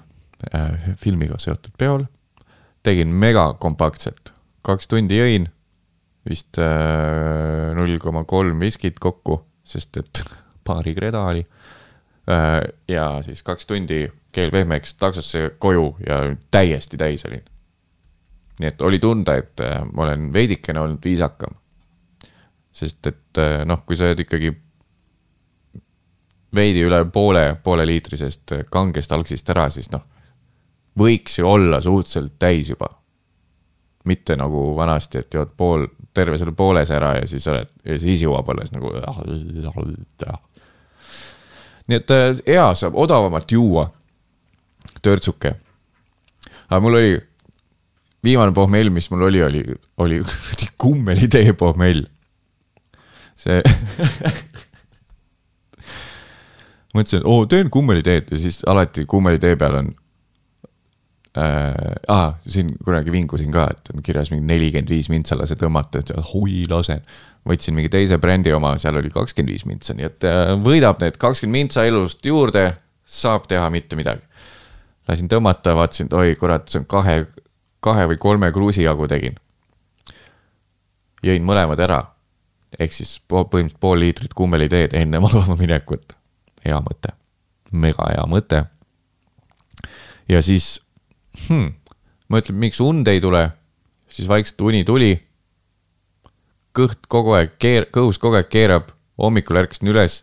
äh,, 0.55 0.93
filmiga 1.01 1.39
seotud 1.41 1.75
peol, 1.79 2.07
tegin 2.83 3.13
megakompaktselt, 3.23 4.33
kaks 4.67 4.89
tundi 4.91 5.19
jõin, 5.21 5.49
vist 6.29 6.59
äh, 6.63 7.73
null 7.77 7.99
koma 8.03 8.25
kolm 8.29 8.63
viskit 8.63 9.01
kokku, 9.03 9.43
sest 9.65 10.01
et 10.01 10.25
paari 10.67 10.95
kreda 10.97 11.25
oli 11.31 11.45
äh,. 12.31 12.61
ja 12.89 13.07
siis 13.27 13.43
kaks 13.47 13.67
tundi 13.67 14.05
keel 14.33 14.51
pehmeks 14.51 14.95
taksosse 14.95 15.51
koju 15.59 15.97
ja 16.07 16.23
täiesti 16.51 16.97
täis 16.97 17.27
olin. 17.29 17.45
nii 18.61 18.69
et 18.69 18.83
oli 18.83 18.99
tunda, 19.03 19.35
et 19.41 19.61
äh, 19.61 19.83
ma 19.93 20.07
olen 20.07 20.31
veidikene 20.33 20.81
olnud 20.81 21.05
viisakam. 21.05 21.57
Sest 22.73 23.07
et 23.07 23.41
äh, 23.41 23.62
noh, 23.68 23.83
kui 23.87 23.97
sa 23.99 24.09
oled 24.09 24.23
ikkagi 24.25 24.53
veidi 26.55 26.85
üle 26.85 27.03
poole, 27.12 27.45
pooleliitrisest 27.64 28.57
kangest 28.73 29.12
algsist 29.12 29.49
ära, 29.53 29.68
siis 29.73 29.91
noh, 29.93 30.05
võiks 30.99 31.39
ju 31.39 31.49
olla 31.49 31.81
suhteliselt 31.81 32.39
täis 32.39 32.73
juba. 32.73 32.99
mitte 34.05 34.35
nagu 34.35 34.73
vanasti, 34.75 35.20
et 35.23 35.35
jood 35.35 35.53
pool, 35.57 35.85
terve 36.14 36.35
selle 36.39 36.53
pooles 36.59 36.91
ära 36.91 37.12
ja 37.20 37.27
siis 37.31 37.45
oled, 37.47 37.68
ja 37.87 37.99
siis 38.03 38.25
jõuab 38.25 38.49
alles 38.51 38.73
nagu. 38.75 38.91
nii 41.87 41.99
et 42.01 42.11
äh, 42.11 42.31
hea, 42.47 42.66
saab 42.75 42.97
odavamalt 42.99 43.53
juua, 43.53 43.87
törtsuke. 45.03 45.55
aga 46.68 46.81
mul 46.81 46.99
oli, 46.99 47.20
viimane 48.25 48.55
pohmell, 48.55 48.91
mis 48.91 49.11
mul 49.11 49.29
oli, 49.29 49.43
oli, 49.43 49.62
oli 50.03 50.18
kuradi 50.25 50.68
kummelitee 50.85 51.53
pohmell. 51.53 52.05
See 53.43 53.62
mõtlesin, 56.95 57.22
et 57.22 57.26
oo, 57.28 57.47
teen 57.51 57.70
kummeliteed 57.72 58.32
ja 58.32 58.38
siis 58.38 58.62
alati 58.68 59.05
kummelitee 59.09 59.57
peal 59.61 59.78
on 59.80 59.90
äh,. 61.38 61.74
Ah, 62.09 62.34
siin 62.47 62.74
kunagi 62.84 63.12
vingusin 63.12 63.53
ka, 63.53 63.68
et 63.72 63.93
on 63.95 64.03
kirjas 64.05 64.30
mingi 64.32 64.47
nelikümmend 64.47 64.90
viis 64.93 65.09
mintsa 65.09 65.38
lase 65.38 65.57
tõmmata, 65.57 66.03
et 66.03 66.12
oi 66.34 66.66
lasen. 66.70 67.03
võtsin 67.49 67.74
mingi 67.74 67.88
teise 67.90 68.18
brändi 68.22 68.53
oma, 68.55 68.76
seal 68.78 68.97
oli 69.01 69.11
kakskümmend 69.11 69.51
viis 69.51 69.64
mintsa, 69.66 69.95
nii 69.99 70.07
et 70.07 70.24
äh, 70.28 70.53
võidab 70.62 71.01
need 71.03 71.16
kakskümmend 71.18 71.59
mintsa 71.59 71.86
elust 71.88 72.26
juurde, 72.26 72.76
saab 73.05 73.49
teha 73.49 73.70
mitte 73.70 73.97
midagi. 73.97 74.22
lasin 75.09 75.28
tõmmata, 75.28 75.74
vaatasin, 75.74 76.07
et 76.07 76.12
oi 76.12 76.36
kurat, 76.38 76.68
see 76.68 76.82
on 76.82 76.86
kahe, 76.86 77.24
kahe 77.80 78.07
või 78.12 78.18
kolme 78.20 78.53
kruusi 78.53 78.82
jagu 78.82 79.09
tegin. 79.09 79.34
jõin 81.22 81.43
mõlemad 81.43 81.80
ära 81.80 82.12
ehk 82.79 82.95
siis 82.95 83.16
põhimõtteliselt 83.29 83.81
pool 83.81 84.01
liitrit 84.01 84.35
kummeliteed 84.37 84.95
enne 84.97 85.20
magama 85.25 85.57
minekut. 85.59 86.16
Hea 86.64 86.79
mõte, 86.85 87.14
mega 87.73 88.07
hea 88.12 88.25
mõte. 88.31 88.64
ja 90.29 90.43
siis 90.43 90.77
hmm,, 91.49 91.73
mõtled, 92.31 92.57
miks 92.57 92.81
und 92.81 93.09
ei 93.09 93.20
tule, 93.20 93.49
siis 94.09 94.29
vaikselt 94.29 94.61
uni 94.61 94.85
tuli. 94.85 95.14
kõht 96.73 97.05
kogu 97.09 97.35
aeg 97.37 97.59
keer-, 97.59 97.91
kõhus 97.93 98.18
kogu 98.18 98.39
aeg 98.39 98.49
keerab, 98.49 98.93
hommikul 99.20 99.59
ärkasin 99.61 99.91
üles 99.93 100.23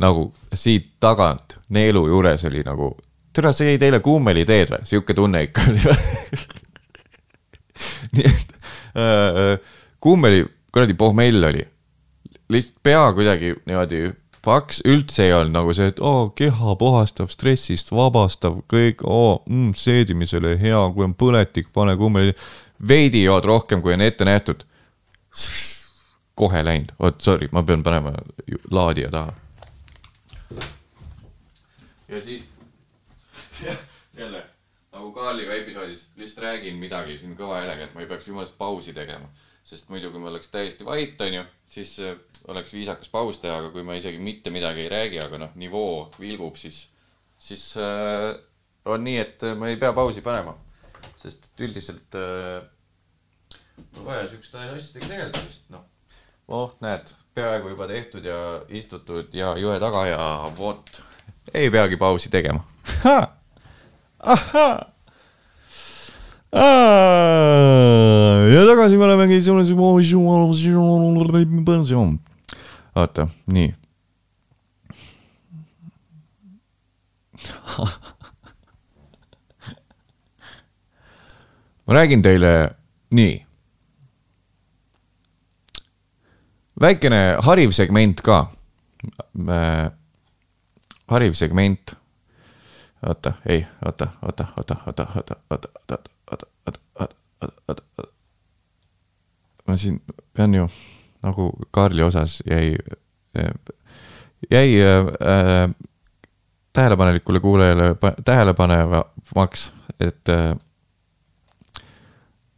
nagu 0.00 0.32
siit 0.54 0.94
tagant 1.00 1.58
neelu 1.68 2.06
juures 2.08 2.44
oli 2.48 2.62
nagu, 2.64 2.94
tere, 3.32 3.52
sa 3.52 3.66
jõid 3.66 3.82
eile 3.84 4.00
kuumeliteed 4.04 4.72
või, 4.72 4.86
sihuke 4.88 5.14
tunne 5.16 5.42
ikka 5.48 5.66
oli. 5.68 5.82
Nii 8.16 8.28
et 8.28 8.56
äh, 8.96 9.58
kuumeli 10.00 10.44
kuradi 10.72 10.96
pohmell 10.96 11.44
oli, 11.48 11.64
lihtsalt 12.52 12.82
pea 12.82 13.04
kuidagi 13.16 13.54
niimoodi 13.66 14.02
paks 14.42 14.82
üldse 14.88 15.26
ei 15.28 15.32
olnud 15.36 15.54
nagu 15.54 15.74
see, 15.76 15.92
et 15.92 16.00
oo, 16.02 16.30
keha 16.36 16.74
puhastav, 16.78 17.30
stressist 17.30 17.92
vabastav, 17.94 18.58
kõik, 18.70 19.04
oo 19.06 19.42
mm,, 19.46 19.72
seedimisele 19.78 20.56
hea, 20.60 20.80
kui 20.94 21.06
on 21.06 21.14
põletik, 21.18 21.70
pane 21.74 21.96
kummeli. 21.96 22.34
veidi 22.88 23.22
jood 23.22 23.46
rohkem, 23.46 23.82
kui 23.82 23.94
on 23.94 24.00
ette 24.02 24.26
nähtud. 24.26 24.66
kohe 26.34 26.64
läinud, 26.64 26.94
oot, 26.98 27.20
sorry, 27.20 27.48
ma 27.52 27.62
pean 27.62 27.82
panema 27.82 28.12
laadija 28.70 29.10
taha. 29.10 29.34
ja 32.08 32.20
siis, 32.20 32.42
jälle 34.18 34.42
nagu 34.92 35.12
Kaarliga 35.12 35.54
episoodis, 35.54 36.08
lihtsalt 36.16 36.44
räägin 36.44 36.76
midagi 36.76 37.18
siin 37.18 37.36
kõva 37.36 37.60
häälega, 37.60 37.84
et 37.84 37.94
ma 37.94 38.00
ei 38.00 38.10
peaks 38.10 38.28
jumalast 38.28 38.58
pausi 38.58 38.92
tegema 38.92 39.28
sest 39.64 39.90
muidu, 39.92 40.10
kui 40.10 40.20
mul 40.20 40.32
oleks 40.32 40.50
täiesti 40.52 40.86
vait, 40.86 41.20
onju, 41.22 41.44
siis 41.70 41.94
äh, 42.02 42.16
oleks 42.50 42.74
viisakas 42.74 43.10
paus 43.12 43.38
teha, 43.42 43.60
aga 43.60 43.70
kui 43.74 43.84
ma 43.86 43.96
isegi 43.98 44.18
mitte 44.22 44.50
midagi 44.54 44.84
ei 44.84 44.90
räägi, 44.92 45.20
aga 45.22 45.38
noh, 45.44 45.54
nivoo 45.58 46.10
vilgub, 46.18 46.58
siis, 46.58 46.84
siis 47.38 47.64
äh, 47.80 48.32
on 48.90 49.04
nii, 49.06 49.18
et 49.22 49.46
ma 49.58 49.70
ei 49.70 49.78
pea 49.80 49.92
pausi 49.96 50.24
panema. 50.24 50.56
sest 51.22 51.44
et 51.46 51.60
üldiselt 51.62 52.16
äh, 52.18 52.62
on 53.98 54.06
vaja 54.06 54.26
siukeste 54.28 54.58
asjadega 54.58 55.06
tegeleda 55.06 55.42
vist, 55.46 55.68
noh. 55.70 55.84
oh, 56.48 56.74
näed, 56.82 57.14
peaaegu 57.34 57.72
juba 57.72 57.86
tehtud 57.90 58.26
ja 58.26 58.38
istutud 58.68 59.34
ja 59.34 59.54
jõe 59.58 59.78
taga 59.82 60.06
ja 60.10 60.22
vot, 60.58 61.02
ei 61.54 61.70
peagi 61.70 61.96
pausi 61.96 62.30
tegema 62.30 62.64
ahhaa 64.34 64.91
ja 68.52 68.66
tagasi 68.68 68.96
me 68.96 69.04
olemegi. 69.04 69.42
oota, 72.94 73.28
nii 73.46 73.74
ma 81.86 81.94
räägin 81.94 82.22
teile 82.22 82.70
nii. 83.10 83.46
väikene 86.80 87.36
hariv 87.40 87.70
segment 87.70 88.20
ka 88.20 88.52
äh,. 89.48 89.90
hariv 91.08 91.32
segment. 91.32 91.96
oota, 93.06 93.32
ei, 93.46 93.66
oota, 93.84 94.06
oota, 94.22 94.46
oota, 94.56 94.76
oota, 94.86 95.06
oota, 95.16 95.36
oota, 95.50 95.68
oota 95.90 96.11
ma 99.68 99.76
siin 99.76 100.00
pean 100.34 100.54
ju 100.54 100.68
nagu 101.22 101.52
Kaarli 101.70 102.02
osas 102.02 102.42
jäi, 102.50 102.76
jäi 104.50 104.82
äh, 104.82 105.74
tähelepanelikule 106.72 107.40
kuulajale 107.40 107.94
tähelepanevaks, 108.24 109.72
et 110.00 110.28
äh, 110.28 110.56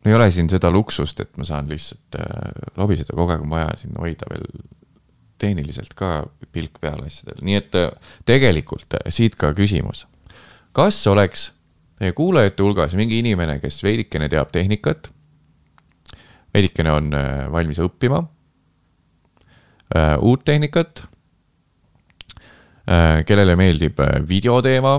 ei 0.04 0.14
ole 0.14 0.30
siin 0.30 0.50
seda 0.50 0.70
luksust, 0.70 1.20
et 1.20 1.36
ma 1.40 1.46
saan 1.48 1.68
lihtsalt 1.68 2.18
äh, 2.18 2.52
lobiseda, 2.76 3.16
kogu 3.16 3.34
aeg 3.34 3.44
on 3.44 3.52
vaja 3.52 3.70
siin 3.80 3.96
hoida 4.00 4.28
veel 4.30 4.48
tehniliselt 5.40 5.94
ka 5.98 6.24
pilk 6.52 6.78
peal 6.80 7.02
asjadel, 7.06 7.40
nii 7.44 7.58
et 7.58 7.78
äh, 7.78 7.90
tegelikult 8.28 8.96
äh, 9.00 9.08
siit 9.12 9.36
ka 9.40 9.52
küsimus. 9.56 10.06
kas 10.72 11.06
oleks 11.06 11.52
meie 12.04 12.12
kuulajate 12.16 12.64
hulgas 12.64 12.94
mingi 12.98 13.18
inimene, 13.22 13.58
kes 13.62 13.80
veidikene 13.84 14.28
teab 14.32 14.52
tehnikat, 14.52 15.08
veidikene 16.54 16.92
on 16.92 17.10
äh, 17.16 17.46
valmis 17.52 17.80
õppima. 17.82 18.20
Äh, 19.94 20.14
uut 20.20 20.44
tehnikat. 20.44 21.06
Äh,, 22.84 23.24
kellele 23.24 23.56
meeldib 23.56 24.00
äh, 24.04 24.20
videoteema. 24.28 24.98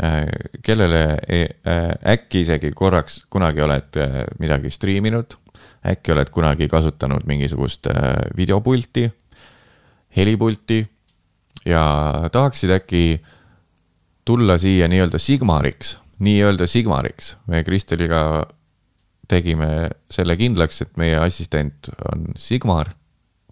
Äh, 0.00 0.28
kellele 0.64 1.02
e-, 1.28 1.56
äh, 1.64 2.14
äkki 2.14 2.44
isegi 2.44 2.70
korraks 2.76 3.24
kunagi 3.32 3.64
oled 3.64 3.96
äh, 4.00 4.22
midagi 4.40 4.72
striiminud, 4.72 5.36
äkki 5.86 6.14
oled 6.14 6.30
kunagi 6.32 6.68
kasutanud 6.72 7.26
mingisugust 7.28 7.88
videopulti, 8.36 9.08
helipulti. 10.16 10.84
Ja 11.68 11.82
tahaksid 12.32 12.72
äkki 12.72 13.02
tulla 14.30 14.56
siia 14.62 14.86
nii-öelda 14.90 15.18
Sigmariks, 15.18 15.96
nii-öelda 16.22 16.68
Sigmariks. 16.70 17.36
me 17.50 17.64
Kristeliga 17.66 18.46
tegime 19.30 19.90
selle 20.10 20.36
kindlaks, 20.38 20.82
et 20.84 20.96
meie 21.00 21.18
assistent 21.18 21.90
on 22.10 22.28
Sigmar 22.38 22.92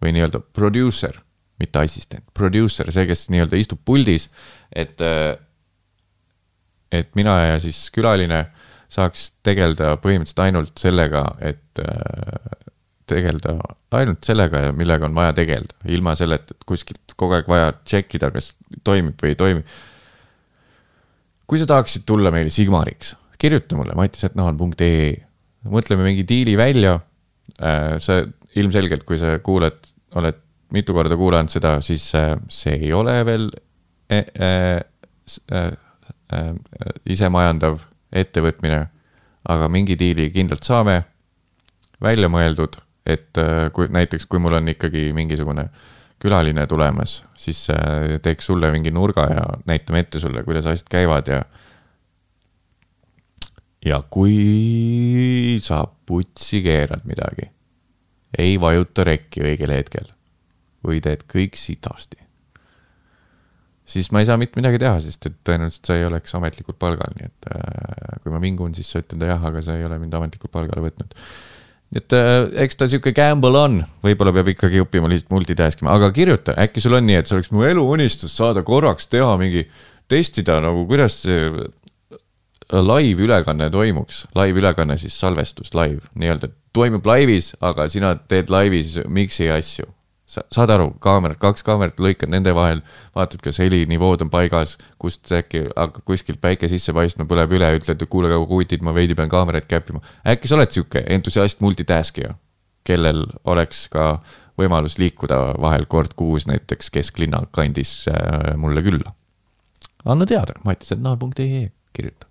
või 0.03 0.15
nii-öelda 0.15 0.41
producer, 0.55 1.19
mitte 1.59 1.83
assistent, 1.83 2.27
producer, 2.35 2.91
see, 2.95 3.07
kes 3.11 3.27
nii-öelda 3.35 3.59
istub 3.59 3.83
puldis, 3.85 4.29
et 4.71 5.03
et 6.95 7.11
mina 7.19 7.35
ja 7.51 7.59
siis 7.61 7.91
külaline 7.93 8.47
saaks 8.89 9.33
tegeleda 9.45 9.99
põhimõtteliselt 10.01 10.47
ainult 10.47 10.81
sellega, 10.81 11.25
et 11.45 11.83
tegeleda 13.09 13.57
ainult 13.99 14.25
sellega, 14.25 14.69
millega 14.77 15.09
on 15.09 15.17
vaja 15.17 15.35
tegeleda, 15.37 15.77
ilma 15.93 16.15
selleta, 16.19 16.55
et 16.55 16.67
kuskilt 16.69 17.17
kogu 17.19 17.37
aeg 17.37 17.49
vaja 17.51 17.73
tšekkida, 17.83 18.33
kas 18.35 18.55
toimib 18.85 19.21
või 19.21 19.35
ei 19.35 19.39
toimi. 19.41 19.65
Kui 21.49 21.61
sa 21.61 21.69
tahaksid 21.69 22.05
tulla 22.09 22.33
meile 22.35 22.53
Sigmariks, 22.53 23.15
kirjuta 23.41 23.79
mulle. 23.79 23.97
Matisjatnahan.ee, 23.99 25.13
mõtleme 25.73 26.05
mingi 26.11 26.27
diili 26.29 26.57
välja. 26.61 26.99
Äh, 27.59 27.97
sa 28.03 28.21
ilmselgelt, 28.59 29.07
kui 29.09 29.19
sa 29.21 29.39
kuuled, 29.45 29.81
oled 30.19 30.45
mitu 30.75 30.95
korda 30.97 31.17
kuulanud 31.17 31.53
seda, 31.53 31.79
siis 31.85 32.05
äh, 32.19 32.35
see 32.53 32.77
ei 32.77 32.93
ole 32.93 33.17
veel 33.27 33.49
äh, 34.13 34.83
isemajandav 37.09 37.81
ettevõtmine, 38.13 38.83
aga 39.49 39.69
mingi 39.73 39.97
diili 39.99 40.29
kindlalt 40.35 40.67
saame. 40.69 41.01
Välja 42.03 42.29
mõeldud, 42.31 42.77
et 43.09 43.39
äh, 43.41 43.69
kui 43.75 43.89
näiteks, 43.91 44.29
kui 44.29 44.39
mul 44.43 44.59
on 44.61 44.69
ikkagi 44.71 45.09
mingisugune 45.17 45.69
külaline 46.23 46.67
tulemas, 46.67 47.23
siis 47.39 47.69
äh, 47.71 48.19
teeks 48.23 48.51
sulle 48.51 48.71
mingi 48.75 48.91
nurga 48.95 49.27
ja 49.31 49.47
näitame 49.71 50.05
ette 50.05 50.21
sulle, 50.23 50.43
kuidas 50.47 50.67
asjad 50.67 50.91
käivad 50.91 51.31
ja 51.31 51.43
ja 53.87 54.01
kui 54.11 55.59
sa 55.63 55.85
putsi 56.07 56.63
keerad 56.63 57.07
midagi, 57.07 57.51
ei 58.39 58.57
vajuta 58.61 59.07
rekki 59.07 59.47
õigel 59.47 59.77
hetkel 59.77 60.09
või 60.85 61.03
teed 61.05 61.23
kõik 61.31 61.59
sitasti 61.59 62.29
siis 63.89 64.11
ma 64.13 64.23
ei 64.23 64.29
saa 64.29 64.39
mitte 64.41 64.59
midagi 64.61 64.81
teha, 64.83 64.99
sest 65.03 65.29
et 65.31 65.37
tõenäoliselt 65.47 65.89
sa 65.89 65.97
ei 65.97 66.05
oleks 66.09 66.35
ametlikult 66.37 66.79
palgal, 66.81 67.15
nii 67.17 67.29
et 67.29 67.49
äh, 67.55 68.19
kui 68.23 68.35
ma 68.35 68.41
vingun, 68.43 68.75
siis 68.77 68.91
sa 68.93 69.03
ütled 69.03 69.25
jah, 69.25 69.45
aga 69.51 69.63
sa 69.65 69.79
ei 69.79 69.87
ole 69.89 69.99
mind 70.03 70.17
ametlikult 70.19 70.53
palgale 70.55 70.85
võtnud. 70.85 71.17
Et 71.97 72.13
äh, 72.17 72.49
eks 72.65 72.79
ta 72.79 72.89
sihuke 72.91 73.15
gamble 73.17 73.59
on, 73.59 73.81
võib-olla 74.05 74.35
peab 74.37 74.53
ikkagi 74.53 74.83
õppima 74.85 75.09
lihtsalt 75.11 75.33
multitask 75.33 75.83
ima, 75.83 75.95
aga 75.97 76.11
kirjuta, 76.15 76.57
äkki 76.61 76.83
sul 76.85 76.99
on 76.99 77.07
nii, 77.09 77.21
et 77.21 77.31
see 77.31 77.39
oleks 77.39 77.53
mu 77.55 77.65
eluunistus 77.69 78.37
saada 78.37 78.65
korraks 78.67 79.09
teha 79.09 79.35
mingi, 79.41 79.65
testida 80.09 80.59
nagu, 80.65 80.85
kuidas 80.89 81.21
see 81.25 81.49
live-ülekanne 82.69 83.71
toimuks, 83.73 84.27
live-ülekanne 84.37 84.99
siis 85.01 85.17
salvestus, 85.17 85.73
live, 85.77 86.05
nii-öelda 86.21 86.53
toimub 86.77 87.07
laivis, 87.09 87.55
aga 87.65 87.89
sina 87.93 88.13
teed 88.29 88.53
laivis 88.53 88.99
mix'i 89.09 89.49
asju 89.53 89.89
sa 90.29 90.43
saad 90.53 90.71
aru, 90.75 90.91
kaamerad, 91.01 91.39
kaks 91.41 91.65
kaamerat, 91.65 92.01
lõikad 92.05 92.29
nende 92.33 92.53
vahel, 92.57 92.83
vaatad, 93.17 93.41
kas 93.45 93.61
helinivood 93.63 94.27
on 94.27 94.31
paigas, 94.33 94.75
kust 95.01 95.31
äkki 95.33 95.65
hakkab 95.71 96.05
kuskilt 96.09 96.41
päike 96.43 96.69
sisse 96.69 96.93
paistma, 96.97 97.25
põleb 97.29 97.55
üle, 97.57 97.71
ütled, 97.79 97.97
et 97.97 98.13
kuule, 98.13 98.31
kutid, 98.51 98.85
ma 98.85 98.93
veidi 98.97 99.17
pean 99.17 99.33
kaameraid 99.33 99.65
käppima. 99.71 100.03
äkki 100.29 100.51
sa 100.51 100.59
oled 100.59 100.75
sihuke 100.75 101.05
entusiast 101.17 101.65
multitaskija, 101.65 102.35
kellel 102.85 103.25
oleks 103.49 103.87
ka 103.93 104.19
võimalus 104.61 104.99
liikuda 105.01 105.41
vahel 105.65 105.89
kord 105.89 106.13
kuus 106.19 106.45
näiteks 106.51 106.93
kesklinna 106.93 107.47
kandis 107.55 108.05
äh, 108.13 108.53
mulle 108.61 108.85
külla. 108.85 109.15
anna 110.05 110.27
teada, 110.27 110.61
matised.ee, 110.65 111.71
kirjuta. 111.93 112.29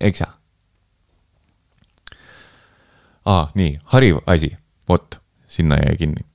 eks 0.00 0.24
ja? 0.24 0.32
aa, 3.28 3.52
nii, 3.54 3.78
hariv 3.92 4.24
asi, 4.26 4.54
vot, 4.88 5.20
sinna 5.46 5.76
jäi 5.84 5.96
kinni 6.00 6.29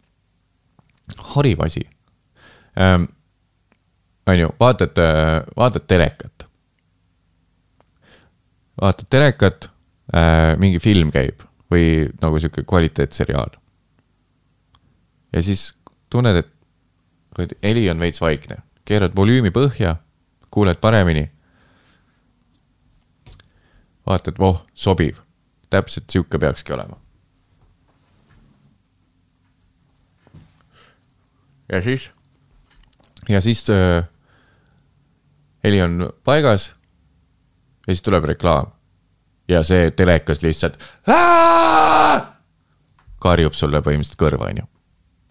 hariv 1.17 1.61
asi 1.61 1.89
ähm,. 2.79 3.03
on 4.27 4.39
ju, 4.39 4.49
vaatad, 4.59 4.97
vaatad 5.57 5.83
telekat. 5.87 6.47
vaatad 8.81 9.05
telekat 9.09 9.69
äh,, 10.15 10.57
mingi 10.57 10.79
film 10.79 11.11
käib 11.11 11.45
või 11.71 12.09
nagu 12.21 12.39
sihuke 12.39 12.63
kvaliteetseriaal. 12.63 13.53
ja 15.33 15.41
siis 15.41 15.73
tunned, 16.09 16.35
et 16.35 17.57
heli 17.63 17.89
on 17.89 17.99
veits 17.99 18.21
vaikne, 18.21 18.61
keerad 18.85 19.15
volüümi 19.15 19.51
põhja, 19.51 19.95
kuuled 20.51 20.81
paremini. 20.81 21.29
vaatad, 24.07 24.39
voh, 24.39 24.65
sobiv, 24.73 25.21
täpselt 25.69 26.09
sihuke 26.09 26.39
peakski 26.39 26.73
olema 26.73 27.04
ja 31.71 31.81
siis, 31.81 32.09
ja 33.29 33.41
siis 33.41 33.65
äh, 33.69 34.05
heli 35.63 35.81
on 35.81 36.09
paigas. 36.23 36.75
ja 37.87 37.93
siis 37.93 38.01
tuleb 38.01 38.23
reklaam. 38.23 38.71
ja 39.47 39.63
see 39.63 39.91
telekas 39.91 40.41
lihtsalt 40.41 40.77
karjub 43.25 43.53
sulle 43.57 43.81
põhimõtteliselt 43.81 44.21
kõrva, 44.21 44.49
onju. 44.51 44.67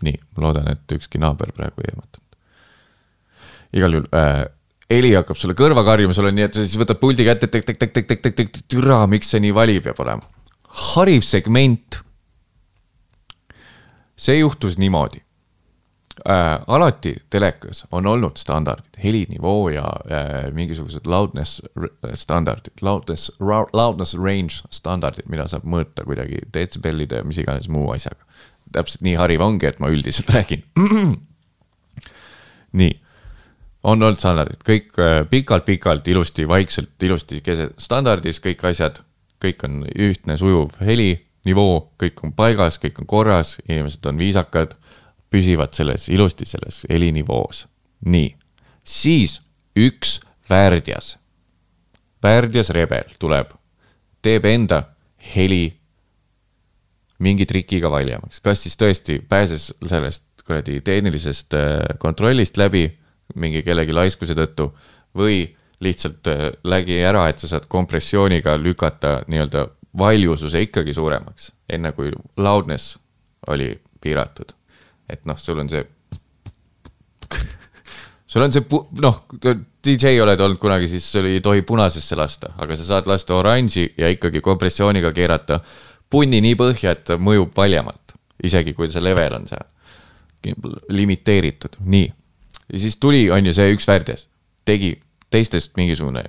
nii, 0.03 0.19
ma 0.37 0.47
loodan, 0.47 0.71
et 0.73 0.97
ükski 0.97 1.21
naaber 1.23 1.53
praegu 1.55 1.85
ei 1.85 1.93
ehmatanud. 1.93 2.39
igal 3.79 3.99
juhul 3.99 4.09
äh, 4.15 4.45
heli 4.91 5.13
hakkab 5.15 5.39
sulle 5.39 5.57
kõrva 5.59 5.85
karjuma, 5.87 6.15
sul 6.17 6.31
on 6.31 6.39
nii, 6.39 6.49
et 6.49 6.57
sa 6.57 6.65
siis 6.65 6.79
võtad 6.81 7.01
puldi 7.03 7.27
kätte, 7.27 7.51
tek-tek-tek-tek-tek-tek-tek, 7.51 8.65
türa, 8.71 9.05
miks 9.11 9.31
see 9.33 9.43
nii 9.45 9.55
vali 9.55 9.79
peab 9.85 10.01
olema. 10.03 10.27
hariv 10.95 11.23
segment. 11.23 12.01
see 14.17 14.39
juhtus 14.39 14.79
niimoodi 14.79 15.24
äh, 16.29 16.61
alati 16.67 17.15
telekas 17.31 17.85
on 17.93 18.07
olnud 18.07 18.37
standardid, 18.37 18.99
helinivoo 19.05 19.69
ja 19.69 19.85
äh, 20.11 20.53
mingisugused 20.53 21.07
loudness 21.07 21.63
standardid, 22.15 22.83
loudness, 22.83 23.33
loudness 23.73 24.15
range 24.15 24.63
standardid, 24.71 25.29
mida 25.31 25.49
saab 25.51 25.67
mõõta 25.69 26.07
kuidagi 26.07 26.43
detsibellide 26.55 27.23
ja 27.23 27.29
mis 27.29 27.39
iganes 27.43 27.69
muu 27.69 27.91
asjaga. 27.95 28.23
täpselt 28.75 29.05
nii 29.07 29.15
hariv 29.15 29.43
ongi, 29.45 29.67
et 29.67 29.79
ma 29.79 29.91
üldiselt 29.91 30.31
räägin. 30.37 30.65
nii, 32.73 32.95
on 33.85 34.03
olnud 34.03 34.19
standardid, 34.19 34.63
kõik 34.67 34.97
äh, 34.99 35.21
pikalt-pikalt, 35.31 36.09
ilusti, 36.09 36.49
vaikselt, 36.49 36.95
ilusti 37.03 37.41
keset 37.45 37.75
standardis, 37.79 38.41
kõik 38.45 38.65
asjad, 38.71 39.03
kõik 39.45 39.67
on 39.67 39.83
ühtne 39.93 40.39
sujuv 40.41 40.79
heli, 40.85 41.13
nivoo, 41.45 41.91
kõik 42.01 42.23
on 42.25 42.33
paigas, 42.37 42.79
kõik 42.81 43.03
on 43.03 43.09
korras, 43.09 43.59
inimesed 43.69 44.07
on 44.09 44.19
viisakad, 44.21 44.79
püsivad 45.35 45.75
selles 45.75 46.07
ilusti 46.09 46.47
selles 46.47 46.85
helinivoos. 46.91 47.67
nii, 48.07 48.35
siis 48.85 49.41
üks 49.77 50.21
värdjas, 50.51 51.17
värdjas 52.23 52.71
rebel 52.77 53.17
tuleb, 53.19 53.55
teeb 54.23 54.45
enda 54.45 54.83
heli 55.35 55.73
mingi 57.25 57.47
trikiga 57.49 57.91
valjemaks, 57.91 58.43
kas 58.45 58.63
siis 58.63 58.77
tõesti 58.79 59.19
pääses 59.29 59.73
sellest 59.89 60.25
kuradi 60.45 60.81
tehnilisest 60.85 61.55
äh, 61.57 61.79
kontrollist 61.99 62.59
läbi 62.61 62.87
mingi 63.41 63.63
kellegi 63.65 63.95
laiskuse 63.97 64.37
tõttu 64.37 64.69
või 65.17 65.47
lihtsalt 65.81 66.29
äh, 66.29 66.51
lägi 66.65 67.01
ära, 67.01 67.29
et 67.31 67.41
sa 67.41 67.49
saad 67.55 67.71
kompressiooniga 67.73 68.59
lükata 68.61 69.23
nii-öelda 69.29 69.67
valjususe 69.99 70.61
ikkagi 70.67 70.95
suuremaks, 70.95 71.53
enne 71.71 71.93
kui 71.97 72.13
loudness 72.37 72.99
oli 73.49 73.73
piiratud. 74.01 74.53
Et 75.11 75.25
noh, 75.29 75.39
sul 75.41 75.61
on 75.63 75.69
see, 75.71 75.85
sul 78.31 78.45
on 78.45 78.55
see, 78.55 78.65
noh, 79.05 79.21
DJ 79.85 80.19
oled 80.25 80.41
olnud 80.41 80.61
kunagi, 80.63 80.89
siis 80.91 81.07
sul 81.13 81.29
ei 81.31 81.43
tohi 81.45 81.65
punasesse 81.67 82.17
lasta, 82.19 82.55
aga 82.61 82.77
sa 82.79 82.89
saad 82.95 83.11
lasta 83.11 83.37
oranži 83.37 83.91
ja 83.99 84.11
ikkagi 84.13 84.43
kompressiooniga 84.45 85.13
keerata 85.17 85.61
punni 86.11 86.41
nii 86.45 86.59
põhja, 86.59 86.95
et 86.95 87.07
ta 87.09 87.19
mõjub 87.19 87.55
valjemalt, 87.57 88.17
isegi 88.45 88.75
kui 88.77 88.91
see 88.93 89.03
level 89.03 89.41
on 89.41 89.49
seal 89.51 89.71
limiteeritud, 90.93 91.79
nii. 91.81 92.13
ja 92.73 92.79
siis 92.79 92.99
tuli, 93.01 93.31
on 93.33 93.47
ju 93.47 93.55
see 93.57 93.73
üks 93.73 93.87
värdjas, 93.89 94.27
tegi 94.69 94.93
teistest 95.33 95.73
mingisugune, 95.77 96.25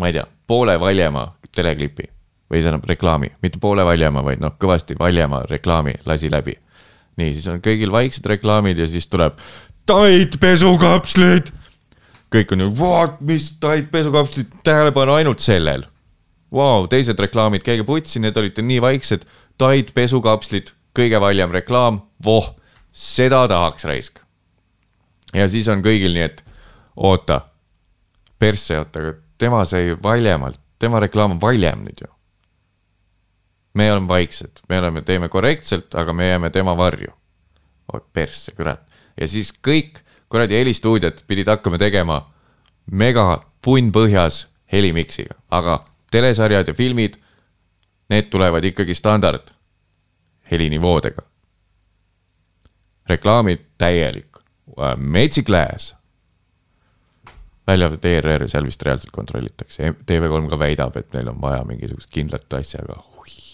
ma 0.00 0.08
ei 0.08 0.16
tea, 0.16 0.24
poole 0.48 0.78
valjema 0.80 1.26
teleklipi 1.54 2.08
või 2.50 2.62
tähendab 2.62 2.86
reklaami, 2.88 3.32
mitte 3.42 3.60
poole 3.62 3.84
valjema, 3.86 4.22
vaid 4.24 4.42
noh, 4.42 4.54
kõvasti 4.60 4.96
valjema 4.98 5.42
reklaami 5.50 5.96
lasi 6.06 6.30
läbi. 6.30 6.56
nii, 7.20 7.32
siis 7.36 7.48
on 7.52 7.62
kõigil 7.64 7.92
vaiksed 7.92 8.26
reklaamid 8.26 8.78
ja 8.78 8.88
siis 8.90 9.08
tuleb 9.10 9.38
Tide 9.86 10.38
pesukapslid. 10.42 11.52
kõik 12.34 12.52
on 12.52 12.66
ju, 12.66 12.70
vaat 12.80 13.20
mis 13.20 13.52
Tide 13.60 13.90
pesukapslid, 13.92 14.50
tähelepanu 14.66 15.18
ainult 15.18 15.44
sellel 15.44 15.86
Vau, 16.54 16.86
teised 16.86 17.18
reklaamid, 17.18 17.64
käige 17.66 17.84
putsi, 17.86 18.20
need 18.22 18.36
olite 18.38 18.62
nii 18.62 18.78
vaiksed, 18.82 19.26
Tide 19.58 19.94
pesukapslid, 19.96 20.70
kõige 20.96 21.18
valjem 21.20 21.52
reklaam, 21.52 22.00
voh, 22.24 22.52
seda 22.92 23.46
tahaks 23.50 23.84
raisk. 23.84 24.20
ja 25.34 25.48
siis 25.48 25.68
on 25.68 25.82
kõigil 25.82 26.14
nii, 26.14 26.22
et 26.22 26.44
oota, 26.96 27.40
persse, 28.38 28.78
oota, 28.78 29.00
aga 29.00 29.14
tema 29.38 29.64
sai 29.64 29.96
valjemalt, 30.02 30.60
tema 30.78 31.00
reklaam 31.02 31.36
on 31.36 31.40
valjem 31.40 31.82
nüüd 31.84 32.04
ju. 32.04 32.15
Me 33.76 33.90
oleme 33.92 34.08
vaiksed, 34.08 34.64
me 34.68 34.78
oleme, 34.80 35.02
teeme 35.04 35.28
korrektselt, 35.28 35.94
aga 35.94 36.12
me 36.12 36.28
jääme 36.28 36.50
tema 36.50 36.76
varju. 36.76 37.12
persse, 38.12 38.52
kurat. 38.52 38.80
ja 39.20 39.28
siis 39.28 39.52
kõik 39.68 40.02
kuradi 40.28 40.58
helistuudiod 40.58 41.22
pidid 41.26 41.48
hakkama 41.48 41.78
tegema 41.78 42.24
mega 42.90 43.44
punn 43.62 43.92
põhjas 43.94 44.46
helimiksiga, 44.72 45.36
aga 45.50 45.84
telesarjad 46.10 46.68
ja 46.68 46.74
filmid, 46.74 47.16
need 48.10 48.30
tulevad 48.30 48.64
ikkagi 48.64 48.94
standard 48.94 49.52
helinivoodega. 50.50 51.22
reklaamid 53.08 53.58
täielik, 53.78 54.38
metsik 54.96 55.48
lääs. 55.48 55.94
välja 57.66 57.86
arvatud 57.86 58.04
ERR, 58.04 58.48
seal 58.48 58.64
vist 58.64 58.82
reaalselt 58.82 59.10
kontrollitakse, 59.10 59.94
TV3 60.06 60.48
ka 60.50 60.58
väidab, 60.58 60.96
et 60.96 61.12
neil 61.12 61.28
on 61.28 61.40
vaja 61.40 61.64
mingisugust 61.64 62.10
kindlat 62.10 62.52
asja, 62.52 62.82
aga 62.82 63.02
hui. 63.02 63.45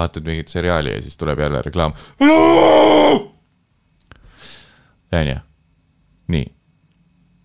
Vaatad 0.00 0.26
mingit 0.26 0.48
seriaali 0.48 0.96
ja 0.96 1.02
siis 1.04 1.16
tuleb 1.20 1.38
jälle 1.38 1.62
reklaam. 1.62 1.92
onju, 5.12 5.38
nii. 6.28 6.46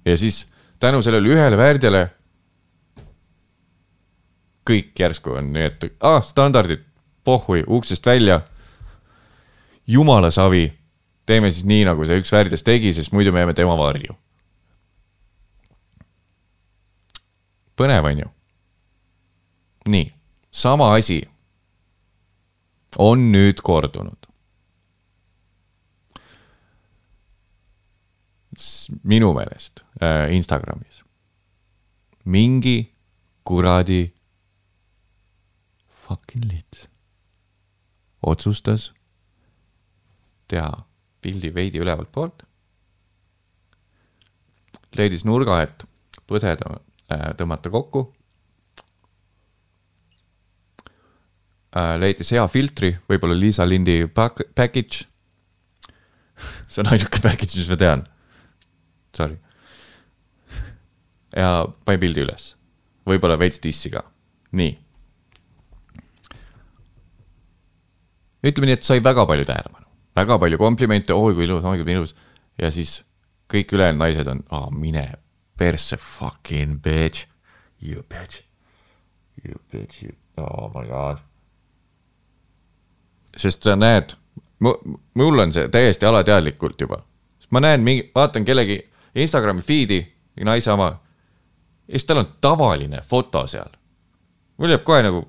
ja 0.06 0.18
siis 0.18 0.48
tänu 0.80 1.02
sellele 1.02 1.30
ühele 1.30 1.58
värdjale 1.58 2.10
kõik 4.66 4.98
järsku 5.00 5.38
on 5.38 5.52
nii, 5.54 5.70
et 5.70 5.88
ah, 6.02 6.22
standardid, 6.26 6.84
pohhui, 7.24 7.64
uksest 7.68 8.06
välja. 8.06 8.42
jumala 9.88 10.32
savi, 10.32 10.74
teeme 11.26 11.52
siis 11.52 11.66
nii, 11.66 11.84
nagu 11.86 12.06
see 12.06 12.18
üks 12.22 12.32
värdjas 12.34 12.66
tegi, 12.66 12.94
sest 12.94 13.14
muidu 13.14 13.32
me 13.32 13.44
jääme 13.44 13.54
tema 13.54 13.78
varju. 13.78 14.18
põnev 17.76 18.06
on 18.08 18.20
ju. 18.20 18.30
nii, 19.90 20.14
sama 20.52 20.94
asi 20.96 21.22
on 22.98 23.32
nüüd 23.32 23.62
kordunud. 23.64 24.18
minu 29.04 29.34
meelest 29.36 29.82
äh, 30.00 30.32
Instagramis 30.32 31.02
mingi 32.26 32.94
kuradi 33.44 34.14
fucking 35.90 36.46
lit 36.46 36.90
otsustas 38.22 38.94
teha 40.48 40.72
pildi 41.22 41.52
veidi 41.56 41.82
ülevalt 41.82 42.12
poolt. 42.12 42.44
leidis 44.96 45.26
nurga, 45.26 45.60
et 45.62 45.84
põseda 46.30 46.78
äh, 47.12 47.34
tõmmata 47.36 47.70
kokku 47.70 48.08
leidis 52.00 52.32
hea 52.32 52.46
filtri, 52.48 52.94
võib-olla 53.10 53.36
Liisa 53.38 53.66
Lindi 53.68 54.06
pack- 54.08 54.48
package. 54.56 55.04
see 56.72 56.84
on 56.84 56.92
ainuke 56.94 57.22
package, 57.24 57.58
mis 57.60 57.72
ma 57.72 57.80
tean. 57.80 58.06
Sorry. 59.16 59.38
ja 61.36 61.66
pani 61.88 62.00
pildi 62.00 62.24
üles, 62.24 62.54
võib-olla 63.08 63.36
veits 63.40 63.60
dissi 63.64 63.92
ka, 63.92 64.06
nii 64.56 64.74
ütleme 68.46 68.70
nii, 68.70 68.78
et 68.78 68.86
sai 68.86 69.02
väga 69.04 69.26
palju 69.28 69.46
tähelepanu, 69.48 69.88
väga 70.18 70.38
palju 70.42 70.60
komplimente, 70.62 71.14
oi 71.14 71.36
kui 71.38 71.48
ilus, 71.48 71.64
oi 71.66 71.82
kui 71.82 71.96
ilus. 71.96 72.16
ja 72.62 72.72
siis 72.72 73.00
kõik 73.52 73.74
ülejäänud 73.76 74.02
naised 74.02 74.28
on, 74.32 74.44
aa 74.54 74.70
mine 74.72 75.06
persse, 75.58 75.98
fucking 75.98 76.80
bitch, 76.84 77.28
you 77.82 78.04
bitch, 78.10 78.44
you 79.44 79.60
bitch, 79.72 80.04
you, 80.04 80.14
oh 80.38 80.70
my 80.76 80.86
god. 80.90 81.24
Sest 83.46 83.68
sa 83.68 83.76
näed, 83.78 84.16
mul 84.60 85.40
on 85.44 85.54
see 85.54 85.70
täiesti 85.72 86.08
alateadlikult 86.10 86.82
juba, 86.82 87.00
ma 87.54 87.62
näen 87.64 87.84
mingi, 87.86 88.10
vaatan 88.16 88.46
kellegi 88.46 88.80
Instagrami 89.16 89.64
feed'i, 89.64 90.02
naise 90.44 90.72
oma. 90.72 90.92
ja 91.88 91.94
siis 91.94 92.04
tal 92.04 92.24
on 92.24 92.32
tavaline 92.42 93.02
foto 93.02 93.46
seal. 93.48 93.70
mul 94.58 94.74
jääb 94.74 94.84
kohe 94.84 95.04
nagu, 95.06 95.26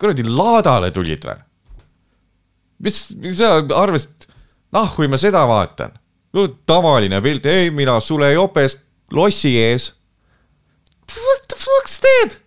kuradi 0.00 0.24
laadale 0.24 0.90
tulid 0.90 1.26
või? 1.28 1.42
mis, 2.78 3.02
sa 3.38 3.58
arvasid, 3.76 4.28
nahhui 4.72 5.08
ma 5.08 5.20
seda 5.20 5.46
vaatan. 5.48 5.92
tavaline 6.66 7.20
pilt, 7.22 7.46
ei 7.46 7.70
mina 7.70 8.00
Sule 8.00 8.32
jopes 8.32 8.78
lossi 9.12 9.58
ees. 9.58 9.92
What 11.14 11.48
the 11.48 11.56
fuck 11.58 11.88
sa 11.88 12.00
teed? 12.02 12.40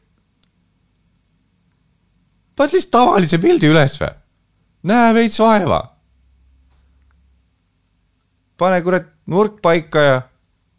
paned 2.58 2.74
lihtsalt 2.74 2.92
tavalise 2.92 3.38
pildi 3.38 3.70
üles 3.70 4.00
või? 4.02 4.10
Näe 4.88 5.14
veits 5.14 5.40
vaeva. 5.40 5.82
pane 8.58 8.82
kurat 8.82 9.12
nurk 9.28 9.62
paika 9.62 10.02
ja 10.02 10.22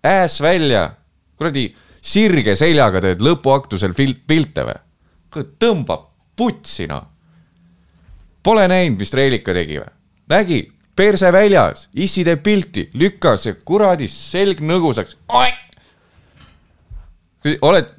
äss 0.04 0.40
välja. 0.42 0.90
kuradi 1.36 1.68
sirge 2.00 2.56
seljaga 2.56 3.00
teed 3.00 3.20
lõpuaktusel 3.20 3.94
pilt, 3.94 4.24
pilte 4.26 4.64
või? 4.64 4.80
tõmbab 5.58 6.08
putsi 6.36 6.86
noh 6.86 7.14
Pole 8.42 8.68
näinud, 8.70 9.00
mis 9.02 9.12
Reelika 9.12 9.52
tegi 9.52 9.80
või? 9.80 9.90
nägi, 10.28 10.58
perse 10.96 11.30
väljas, 11.32 11.88
issi 11.94 12.24
teeb 12.24 12.42
pilti, 12.44 12.88
lükkas 12.98 13.46
see 13.46 13.56
kuradi 13.64 14.08
selg 14.08 14.60
nõgusaks. 14.60 15.16
oled, 17.60 17.90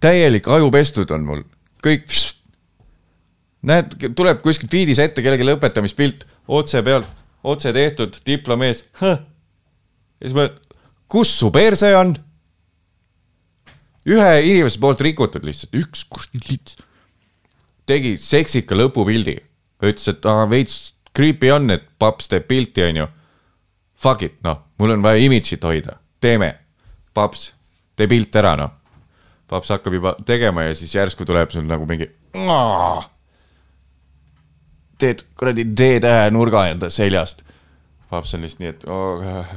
täielik 0.00 0.48
aju 0.48 0.70
pestud 0.70 1.10
on 1.14 1.26
mul, 1.26 1.44
kõik. 1.84 2.06
näed, 3.64 3.96
tuleb 4.16 4.42
kuskilt 4.44 4.72
feed'is 4.72 5.00
ette 5.02 5.24
kellegi 5.24 5.46
lõpetamispilt, 5.48 6.26
otse 6.48 6.82
pealt, 6.86 7.08
otse 7.44 7.72
tehtud, 7.76 8.20
diplom 8.26 8.64
ees. 8.66 8.84
ja 9.02 9.18
siis 10.22 10.36
mõtled, 10.36 10.60
kus 11.08 11.32
su 11.38 11.52
perse 11.54 11.94
on? 11.98 12.16
ühe 14.04 14.32
inimese 14.44 14.80
poolt 14.80 15.00
rikutud 15.00 15.46
lihtsalt, 15.46 15.72
üks 15.80 16.04
kuradi 16.12 16.42
lits 16.50 16.76
tegi 17.86 18.16
seksika 18.20 18.76
lõpupildi. 18.76 19.38
ütles, 19.84 20.08
et 20.08 20.26
aa, 20.26 20.46
veits 20.48 20.94
creepy 21.16 21.50
on, 21.52 21.68
et 21.74 21.84
paps 22.00 22.30
teeb 22.32 22.46
pilti, 22.48 22.84
onju. 22.86 23.06
Fuck 24.00 24.24
it, 24.24 24.38
noh, 24.44 24.62
mul 24.80 24.96
on 24.96 25.04
vaja 25.04 25.20
imidžit 25.24 25.64
hoida. 25.64 25.98
teeme. 26.20 26.54
paps, 27.14 27.52
tee 27.96 28.08
pilt 28.08 28.36
ära 28.36 28.56
noh. 28.56 28.70
paps 29.48 29.68
hakkab 29.70 29.94
juba 29.94 30.16
tegema 30.26 30.62
ja 30.62 30.74
siis 30.74 30.94
järsku 30.94 31.24
tuleb 31.24 31.50
sul 31.50 31.66
nagu 31.68 31.86
mingi. 31.86 32.10
Teed 34.98 35.24
kuradi 35.38 35.64
D-tähe 35.64 36.30
nurga 36.34 36.66
enda 36.70 36.90
seljast. 36.90 37.44
paps 38.10 38.34
on 38.34 38.44
lihtsalt 38.44 38.60
nii, 38.62 38.72
et 38.74 38.84
oh, 38.90 39.54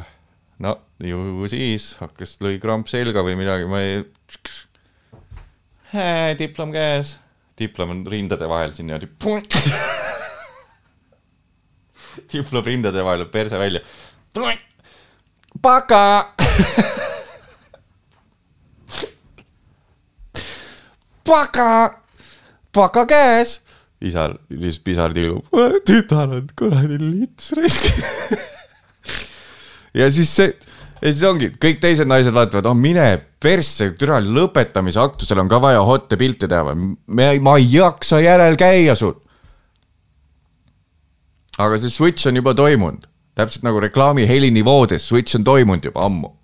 no 0.65 0.77
ju 1.03 1.45
siis 1.51 1.91
hakkas, 2.01 2.37
lõi 2.41 2.57
kramp 2.61 2.89
selga 2.89 3.23
või 3.25 3.37
midagi, 3.39 3.69
ma 3.69 3.83
ei. 3.85 4.01
diplom 6.41 6.73
käes, 6.73 7.17
diplom 7.59 7.93
on 7.93 8.05
rindade 8.09 8.49
vahel 8.49 8.73
siin 8.75 8.89
niimoodi. 8.89 9.07
diplom 12.33 12.65
rindade 12.65 13.03
vahel, 13.05 13.25
perse 13.31 13.59
välja. 13.59 13.81
paka. 15.61 16.33
paka, 21.27 22.01
paka 22.71 23.05
käes. 23.05 23.66
Isal 24.05 24.35
lihtsalt 24.53 24.83
pisar 24.85 25.13
tilgub, 25.15 25.47
tütar 25.87 26.29
on 26.37 26.49
kuradi 26.57 26.99
lits 27.01 27.51
raisk. 27.57 27.87
ja 29.99 30.09
siis 30.13 30.33
see, 30.37 30.51
ja 31.01 31.09
siis 31.09 31.23
ongi, 31.25 31.49
kõik 31.57 31.79
teised 31.81 32.09
naised 32.09 32.35
vaatavad, 32.35 32.69
oh 32.69 32.77
mine 32.77 33.07
persse, 33.41 33.89
türa 33.97 34.19
lõpetamise 34.23 35.01
aktusel 35.01 35.41
on 35.41 35.49
ka 35.49 35.59
vaja 35.63 35.81
hotte 35.85 36.17
pilte 36.19 36.49
teha 36.49 36.65
või, 36.69 36.93
me, 37.07 37.29
ma 37.41 37.57
ei 37.57 37.69
jaksa 37.73 38.21
järel 38.21 38.57
käia 38.59 38.95
sul. 38.97 39.15
aga 41.57 41.79
see 41.81 41.89
switch 41.89 42.29
on 42.29 42.37
juba 42.37 42.53
toimunud, 42.53 43.07
täpselt 43.37 43.63
nagu 43.65 43.81
reklaami 43.81 44.27
helinivoodes, 44.29 45.07
switch 45.09 45.39
on 45.39 45.45
toimunud 45.47 45.89
juba 45.89 46.05
ammu. 46.05 46.35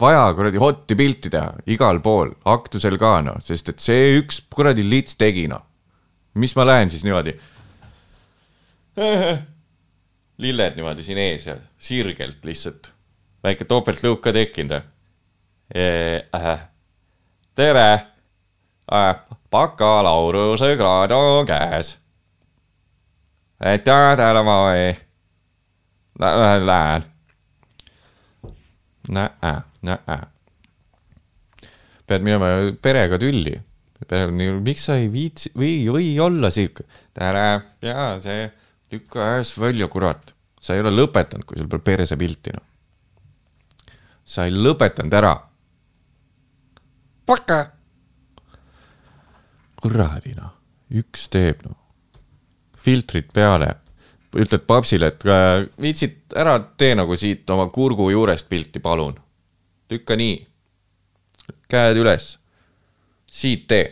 vaja 0.00 0.24
kuradi 0.34 0.58
hotti 0.58 0.96
pilti 0.96 1.30
teha 1.30 1.52
igal 1.66 2.00
pool, 2.00 2.32
aktusel 2.44 2.96
ka 2.98 3.20
noh, 3.20 3.36
sest 3.44 3.68
et 3.68 3.80
see 3.80 4.16
üks 4.22 4.40
kuradi 4.48 4.88
lits 4.88 5.20
tegi 5.20 5.44
noh. 5.52 5.68
Mis 6.34 6.56
ma 6.56 6.66
lähen 6.66 6.90
siis 6.90 7.04
niimoodi 7.04 7.36
lilled 10.42 10.76
niimoodi 10.76 11.02
siin 11.02 11.18
ees 11.18 11.46
ja 11.46 11.56
sirgelt 11.78 12.44
lihtsalt. 12.44 12.92
väike 13.42 13.64
topeltlõuk 13.64 14.20
ka 14.22 14.32
tekkinud. 14.32 14.80
tere, 17.54 17.88
bakalaureusekraad 19.50 21.14
on 21.16 21.46
käes. 21.46 21.96
tead, 23.60 24.42
ma 24.44 24.58
ei, 24.76 24.96
lähen. 26.66 27.04
näe, 29.08 29.56
näe. 29.82 30.18
pead 32.06 32.22
minema 32.22 32.46
perega 32.82 33.18
tülli. 33.18 33.60
Miks 34.10 34.88
sa 34.88 34.96
ei 35.00 35.08
viitsi 35.12 35.52
või, 35.56 35.86
või 35.92 36.08
olla 36.20 36.50
sihuke, 36.50 36.84
tere 37.14 37.62
ja 37.82 38.12
see 38.22 38.50
lükka 38.92 39.36
äes 39.38 39.54
välja, 39.60 39.88
kurat. 39.88 40.34
sa 40.60 40.74
ei 40.74 40.80
ole 40.80 40.92
lõpetanud, 40.94 41.44
kui 41.44 41.58
sul 41.58 41.68
pole 41.68 41.82
perse 41.82 42.16
pilti, 42.16 42.52
noh. 42.54 42.64
sa 44.24 44.46
ei 44.46 44.52
lõpetanud 44.54 45.14
ära. 45.14 45.34
paka. 47.26 47.60
kuradi 49.82 50.34
noh, 50.38 50.52
üks 50.90 51.28
teeb 51.32 51.64
noh, 51.66 51.78
filtrid 52.76 53.32
peale, 53.32 53.72
ütled 54.36 54.66
papsile, 54.66 55.12
et 55.12 55.26
äh, 55.26 55.64
viitsid 55.80 56.36
ära 56.36 56.58
tee 56.78 56.94
nagu 56.96 57.16
siit 57.16 57.50
oma 57.50 57.68
kurgu 57.68 58.10
juurest 58.10 58.48
pilti, 58.48 58.80
palun. 58.80 59.16
lükka 59.90 60.16
nii, 60.16 60.36
käed 61.68 61.96
üles, 61.96 62.36
siit 63.32 63.66
tee 63.70 63.84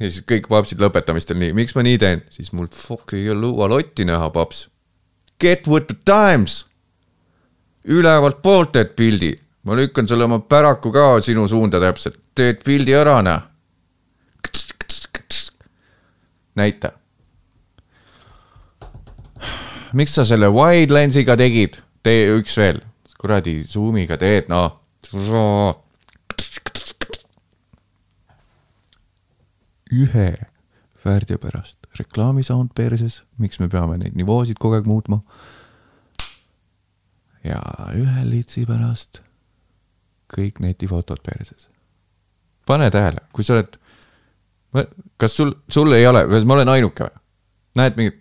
ja 0.00 0.08
siis 0.08 0.24
kõik 0.26 0.48
papsid 0.50 0.80
lõpetamistel 0.80 1.38
nii, 1.40 1.54
miks 1.56 1.76
ma 1.76 1.84
nii 1.84 1.98
teen, 2.00 2.22
siis 2.32 2.54
mul 2.56 2.70
fuck 2.72 3.14
ei 3.16 3.34
luua 3.36 3.68
lotti 3.70 4.06
näha, 4.08 4.30
paps. 4.32 4.68
Get 5.40 5.68
with 5.68 5.90
the 5.90 5.98
times. 6.04 6.66
ülevalt 7.84 8.42
poolt 8.44 8.74
teed 8.76 8.90
pildi, 8.96 9.30
ma 9.64 9.76
lükkan 9.76 10.08
sulle 10.08 10.24
oma 10.24 10.38
päraku 10.44 10.92
ka 10.92 11.04
sinu 11.24 11.46
suunda 11.48 11.80
täpselt, 11.80 12.18
teed 12.36 12.60
pildi 12.64 12.94
ära, 12.94 13.20
näe. 13.24 13.40
näita. 16.56 16.92
miks 19.92 20.14
sa 20.14 20.24
selle 20.24 20.48
wide 20.54 20.94
lens'iga 20.94 21.36
tegid, 21.36 21.80
tee 22.02 22.28
üks 22.36 22.56
veel, 22.56 22.80
kuradi 23.18 23.60
zoom'iga 23.66 24.16
teed, 24.20 24.48
noh. 24.52 24.78
Ühe 29.92 30.32
väärteo 31.04 31.38
pärast 31.38 31.80
reklaamisound 31.98 32.74
perses, 32.74 33.22
miks 33.38 33.60
me 33.60 33.68
peame 33.68 33.98
neid 34.00 34.16
nivoosid 34.18 34.60
kogu 34.60 34.78
aeg 34.78 34.88
muutma. 34.88 35.20
ja 37.44 37.60
ühe 37.96 38.24
litsi 38.28 38.66
pärast 38.68 39.22
kõik 40.30 40.60
netifotod 40.60 41.22
perses. 41.24 41.68
pane 42.66 42.90
tähele, 42.90 43.24
kui 43.32 43.44
sa 43.44 43.56
oled, 43.56 43.78
kas 45.16 45.36
sul, 45.36 45.54
sul 45.68 45.92
ei 45.92 46.06
ole, 46.06 46.26
kas 46.28 46.44
ma 46.44 46.58
olen 46.58 46.68
ainuke 46.76 47.08
või? 47.08 47.16
näed 47.80 47.96
mingit 47.96 48.20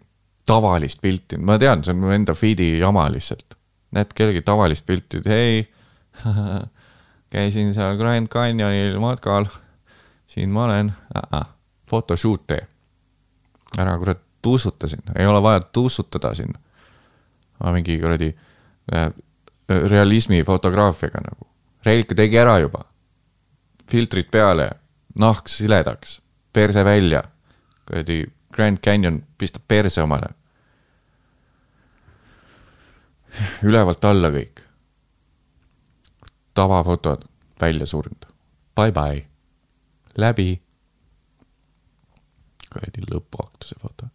tavalist 0.49 1.01
pilti, 1.01 1.37
ma 1.37 1.59
tean, 1.61 1.83
see 1.85 1.93
on 1.93 2.01
mu 2.01 2.13
enda 2.13 2.33
feed'i 2.37 2.71
jama 2.79 3.05
lihtsalt. 3.11 3.57
näed 3.93 4.13
kellegi 4.15 4.41
tavalist 4.45 4.85
pilti, 4.85 5.21
hei, 5.25 5.63
käisin 7.33 7.73
seal 7.75 7.97
Grand 7.99 8.31
Canyonil 8.31 8.97
matkal, 9.03 9.49
siin 10.29 10.49
ma 10.55 10.65
olen 10.69 10.93
uh, 11.15 11.21
-uh. 11.21 11.58
Photoshoot 11.89 12.47
tee. 12.47 12.67
ära 13.77 13.97
kurat 13.97 14.21
tussuta 14.41 14.87
sinna, 14.87 15.13
ei 15.15 15.27
ole 15.27 15.41
vaja 15.41 15.59
tussutada 15.59 16.33
sinna. 16.33 16.59
ma 17.59 17.71
mingi 17.71 17.99
kuradi 17.99 18.35
äh, 18.93 19.13
realismi 19.69 20.43
fotograafiaga 20.43 21.21
nagu, 21.21 21.47
Reilika 21.85 22.15
tegi 22.15 22.37
ära 22.37 22.59
juba. 22.59 22.85
filtrid 23.91 24.29
peale, 24.31 24.69
nahk 25.15 25.47
siledaks, 25.47 26.21
perse 26.53 26.83
välja, 26.85 27.23
kuradi 27.85 28.25
Grand 28.53 28.77
Canyon 28.77 29.23
pistab 29.37 29.63
perse 29.67 30.01
omale. 30.01 30.29
ülevalt 33.63 34.05
alla 34.05 34.29
kõik. 34.29 34.65
tavafotod 36.53 37.25
välja 37.61 37.85
surnud, 37.85 38.25
bye 38.75 38.91
bye, 38.91 39.25
läbi. 40.17 40.68
Kuradi 42.73 43.05
lõpuaktuse 43.09 43.75
foto. 43.81 44.05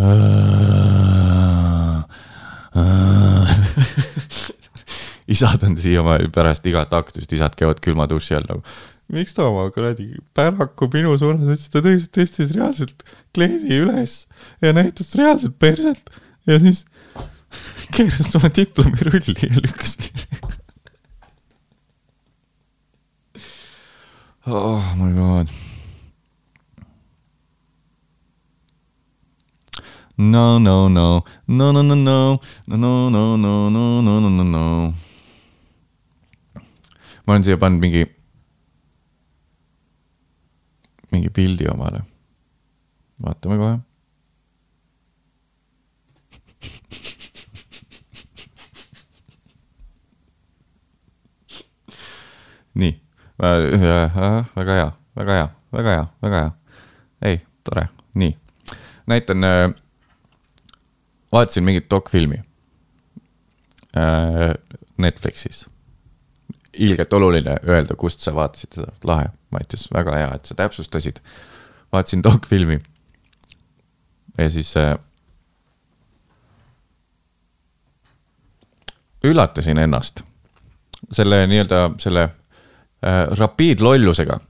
isad 5.34 5.62
on 5.66 5.74
siiamaani 5.78 6.28
pärast 6.34 6.66
igat 6.66 6.92
aktust, 6.96 7.32
isad 7.34 7.54
käivad 7.58 7.78
külma 7.84 8.06
duši 8.10 8.34
all 8.38 8.46
nagu. 8.48 8.62
miks 9.10 9.34
ta 9.34 9.42
oma 9.50 9.64
kuradi 9.74 10.06
päraku 10.38 10.86
minu 10.92 11.16
suunas 11.18 11.48
ütles, 11.48 11.70
ta 11.72 11.78
tõi- 11.82 12.06
tõstis 12.14 12.52
reaalselt 12.54 13.02
kleedi 13.34 13.80
üles 13.82 14.12
ja 14.62 14.70
näitas 14.76 15.08
reaalselt 15.18 15.56
perselt 15.58 16.04
ja 16.46 16.60
siis 16.62 16.84
keeras 17.96 18.30
oma 18.38 18.48
diplomi 18.54 19.00
rulli 19.10 19.34
ja 19.42 19.58
lükkas. 19.58 19.92
oh 24.46 24.94
my 24.96 25.10
god. 25.18 25.48
No 30.20 30.58
no 30.58 30.88
no. 30.88 31.24
No 31.46 31.72
no 31.72 31.82
no 31.82 31.94
no. 31.94 32.40
No 32.66 32.76
no 32.76 33.10
no 33.10 33.36
no 33.36 33.70
no 33.70 34.02
no 34.02 34.20
no 34.20 34.44
no 34.44 34.94
ma 37.30 37.38
olen 37.38 37.46
siia 37.46 37.62
pannud 37.62 37.78
mingi 37.78 38.02
mingi 41.12 41.28
pildi 41.30 41.68
omale. 41.70 42.00
Vaatame 43.22 43.54
kohe. 43.60 43.76
Nii. 52.74 52.98
Väga 53.38 53.78
hea. 53.78 54.10
Väga 54.56 54.72
hea. 54.80 54.90
Väga 55.14 55.32
hea. 55.38 55.46
Väga 56.22 56.38
hea. 56.40 56.50
Ei 57.22 57.40
tore. 57.64 57.88
Nii. 58.14 58.36
Näitan 59.06 59.44
äh, 59.44 59.74
vaatasin 61.32 61.64
mingit 61.64 61.90
dokfilmi 61.90 62.42
äh, 63.96 64.54
Netflixis. 64.98 65.66
ilgelt 66.72 67.12
oluline 67.12 67.56
öelda, 67.68 67.96
kust 67.96 68.20
sa 68.20 68.34
vaatasid 68.34 68.74
seda, 68.74 68.92
lahe, 69.04 69.30
Mattias, 69.50 69.88
väga 69.92 70.14
hea, 70.16 70.34
et 70.34 70.44
sa 70.44 70.54
täpsustasid. 70.54 71.20
vaatasin 71.92 72.22
dokfilmi. 72.22 72.78
ja 74.38 74.50
siis 74.50 74.76
äh, 74.76 74.98
üllatasin 79.24 79.78
ennast 79.78 80.22
selle 81.12 81.46
nii-öelda 81.46 81.90
selle 81.98 82.22
äh, 82.22 83.26
rapiidlollusega, 83.38 84.40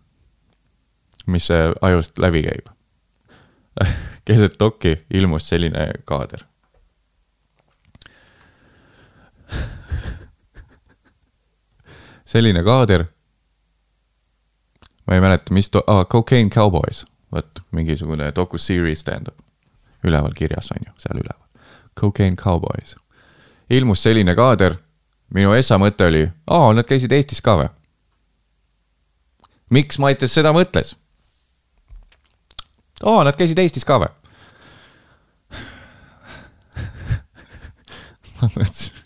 mis 1.27 1.49
ajust 1.81 2.19
läbi 2.19 2.43
käib 2.43 2.69
keset 4.25 4.59
dokki 4.61 5.07
ilmus 5.11 5.49
selline 5.49 5.91
kaader. 6.05 6.50
selline 12.33 12.63
kaader. 12.63 13.05
ma 15.07 15.15
ei 15.15 15.21
mäleta, 15.21 15.55
mis 15.55 15.71
to-, 15.71 15.85
aa, 15.87 16.05
Cocaine 16.05 16.51
Cowboys, 16.51 17.05
vot 17.33 17.63
mingisugune 17.71 18.33
docu-series 18.37 19.05
tähendab. 19.05 19.35
üleval 20.05 20.33
kirjas 20.35 20.73
on 20.73 20.79
ju, 20.87 20.93
seal 20.99 21.19
üleval. 21.19 21.49
Cocaine 22.01 22.37
Cowboys. 22.37 22.97
ilmus 23.71 24.03
selline 24.03 24.35
kaader, 24.35 24.75
minu 25.35 25.53
esa 25.53 25.79
mõte 25.79 26.07
oli, 26.07 26.31
aa, 26.47 26.73
nad 26.73 26.87
käisid 26.87 27.13
Eestis 27.13 27.41
ka 27.41 27.57
või? 27.57 27.69
miks 29.71 29.99
Mattias 29.99 30.35
seda 30.35 30.53
mõtles? 30.53 30.97
aa, 33.05 33.25
nad 33.25 33.37
käisid 33.39 33.59
Eestis 33.59 33.85
ka 33.89 33.99
või? 34.03 34.11
ma 38.41 38.49
mõtlesin. 38.57 39.00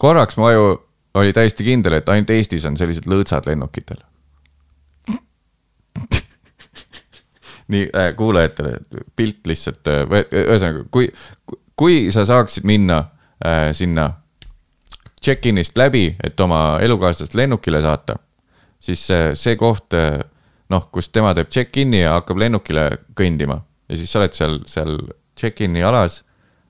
Korraks 0.00 0.38
mu 0.40 0.48
aju 0.48 0.70
oli 1.20 1.32
täiesti 1.36 1.66
kindel, 1.66 1.98
et 1.98 2.08
ainult 2.08 2.30
Eestis 2.30 2.64
on 2.68 2.76
sellised 2.78 3.08
lõõtsad 3.10 3.46
lennukitel. 3.50 4.00
nii 7.70 7.84
äh, 7.96 8.10
kuulajatele 8.16 8.72
pilt 9.16 9.46
lihtsalt 9.46 9.88
äh,, 9.90 10.06
ühesõnaga, 10.32 10.84
kui, 10.90 11.10
kui 11.78 12.10
sa 12.14 12.24
saaksid 12.26 12.64
minna 12.66 12.98
äh, 13.44 13.70
sinna 13.76 14.10
check-in'ist 15.20 15.78
läbi, 15.78 16.16
et 16.24 16.40
oma 16.40 16.78
elukaaslast 16.82 17.34
lennukile 17.36 17.82
saata, 17.84 18.16
siis 18.80 19.02
see, 19.06 19.34
see 19.38 19.56
koht 19.60 19.94
äh, 19.98 20.20
noh, 20.70 20.86
kus 20.94 21.10
tema 21.12 21.34
teeb 21.36 21.50
check-in'i 21.52 22.04
ja 22.04 22.16
hakkab 22.18 22.40
lennukile 22.40 22.86
kõndima 23.18 23.60
ja 23.90 23.98
siis 23.98 24.12
sa 24.12 24.22
oled 24.22 24.36
seal, 24.36 24.58
seal 24.70 24.96
check-in'i 25.38 25.82
alas. 25.86 26.22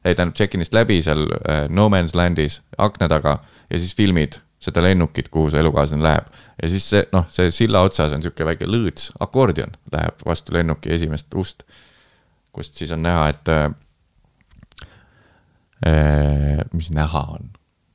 Ei, 0.04 0.14
tähendab 0.14 0.36
check-in'ist 0.38 0.74
läbi 0.74 1.00
seal 1.04 1.26
äh, 1.26 1.66
no 1.68 1.88
man's 1.92 2.14
land'is 2.16 2.60
akna 2.78 3.08
taga 3.08 3.38
ja 3.70 3.78
siis 3.78 3.94
filmid 3.96 4.40
seda 4.60 4.82
lennukit, 4.84 5.30
kuhu 5.32 5.50
su 5.50 5.56
elukaaslane 5.56 6.04
läheb. 6.04 6.26
ja 6.62 6.68
siis 6.68 6.88
see, 6.90 7.04
noh, 7.12 7.28
see 7.32 7.50
silla 7.54 7.80
otsas 7.86 8.12
on 8.12 8.24
sihuke 8.24 8.44
väike 8.44 8.68
lõõts, 8.68 9.10
akordion 9.20 9.72
läheb 9.92 10.26
vastu 10.26 10.56
lennuki 10.56 10.92
esimest 10.96 11.34
ust. 11.34 11.64
kust 12.52 12.74
siis 12.76 12.92
on 12.92 13.02
näha, 13.02 13.28
et 13.28 13.48
äh,. 13.48 13.70
äh 15.86 16.60
mis 16.72 16.90
näha 16.92 17.24
on 17.38 17.50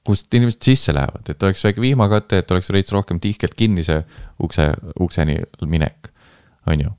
kust 0.06 0.34
inimesed 0.34 0.62
sisse 0.62 0.94
lähevad, 0.94 1.30
et 1.30 1.44
oleks 1.44 1.64
väike 1.66 1.82
vihmakate, 1.82 2.38
et 2.44 2.52
oleks 2.54 2.70
veits 2.74 2.94
rohkem 2.94 3.20
tihkelt 3.20 3.56
kinni 3.58 3.84
see 3.86 4.04
ukse, 4.44 4.70
ukseni 5.02 5.40
minek, 5.66 6.12
on 6.70 6.86
ju. 6.86 6.92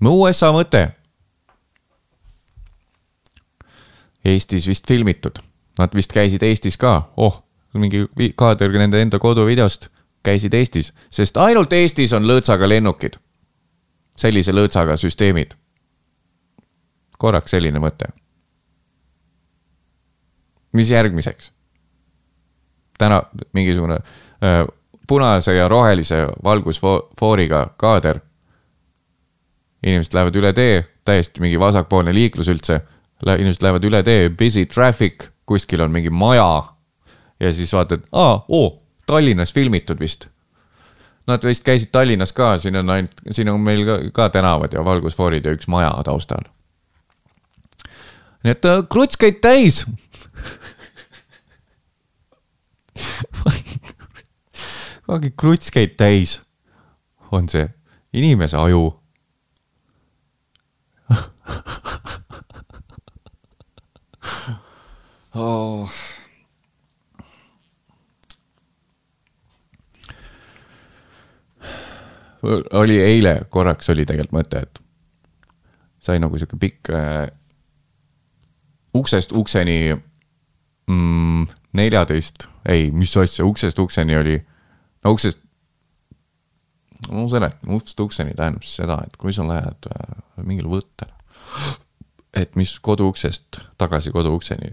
mu 0.00 0.14
USA 0.22 0.52
mõte. 0.54 0.84
Eestis 4.28 4.68
vist 4.68 4.88
filmitud, 4.88 5.40
nad 5.78 5.94
vist 5.94 6.12
käisid 6.12 6.42
Eestis 6.42 6.76
ka, 6.80 7.12
oh, 7.16 7.40
mingi 7.74 8.06
kaader 8.36 8.72
nende 8.78 9.00
enda 9.02 9.18
koduvideost, 9.22 9.88
käisid 10.26 10.54
Eestis, 10.54 10.92
sest 11.10 11.36
ainult 11.40 11.72
Eestis 11.72 12.12
on 12.12 12.28
lõõtsaga 12.28 12.68
lennukid. 12.68 13.18
sellise 14.18 14.52
lõõtsaga 14.52 14.96
süsteemid. 14.96 15.54
korraks 17.18 17.50
selline 17.50 17.78
mõte. 17.78 18.12
mis 20.72 20.90
järgmiseks? 20.90 21.52
täna 22.98 23.22
mingisugune 23.52 23.94
äh, 23.94 24.66
punase 25.08 25.54
ja 25.54 25.68
rohelise 25.68 26.26
valgusfooriga 26.44 27.66
kaader. 27.76 28.20
inimesed 29.86 30.14
lähevad 30.14 30.36
üle 30.36 30.52
tee, 30.52 30.84
täiesti 31.04 31.40
mingi 31.40 31.60
vasakpoolne 31.60 32.14
liiklus 32.14 32.48
üldse. 32.48 32.80
Inimesed 33.26 33.62
lähevad 33.62 33.84
üle 33.84 34.02
tee, 34.06 34.28
busy 34.30 34.66
traffic, 34.66 35.30
kuskil 35.46 35.80
on 35.80 35.90
mingi 35.90 36.10
maja. 36.10 36.64
ja 37.40 37.52
siis 37.52 37.72
vaatad, 37.72 38.00
aa, 38.12 38.44
oo, 38.48 38.82
Tallinnas 39.06 39.52
filmitud 39.54 40.00
vist. 40.00 40.28
Nad 41.26 41.44
vist 41.44 41.64
käisid 41.64 41.88
Tallinnas 41.92 42.32
ka, 42.32 42.58
siin 42.58 42.76
on 42.76 42.90
ainult, 42.90 43.12
siin 43.30 43.48
on 43.48 43.60
meil 43.60 43.84
ka, 43.86 43.98
ka 44.12 44.28
tänavad 44.28 44.72
ja 44.72 44.84
valgusfoorid 44.84 45.44
ja 45.44 45.52
üks 45.52 45.68
maja 45.68 46.02
taustal. 46.04 46.42
nii 48.44 48.52
et 48.54 48.64
äh, 48.64 48.82
kruts 48.90 49.16
käib 49.18 49.40
täis 49.42 49.86
mingi 55.08 55.30
kruts 55.36 55.70
käib 55.74 55.96
täis, 55.98 56.40
on 57.32 57.48
see 57.48 57.68
inimese 58.12 58.56
aju 58.56 59.00
oh.. 65.34 65.90
oli 72.72 73.00
eile 73.02 73.40
korraks 73.50 73.90
oli 73.90 74.06
tegelikult 74.06 74.38
mõte, 74.38 74.62
et 74.62 74.82
sai 76.00 76.20
nagu 76.22 76.38
sihuke 76.38 76.58
pikk 76.60 76.90
äh, 76.94 77.26
uksest 78.94 79.32
ukseni 79.36 79.96
mm, 80.88 81.48
neljateist, 81.76 82.48
ei, 82.68 82.90
mis 82.94 83.16
asja, 83.16 83.44
uksest 83.44 83.78
ukseni 83.78 84.16
oli 84.16 84.38
no 85.04 85.14
uksest, 85.16 85.40
ma 87.10 87.26
seletan, 87.30 87.74
uksest 87.76 88.00
ukseni 88.06 88.36
tähendab 88.38 88.66
seda, 88.66 89.00
et 89.06 89.18
kui 89.20 89.34
sa 89.34 89.46
lähed 89.48 89.90
äh, 89.92 90.16
mingile 90.44 90.70
võttele, 90.72 91.14
et 92.38 92.56
mis 92.56 92.78
koduuksest 92.80 93.60
tagasi 93.78 94.12
koduukseni, 94.14 94.72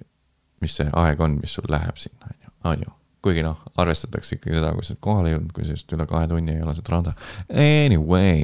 mis 0.61 0.75
see 0.77 0.89
aeg 0.93 1.21
on, 1.21 1.39
mis 1.41 1.53
sul 1.57 1.67
läheb 1.69 1.97
sinna, 2.01 2.29
on 2.29 2.37
ju, 2.41 2.53
on 2.71 2.85
ju 2.87 2.93
kuigi 3.25 3.41
noh, 3.41 3.57
arvestatakse 3.81 4.37
ikkagi 4.37 4.59
seda, 4.59 4.71
kui 4.77 4.85
sa 4.85 4.93
oled 4.93 5.01
kohale 5.01 5.31
jõudnud, 5.31 5.53
kui 5.55 5.65
sellest 5.65 5.93
üle 5.97 6.05
kahe 6.05 6.27
tunni 6.29 6.53
ei 6.53 6.61
ole 6.61 6.75
seda 6.77 6.93
rada. 6.93 7.13
Anyway. 7.49 8.43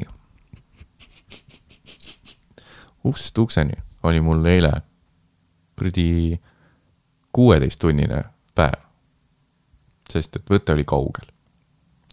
uksest 3.06 3.38
ukseni 3.38 3.78
oli 4.02 4.20
mul 4.22 4.42
eile 4.46 4.72
kuradi 5.78 6.40
kuueteisttunnine 7.32 8.24
päev. 8.54 8.82
sest 10.10 10.36
et 10.36 10.50
võte 10.50 10.74
oli 10.74 10.84
kaugel 10.84 11.30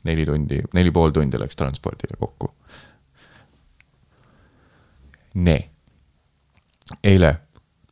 neli 0.04 0.26
tundi, 0.26 0.62
neli 0.74 0.92
pool 0.92 1.12
tundi 1.12 1.40
läks 1.40 1.58
transpordile 1.60 2.18
kokku. 2.20 2.54
Nee. 5.34 5.70
Eile 7.04 7.38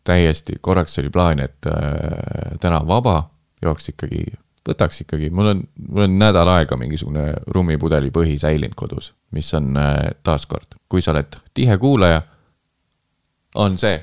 täiesti 0.07 0.55
korraks 0.61 0.99
oli 0.99 1.09
plaan, 1.09 1.39
et 1.43 1.67
äh, 1.67 2.57
täna 2.61 2.79
vaba, 2.87 3.29
jooks 3.61 3.89
ikkagi, 3.91 4.23
võtaks 4.67 5.03
ikkagi, 5.03 5.29
mul 5.29 5.51
on, 5.51 5.63
mul 5.87 6.05
on 6.07 6.19
nädal 6.19 6.47
aega 6.53 6.77
mingisugune 6.79 7.25
rummipudeli 7.55 8.11
põhi 8.15 8.37
säilinud 8.39 8.75
kodus, 8.79 9.13
mis 9.35 9.51
on 9.57 9.75
äh, 9.77 9.97
taaskord, 10.23 10.79
kui 10.89 11.03
sa 11.03 11.11
oled 11.15 11.39
tihe 11.53 11.77
kuulaja, 11.81 12.21
on 13.55 13.77
see 13.77 13.99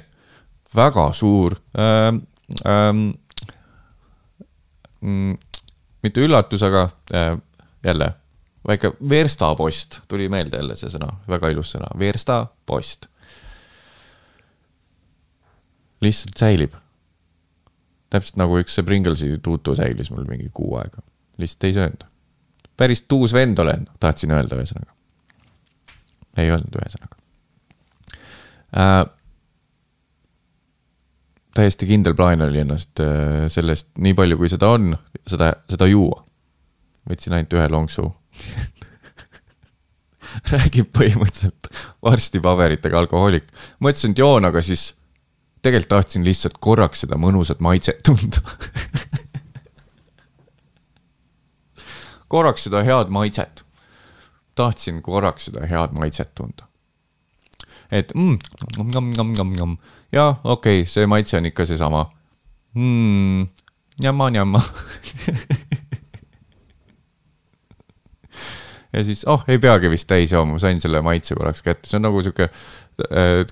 väga 0.74 1.10
suur 1.12 1.58
äh,. 1.78 2.12
Ähm, 2.68 3.06
mm, 5.00 5.38
mitte 6.04 6.20
üllatus, 6.20 6.60
aga 6.66 6.82
äh, 7.14 7.38
jälle 7.84 8.10
väike 8.68 8.92
verstapost 9.08 10.00
tuli 10.08 10.28
meelde 10.28 10.56
jälle 10.56 10.76
see 10.76 10.92
sõna, 10.92 11.08
väga 11.28 11.50
ilus 11.52 11.74
sõna, 11.74 11.88
verstapost. 11.98 13.08
Lihtsalt 16.00 16.38
säilib. 16.38 16.72
täpselt 18.10 18.36
nagu 18.38 18.58
üks 18.60 18.76
see 18.76 18.86
Pringlesi 18.86 19.32
tuutu 19.42 19.74
säilis 19.76 20.10
mul 20.14 20.26
mingi 20.28 20.50
kuu 20.54 20.76
aega, 20.78 21.02
lihtsalt 21.38 21.64
ei 21.64 21.76
söönud. 21.78 22.04
päris 22.76 23.04
tuus 23.08 23.32
vend 23.32 23.58
olen, 23.58 23.88
tahtsin 24.00 24.30
öelda 24.30 24.60
ühesõnaga. 24.60 24.92
ei 26.36 26.52
olnud 26.52 26.80
ühesõnaga 26.80 27.16
äh,. 28.76 29.06
täiesti 31.54 31.86
kindel 31.86 32.14
plaan 32.14 32.42
oli 32.42 32.64
ennast 32.64 33.00
äh, 33.00 33.48
sellest, 33.48 33.90
nii 33.98 34.14
palju 34.14 34.38
kui 34.38 34.48
seda 34.48 34.68
on, 34.74 34.96
seda, 35.26 35.52
seda 35.70 35.90
juua 35.90 36.24
võtsin 37.10 37.36
ainult 37.36 37.58
ühe 37.58 37.68
lonksu 37.70 38.08
räägib 40.52 40.90
põhimõtteliselt 40.96 41.68
vorstipaberitega 42.02 42.98
alkohoolik. 42.98 43.50
mõtlesin, 43.80 44.14
et 44.14 44.22
joon, 44.22 44.48
aga 44.48 44.62
siis 44.64 44.92
tegelikult 45.64 45.88
tahtsin 45.96 46.24
lihtsalt 46.26 46.58
korraks 46.60 47.04
seda 47.04 47.16
mõnusat 47.20 47.62
maitset 47.64 48.02
tunda 48.06 48.42
korraks 52.34 52.66
seda 52.66 52.82
head 52.82 53.08
maitset. 53.14 53.64
tahtsin 54.54 55.02
korraks 55.02 55.44
seda 55.48 55.66
head 55.70 55.90
maitset 55.98 56.34
tunda. 56.34 56.66
et 57.90 58.12
mm, 58.14 58.38
nom, 58.76 58.90
nom, 58.90 59.10
nom, 59.16 59.34
nom, 59.34 59.56
nom. 59.56 59.76
jah, 60.12 60.40
okei 60.44 60.80
okay,, 60.82 60.90
see 60.90 61.06
maitse 61.06 61.36
on 61.38 61.46
ikka 61.50 61.64
seesama. 61.64 62.10
mm,. 62.74 63.48
Njama-njama. 64.02 64.60
ja 68.92 69.04
siis, 69.04 69.24
oh, 69.30 69.44
ei 69.48 69.58
peagi 69.58 69.90
vist 69.90 70.08
täis 70.10 70.32
jooma, 70.32 70.58
sain 70.58 70.80
selle 70.82 71.00
maitse 71.06 71.34
korraks 71.38 71.62
kätte, 71.62 71.88
see 71.88 72.00
on 72.00 72.08
nagu 72.08 72.22
sihuke, 72.22 72.48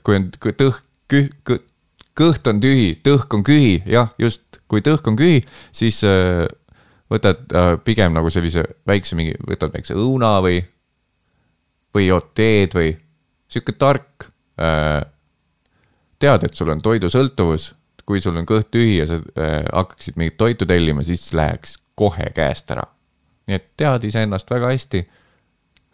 kui 0.03 0.19
on 0.19 0.25
tõhk, 0.35 1.55
kõht 2.19 2.49
on 2.51 2.61
tühi, 2.61 2.93
tõhk 3.05 3.37
on 3.37 3.45
kühi, 3.47 3.79
jah, 3.89 4.11
just, 4.21 4.61
kui 4.69 4.83
tõhk 4.85 5.07
on 5.09 5.17
kühi, 5.17 5.41
siis 5.75 6.03
äh, 6.07 6.45
võtad 7.13 7.53
äh, 7.57 7.75
pigem 7.85 8.15
nagu 8.17 8.31
sellise 8.33 8.65
väikse 8.89 9.17
mingi, 9.19 9.35
võtad 9.49 9.73
väikse 9.75 9.97
õuna 9.99 10.35
või, 10.45 10.61
või 11.95 12.09
jood 12.09 12.33
teed 12.37 12.77
või 12.77 12.95
sihuke 13.53 13.77
tark 13.77 14.29
äh,. 14.61 15.03
tead, 16.23 16.45
et 16.47 16.55
sul 16.55 16.71
on 16.71 16.83
toidusõltuvus, 16.83 17.73
kui 18.07 18.21
sul 18.23 18.37
on 18.39 18.47
kõht 18.49 18.71
tühi 18.75 18.99
ja 19.01 19.09
sa 19.11 19.19
äh, 19.19 19.63
hakkaksid 19.73 20.19
mingit 20.21 20.39
toitu 20.41 20.69
tellima, 20.69 21.05
siis 21.07 21.33
läheks 21.37 21.79
kohe 21.99 22.31
käest 22.35 22.71
ära. 22.71 22.85
nii 23.47 23.59
et 23.59 23.67
tead 23.77 24.05
iseennast 24.07 24.51
väga 24.51 24.71
hästi. 24.71 25.01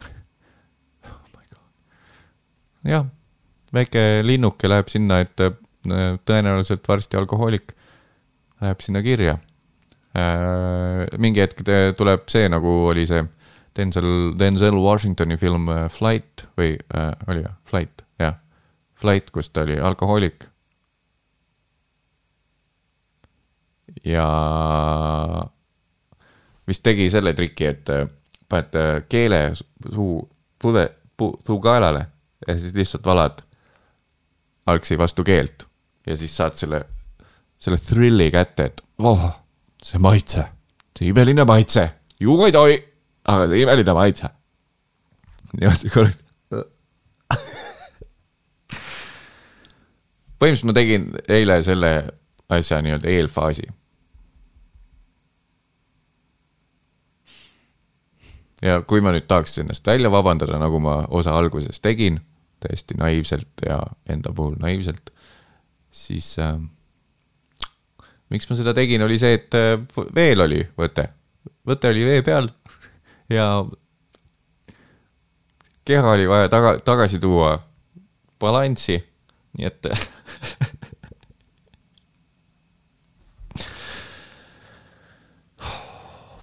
jah, 2.93 3.07
väike 3.73 4.03
linnuke 4.23 4.69
läheb 4.69 4.87
sinna, 4.91 5.19
et 5.25 5.43
äh, 5.43 5.57
tõenäoliselt 5.87 6.87
varsti 6.87 7.17
alkohoolik 7.17 7.71
läheb 8.61 8.81
sinna 8.83 9.01
kirja 9.01 9.37
äh,. 10.17 11.07
mingi 11.17 11.39
hetk 11.39 11.63
te- 11.63 11.93
tuleb 11.97 12.27
see, 12.31 12.49
nagu 12.51 12.73
oli 12.89 13.05
see 13.07 13.23
Denzel, 13.77 14.33
Denzel 14.39 14.75
Washingtoni 14.75 15.37
film 15.37 15.69
äh, 15.71 15.87
Flight 15.89 16.47
või 16.57 16.73
äh, 16.95 17.11
oli 17.29 17.43
jah, 17.45 17.55
Flight, 17.69 18.03
jah. 18.19 18.39
Flight, 18.99 19.29
kus 19.31 19.49
ta 19.49 19.63
oli 19.63 19.79
alkohoolik. 19.79 20.49
ja 24.05 24.25
vist 26.67 26.83
tegi 26.83 27.09
selle 27.11 27.33
triki, 27.35 27.65
et 27.67 27.89
äh, 27.91 28.05
paned 28.49 28.75
äh, 28.79 28.91
keele 29.11 29.41
suu, 29.55 30.21
pude, 30.61 30.85
suu 31.45 31.59
kaelale 31.63 32.05
ja 32.47 32.55
siis 32.57 32.75
lihtsalt 32.75 33.05
valad 33.05 33.41
algsi 34.69 34.97
vastu 34.97 35.23
keelt 35.27 35.68
ja 36.07 36.15
siis 36.17 36.35
saad 36.37 36.55
selle, 36.59 36.83
selle 37.59 37.77
thrilli 37.77 38.29
kätte, 38.31 38.69
et 38.71 38.81
voh, 39.01 39.25
see 39.83 39.99
maitse, 40.01 40.45
see 40.97 41.11
imeline 41.11 41.45
maitse, 41.47 41.89
juua 42.19 42.49
ei 42.49 42.55
tohi, 42.55 42.77
aga 43.27 43.47
see 43.51 43.63
imeline 43.65 43.95
maitse. 43.97 44.31
niimoodi 45.59 45.89
korraks. 45.93 46.23
põhimõtteliselt 50.39 50.69
ma 50.69 50.73
tegin 50.77 51.11
eile 51.27 51.59
selle 51.67 51.91
asja 52.49 52.79
nii-öelda 52.81 53.09
eelfaasi. 53.11 53.67
ja 58.63 58.81
kui 58.83 58.99
ma 59.03 59.13
nüüd 59.15 59.27
tahaks 59.27 59.57
ennast 59.61 59.87
välja 59.87 60.11
vabandada, 60.11 60.57
nagu 60.59 60.81
ma 60.83 61.01
osa 61.15 61.35
alguses 61.37 61.79
tegin, 61.79 62.19
täiesti 62.59 62.97
naiivselt 62.99 63.63
ja 63.65 63.79
enda 64.09 64.33
puhul 64.35 64.57
naiivselt, 64.59 65.13
siis 65.91 66.39
äh, 66.39 66.59
miks 68.29 68.49
ma 68.49 68.55
seda 68.59 68.73
tegin, 68.77 69.01
oli 69.05 69.19
see, 69.21 69.33
et 69.39 69.53
äh, 69.57 69.77
veel 70.15 70.41
oli 70.45 70.61
võte, 70.77 71.09
võte 71.67 71.89
oli 71.93 72.05
vee 72.05 72.21
peal 72.25 72.49
ja 73.29 73.65
keha 75.85 76.11
oli 76.13 76.27
vaja 76.29 76.49
taga, 76.49 76.79
tagasi 76.85 77.19
tuua 77.21 77.59
balanssi, 78.39 78.97
nii 79.57 79.65
et 79.65 79.85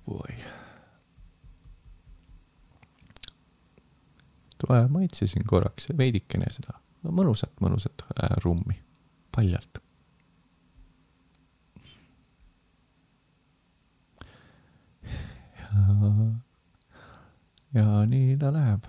boy. 0.07 0.35
tule 4.57 4.89
maitsesin 4.89 5.45
korraks 5.47 5.87
veidikene 5.99 6.47
seda 6.51 6.73
mõnusat, 7.07 7.53
mõnusat 7.63 8.03
äh, 8.11 8.37
rummi, 8.43 8.75
paljalt. 9.37 9.83
ja, 15.77 16.13
ja 17.75 18.07
nii 18.07 18.37
ta 18.41 18.53
läheb. 18.53 18.85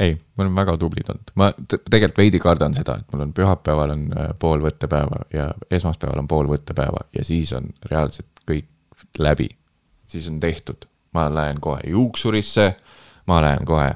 ei, 0.00 0.14
me 0.14 0.44
oleme 0.44 0.56
väga 0.56 0.76
tublid 0.80 1.08
olnud, 1.12 1.32
ma 1.36 1.50
tegelikult 1.68 2.18
veidi 2.18 2.38
kardan 2.42 2.74
seda, 2.74 2.96
et 2.98 3.12
mul 3.12 3.26
on 3.26 3.34
pühapäeval 3.36 3.92
on 3.94 4.06
äh, 4.16 4.30
pool 4.40 4.64
võttepäeva 4.64 5.20
ja 5.34 5.50
esmaspäeval 5.70 6.24
on 6.24 6.30
pool 6.30 6.48
võttepäeva 6.50 7.04
ja 7.14 7.24
siis 7.24 7.52
on 7.52 7.68
reaalselt 7.90 8.42
kõik 8.48 8.70
läbi. 9.18 9.50
siis 10.06 10.28
on 10.28 10.40
tehtud, 10.40 10.88
ma 11.14 11.28
lähen 11.34 11.60
kohe 11.60 11.80
juuksurisse, 11.86 12.74
ma 13.26 13.42
lähen 13.44 13.64
kohe 13.68 13.92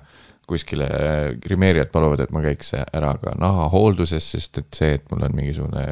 kuskile, 0.46 0.88
grimeerijad 1.42 1.90
paluvad, 1.92 2.22
et 2.22 2.34
ma 2.34 2.42
käiks 2.44 2.74
ära 2.78 3.16
ka 3.22 3.34
nahahoolduses, 3.40 4.30
sest 4.36 4.60
et 4.62 4.78
see, 4.78 4.98
et 4.98 5.08
mul 5.10 5.24
on 5.26 5.34
mingisugune 5.34 5.86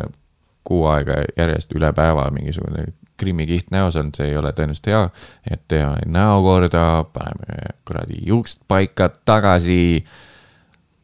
kuu 0.64 0.86
aega 0.88 1.18
järjest 1.36 1.74
üle 1.76 1.90
päeva 1.96 2.28
mingisugune 2.32 2.86
krimmikiht 3.20 3.70
näos 3.70 3.96
olnud, 3.96 4.16
see 4.16 4.30
ei 4.32 4.38
ole 4.38 4.52
tõenäoliselt 4.56 4.90
hea. 4.90 5.02
et 5.50 5.62
teha 5.70 5.96
näo 6.06 6.40
korda, 6.42 7.04
paneme 7.12 7.74
kuradi 7.86 8.20
juuksed 8.26 8.64
paika 8.68 9.08
tagasi. 9.08 10.04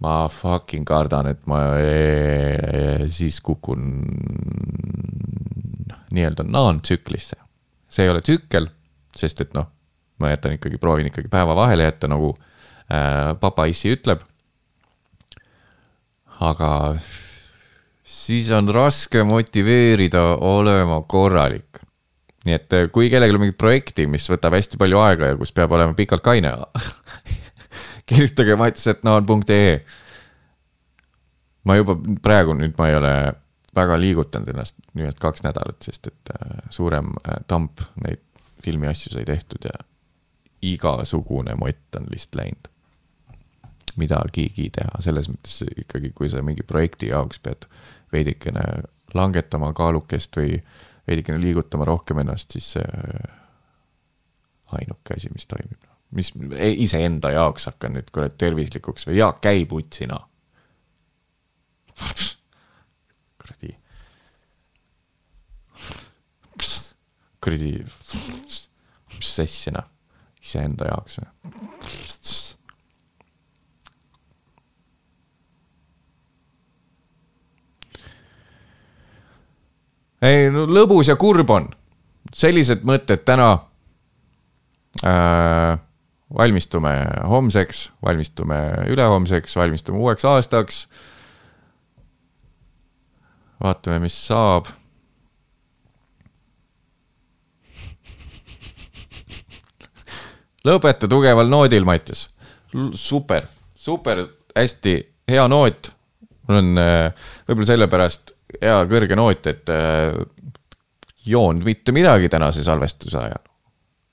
ma 0.01 0.29
fucking 0.29 0.87
kardan, 0.89 1.27
et 1.27 1.47
ma 1.47 1.61
eh, 1.77 3.05
siis 3.09 3.41
kukun 3.41 4.03
nii-öelda 6.11 6.47
naantsüklisse. 6.47 7.37
see 7.89 8.05
ei 8.05 8.11
ole 8.11 8.21
tsükkel, 8.21 8.67
sest 9.17 9.41
et 9.41 9.55
noh, 9.55 9.67
ma 10.19 10.31
jätan 10.31 10.57
ikkagi, 10.57 10.79
proovin 10.79 11.07
ikkagi 11.07 11.29
päeva 11.29 11.57
vahele 11.57 11.85
jätta, 11.85 12.09
nagu 12.09 12.35
äh, 12.91 13.33
papa 13.41 13.67
issi 13.71 13.95
ütleb. 13.95 14.23
aga 16.41 16.97
siis 18.09 18.49
on 18.57 18.71
raske 18.73 19.23
motiveerida 19.25 20.23
olema 20.47 21.03
korralik. 21.09 21.83
nii 22.47 22.55
et 22.57 22.73
äh, 22.73 22.87
kui 22.93 23.11
kellelgi 23.13 23.37
on 23.37 23.45
mingi 23.45 23.57
projekti, 23.59 24.07
mis 24.09 24.29
võtab 24.31 24.57
hästi 24.57 24.81
palju 24.81 25.01
aega 25.03 25.33
ja 25.33 25.37
kus 25.41 25.53
peab 25.53 25.73
olema 25.77 25.95
pikalt 25.95 26.25
kaine, 26.25 26.55
kirjutage 28.09 28.57
matsetnaan.ee. 28.57 29.77
ma 31.65 31.77
juba 31.77 31.99
praegu 32.23 32.57
nüüd 32.57 32.79
ma 32.79 32.89
ei 32.89 32.97
ole 32.97 33.15
väga 33.77 34.01
liigutanud 34.01 34.49
ennast 34.51 34.81
nimelt 34.95 35.21
kaks 35.21 35.45
nädalat, 35.45 35.79
sest 35.85 36.09
et 36.11 36.35
äh, 36.35 36.59
suurem 36.73 37.13
tamp 37.47 37.85
neid 38.03 38.25
filmiasju 38.65 39.15
sai 39.15 39.25
tehtud 39.29 39.65
ja 39.65 39.77
igasugune 40.63 41.55
mott 41.57 41.97
on 41.97 42.09
lihtsalt 42.11 42.41
läinud. 42.41 42.69
Midagigi 43.99 44.69
teha, 44.75 45.01
selles 45.03 45.31
mõttes 45.33 45.63
ikkagi, 45.83 46.13
kui 46.15 46.31
sa 46.31 46.43
mingi 46.47 46.63
projekti 46.67 47.11
jaoks 47.11 47.43
pead 47.43 47.67
veidikene 48.13 48.65
langetama 49.15 49.73
kaalukest 49.75 50.37
või 50.39 50.59
veidikene 51.09 51.41
liigutama 51.43 51.87
rohkem 51.89 52.23
ennast, 52.23 52.55
siis 52.55 52.75
see 52.77 52.87
ainuke 54.79 55.17
asi, 55.17 55.31
mis 55.35 55.47
toimib. 55.51 55.87
mis 56.11 56.33
iseenda 56.83 57.31
jaoks 57.31 57.69
hakkan 57.71 57.95
nüüd 57.95 58.11
kurat 58.15 58.35
tervislikuks 58.39 59.07
või 59.07 59.21
Jaak, 59.21 59.41
käi 59.43 59.65
putsina. 59.71 60.19
kuradi. 63.39 63.75
kuradi, 67.41 67.73
mis 69.17 69.33
asja 69.47 69.75
noh, 69.79 69.91
iseenda 70.43 70.91
jaoks. 70.91 71.21
Ei 80.23 80.51
no 80.53 80.67
lõbus 80.69 81.11
ja 81.11 81.17
kurb 81.21 81.51
on, 81.51 81.69
sellised 82.35 82.85
mõtted 82.87 83.25
täna 83.25 83.53
äh,. 85.05 85.79
valmistume 86.31 86.93
homseks, 87.27 87.93
valmistume 88.07 88.59
ülehomseks, 88.89 89.57
valmistume 89.57 89.99
uueks 89.99 90.25
aastaks. 90.25 90.85
vaatame, 93.61 93.99
mis 93.99 94.15
saab 94.27 94.71
lõpeta 100.65 101.09
tugeval 101.09 101.49
noodil, 101.49 101.85
Mattias. 101.85 102.29
super, 102.95 103.47
super, 103.75 104.27
hästi 104.57 104.95
hea 105.29 105.49
noot. 105.49 105.93
mul 106.49 106.59
on 106.59 106.79
äh, 106.79 107.13
võib-olla 107.49 107.67
sellepärast 107.67 108.35
hea 108.59 108.81
kõrge 108.91 109.17
noot, 109.19 109.47
et 109.51 109.71
äh, 109.73 110.17
joon 111.27 111.63
mitte 111.65 111.95
midagi 111.95 112.31
tänase 112.33 112.65
salvestuse 112.65 113.19
ajal. 113.19 113.47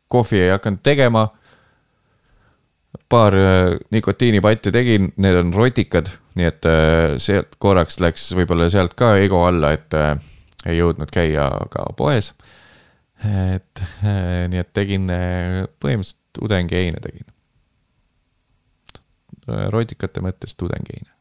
kohvi 0.07 0.39
ei 0.39 0.49
hakanud 0.49 0.79
tegema. 0.83 1.27
paar 3.09 3.33
äh, 3.35 3.77
nikotiinipatti 3.91 4.71
tegin, 4.71 5.13
need 5.17 5.35
on 5.35 5.53
rotikad, 5.53 6.09
nii 6.35 6.45
et 6.45 6.65
äh, 6.65 7.17
sealt 7.17 7.55
korraks 7.59 7.99
läks 7.99 8.31
võib-olla 8.35 8.69
sealt 8.69 8.93
ka 8.93 9.15
ego 9.17 9.45
alla, 9.45 9.71
et 9.71 9.93
ei 10.65 10.77
jõudnud 10.77 11.11
käia 11.11 11.49
ka 11.71 11.85
poes. 11.97 12.33
et 13.55 13.81
nii, 14.47 14.59
et 14.59 14.73
tegin 14.73 15.07
põhimõtteliselt 15.81 16.21
tudengiheine 16.38 16.99
tegin. 17.01 17.25
rotikate 19.71 20.21
mõttes 20.21 20.55
tudengiheine. 20.55 21.13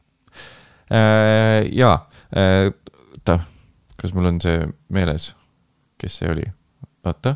ja, 1.71 1.91
oota, 3.27 3.43
kas 3.99 4.13
mul 4.15 4.29
on 4.29 4.39
see 4.41 4.61
meeles, 4.93 5.31
kes 5.99 6.21
see 6.21 6.29
oli? 6.31 6.45
oota, 7.07 7.35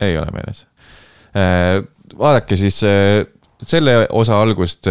ei 0.00 0.16
ole 0.18 0.30
meeles. 0.32 0.64
vaadake 2.18 2.56
siis 2.56 2.80
selle 3.62 3.94
osa 4.12 4.40
algust. 4.42 4.88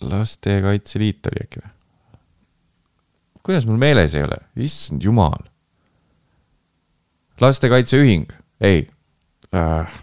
lastekaitse 0.00 0.98
Liit 0.98 1.26
oli 1.26 1.42
äkki 1.44 1.62
või? 1.64 1.72
kuidas 3.42 3.66
mul 3.66 3.80
meeles 3.80 4.14
ei 4.14 4.22
ole, 4.22 4.38
issand 4.56 5.02
jumal. 5.02 5.42
lastekaitseühing, 7.40 8.30
ei 8.60 8.86
äh.. 9.54 10.02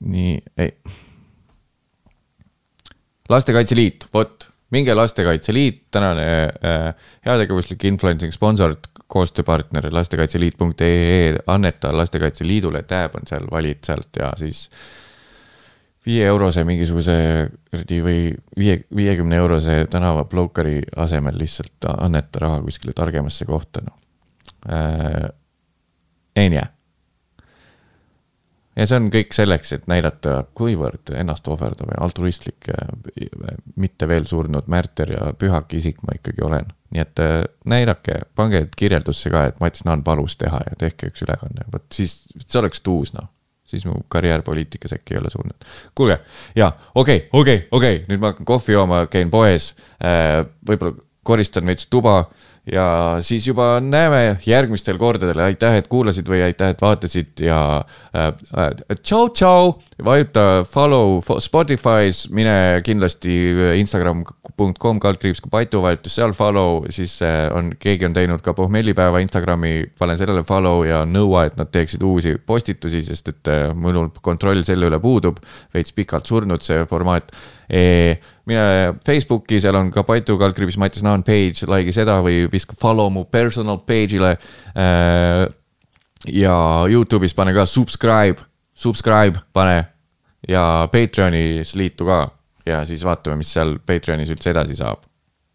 nii, 0.00 0.42
ei. 0.58 0.76
Lastekaitse 3.32 3.76
Liit, 3.78 4.06
vot, 4.14 4.48
minge 4.72 4.94
Lastekaitse 4.94 5.54
Liit, 5.56 5.84
tänane 5.94 6.26
äh, 6.62 6.88
heategevuslik 7.26 7.84
influencing 7.88 8.34
sponsor, 8.34 8.76
koostööpartner 9.12 9.90
lastekaitseliit.ee, 9.92 11.38
anneta 11.52 11.92
Lastekaitse 11.96 12.46
Liidule, 12.48 12.84
tab 12.88 13.16
on 13.18 13.28
seal, 13.28 13.48
valid 13.52 13.82
sealt 13.88 14.20
ja 14.20 14.32
siis 14.40 14.68
äh, 14.68 14.84
viie 16.06 16.26
eurose 16.26 16.64
mingisuguse 16.66 17.14
kuradi 17.70 17.98
või 18.02 18.20
viie, 18.58 18.78
viiekümne 18.94 19.38
eurose 19.38 19.76
tänava 19.90 20.24
Blokeri 20.28 20.80
asemel 20.98 21.38
lihtsalt 21.38 21.88
anneta 21.92 22.42
raha 22.42 22.60
kuskile 22.64 22.94
targemasse 22.96 23.46
kohta, 23.48 23.84
noh 23.86 23.98
äh,. 24.68 25.28
onju. 26.38 26.66
Ja 28.76 28.86
see 28.88 28.98
on 28.98 29.08
kõik 29.12 29.34
selleks, 29.36 29.72
et 29.76 29.88
näidata, 29.90 30.38
kuivõrd 30.58 31.12
ennast 31.18 31.48
ohverdav 31.52 31.92
ja 31.92 32.00
altruistlik, 32.04 32.70
mitte 33.76 34.08
veel 34.08 34.26
surnud 34.30 34.70
märter 34.72 35.12
ja 35.16 35.32
pühak 35.38 35.74
isik 35.76 36.02
ma 36.06 36.16
ikkagi 36.16 36.44
olen. 36.46 36.72
nii 36.92 37.00
et 37.00 37.20
äh, 37.24 37.36
näidake, 37.64 38.18
pange 38.36 38.66
kirjeldusse 38.76 39.30
ka, 39.32 39.46
et 39.48 39.60
Mats 39.60 39.84
Naan 39.88 40.02
palus 40.04 40.36
teha 40.36 40.60
ja 40.66 40.76
tehke 40.78 41.08
üks 41.12 41.24
ülekanne, 41.24 41.64
vot 41.72 41.86
siis 41.92 42.26
see 42.36 42.58
oleks 42.60 42.82
tuus, 42.84 43.14
noh 43.16 43.30
siis 43.72 43.86
mu 43.88 44.02
karjäär 44.12 44.42
poliitikas 44.44 44.92
äkki 44.92 45.14
ei 45.14 45.20
ole 45.20 45.30
surnud. 45.32 45.64
kuulge, 45.94 46.18
ja 46.56 46.72
okei 46.94 47.16
okay,, 47.16 47.28
okei 47.32 47.56
okay,, 47.56 47.68
okei 47.70 47.96
okay., 47.96 48.08
nüüd 48.10 48.20
ma 48.20 48.32
hakkan 48.32 48.48
kohvi 48.48 48.76
jooma, 48.76 49.06
käin 49.08 49.30
poes 49.32 49.72
äh,, 50.02 50.42
võib-olla 50.68 50.98
koristan 51.22 51.66
veits 51.66 51.86
tuba 51.86 52.24
ja 52.66 53.16
siis 53.20 53.46
juba 53.46 53.80
näeme 53.80 54.36
järgmistel 54.46 54.98
kordadel, 54.98 55.40
aitäh, 55.42 55.74
et 55.80 55.88
kuulasid 55.90 56.28
või 56.30 56.44
aitäh, 56.46 56.70
et 56.70 56.82
vaatasid 56.82 57.40
ja 57.42 57.58
äh, 58.14 58.28
äh, 58.54 58.98
tšau, 59.00 59.30
tšau. 59.34 59.72
vajuta 60.04 60.62
follow 60.70 61.18
Spotify's, 61.42 62.28
mine 62.30 62.82
kindlasti 62.84 63.34
instagram.com 63.80 65.00
kaldkriips 65.02 65.42
Kupaitu, 65.42 65.82
vajuta 65.82 66.10
seal 66.10 66.34
follow, 66.38 66.86
siis 66.90 67.16
äh, 67.22 67.48
on, 67.54 67.72
keegi 67.78 68.06
on 68.06 68.14
teinud 68.14 68.44
ka 68.46 68.54
pohmellipäeva 68.54 69.18
Instagrami, 69.24 69.88
panen 69.98 70.20
sellele 70.20 70.44
follow 70.46 70.84
ja 70.86 71.02
nõua, 71.06 71.48
et 71.50 71.58
nad 71.58 71.70
teeksid 71.72 72.02
uusi 72.06 72.36
postitusi, 72.46 73.02
sest 73.02 73.32
et 73.34 73.50
äh, 73.50 73.64
minul 73.74 74.12
kontroll 74.22 74.62
selle 74.66 74.86
üle 74.86 75.02
puudub. 75.02 75.42
veits 75.74 75.92
pikalt 75.92 76.26
surnud 76.30 76.62
see 76.62 76.86
formaat 76.86 77.34
mine 77.72 78.64
Facebooki, 79.06 79.60
seal 79.62 79.78
on 79.78 79.90
ka 79.94 80.04
Paitu 80.04 80.36
kaldkriips 80.40 80.76
Mattias 80.80 81.04
Naan 81.06 81.24
page, 81.24 81.64
like'i 81.68 81.94
seda 81.96 82.18
või 82.24 82.44
viska 82.52 82.76
follow 82.78 83.08
mu 83.12 83.24
personal 83.24 83.80
page'ile. 83.86 84.34
Äh, 84.76 85.46
ja 86.28 86.56
Youtube'is 86.88 87.34
pane 87.34 87.54
ka 87.56 87.66
subscribe, 87.66 88.44
subscribe 88.74 89.40
pane 89.52 89.80
ja 90.48 90.88
Patreonis 90.92 91.74
liitu 91.78 92.06
ka 92.06 92.26
ja 92.66 92.84
siis 92.86 93.04
vaatame, 93.04 93.40
mis 93.42 93.52
seal 93.54 93.78
Patreonis 93.86 94.30
üldse 94.34 94.52
edasi 94.52 94.76
saab. 94.78 95.08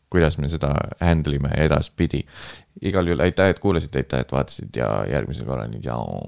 kuidas 0.09 0.37
me 0.39 0.47
seda 0.47 0.69
handle 1.03 1.35
ime 1.35 1.49
edaspidi. 1.59 2.21
igal 2.81 3.07
juhul 3.07 3.19
aitäh, 3.19 3.49
et 3.49 3.59
kuulasite, 3.59 3.99
aitäh, 3.99 4.19
et 4.19 4.31
vaatasite 4.31 4.79
ja 4.79 5.05
järgmisel 5.09 5.45
korral, 5.45 5.73
tšau. 5.81 6.21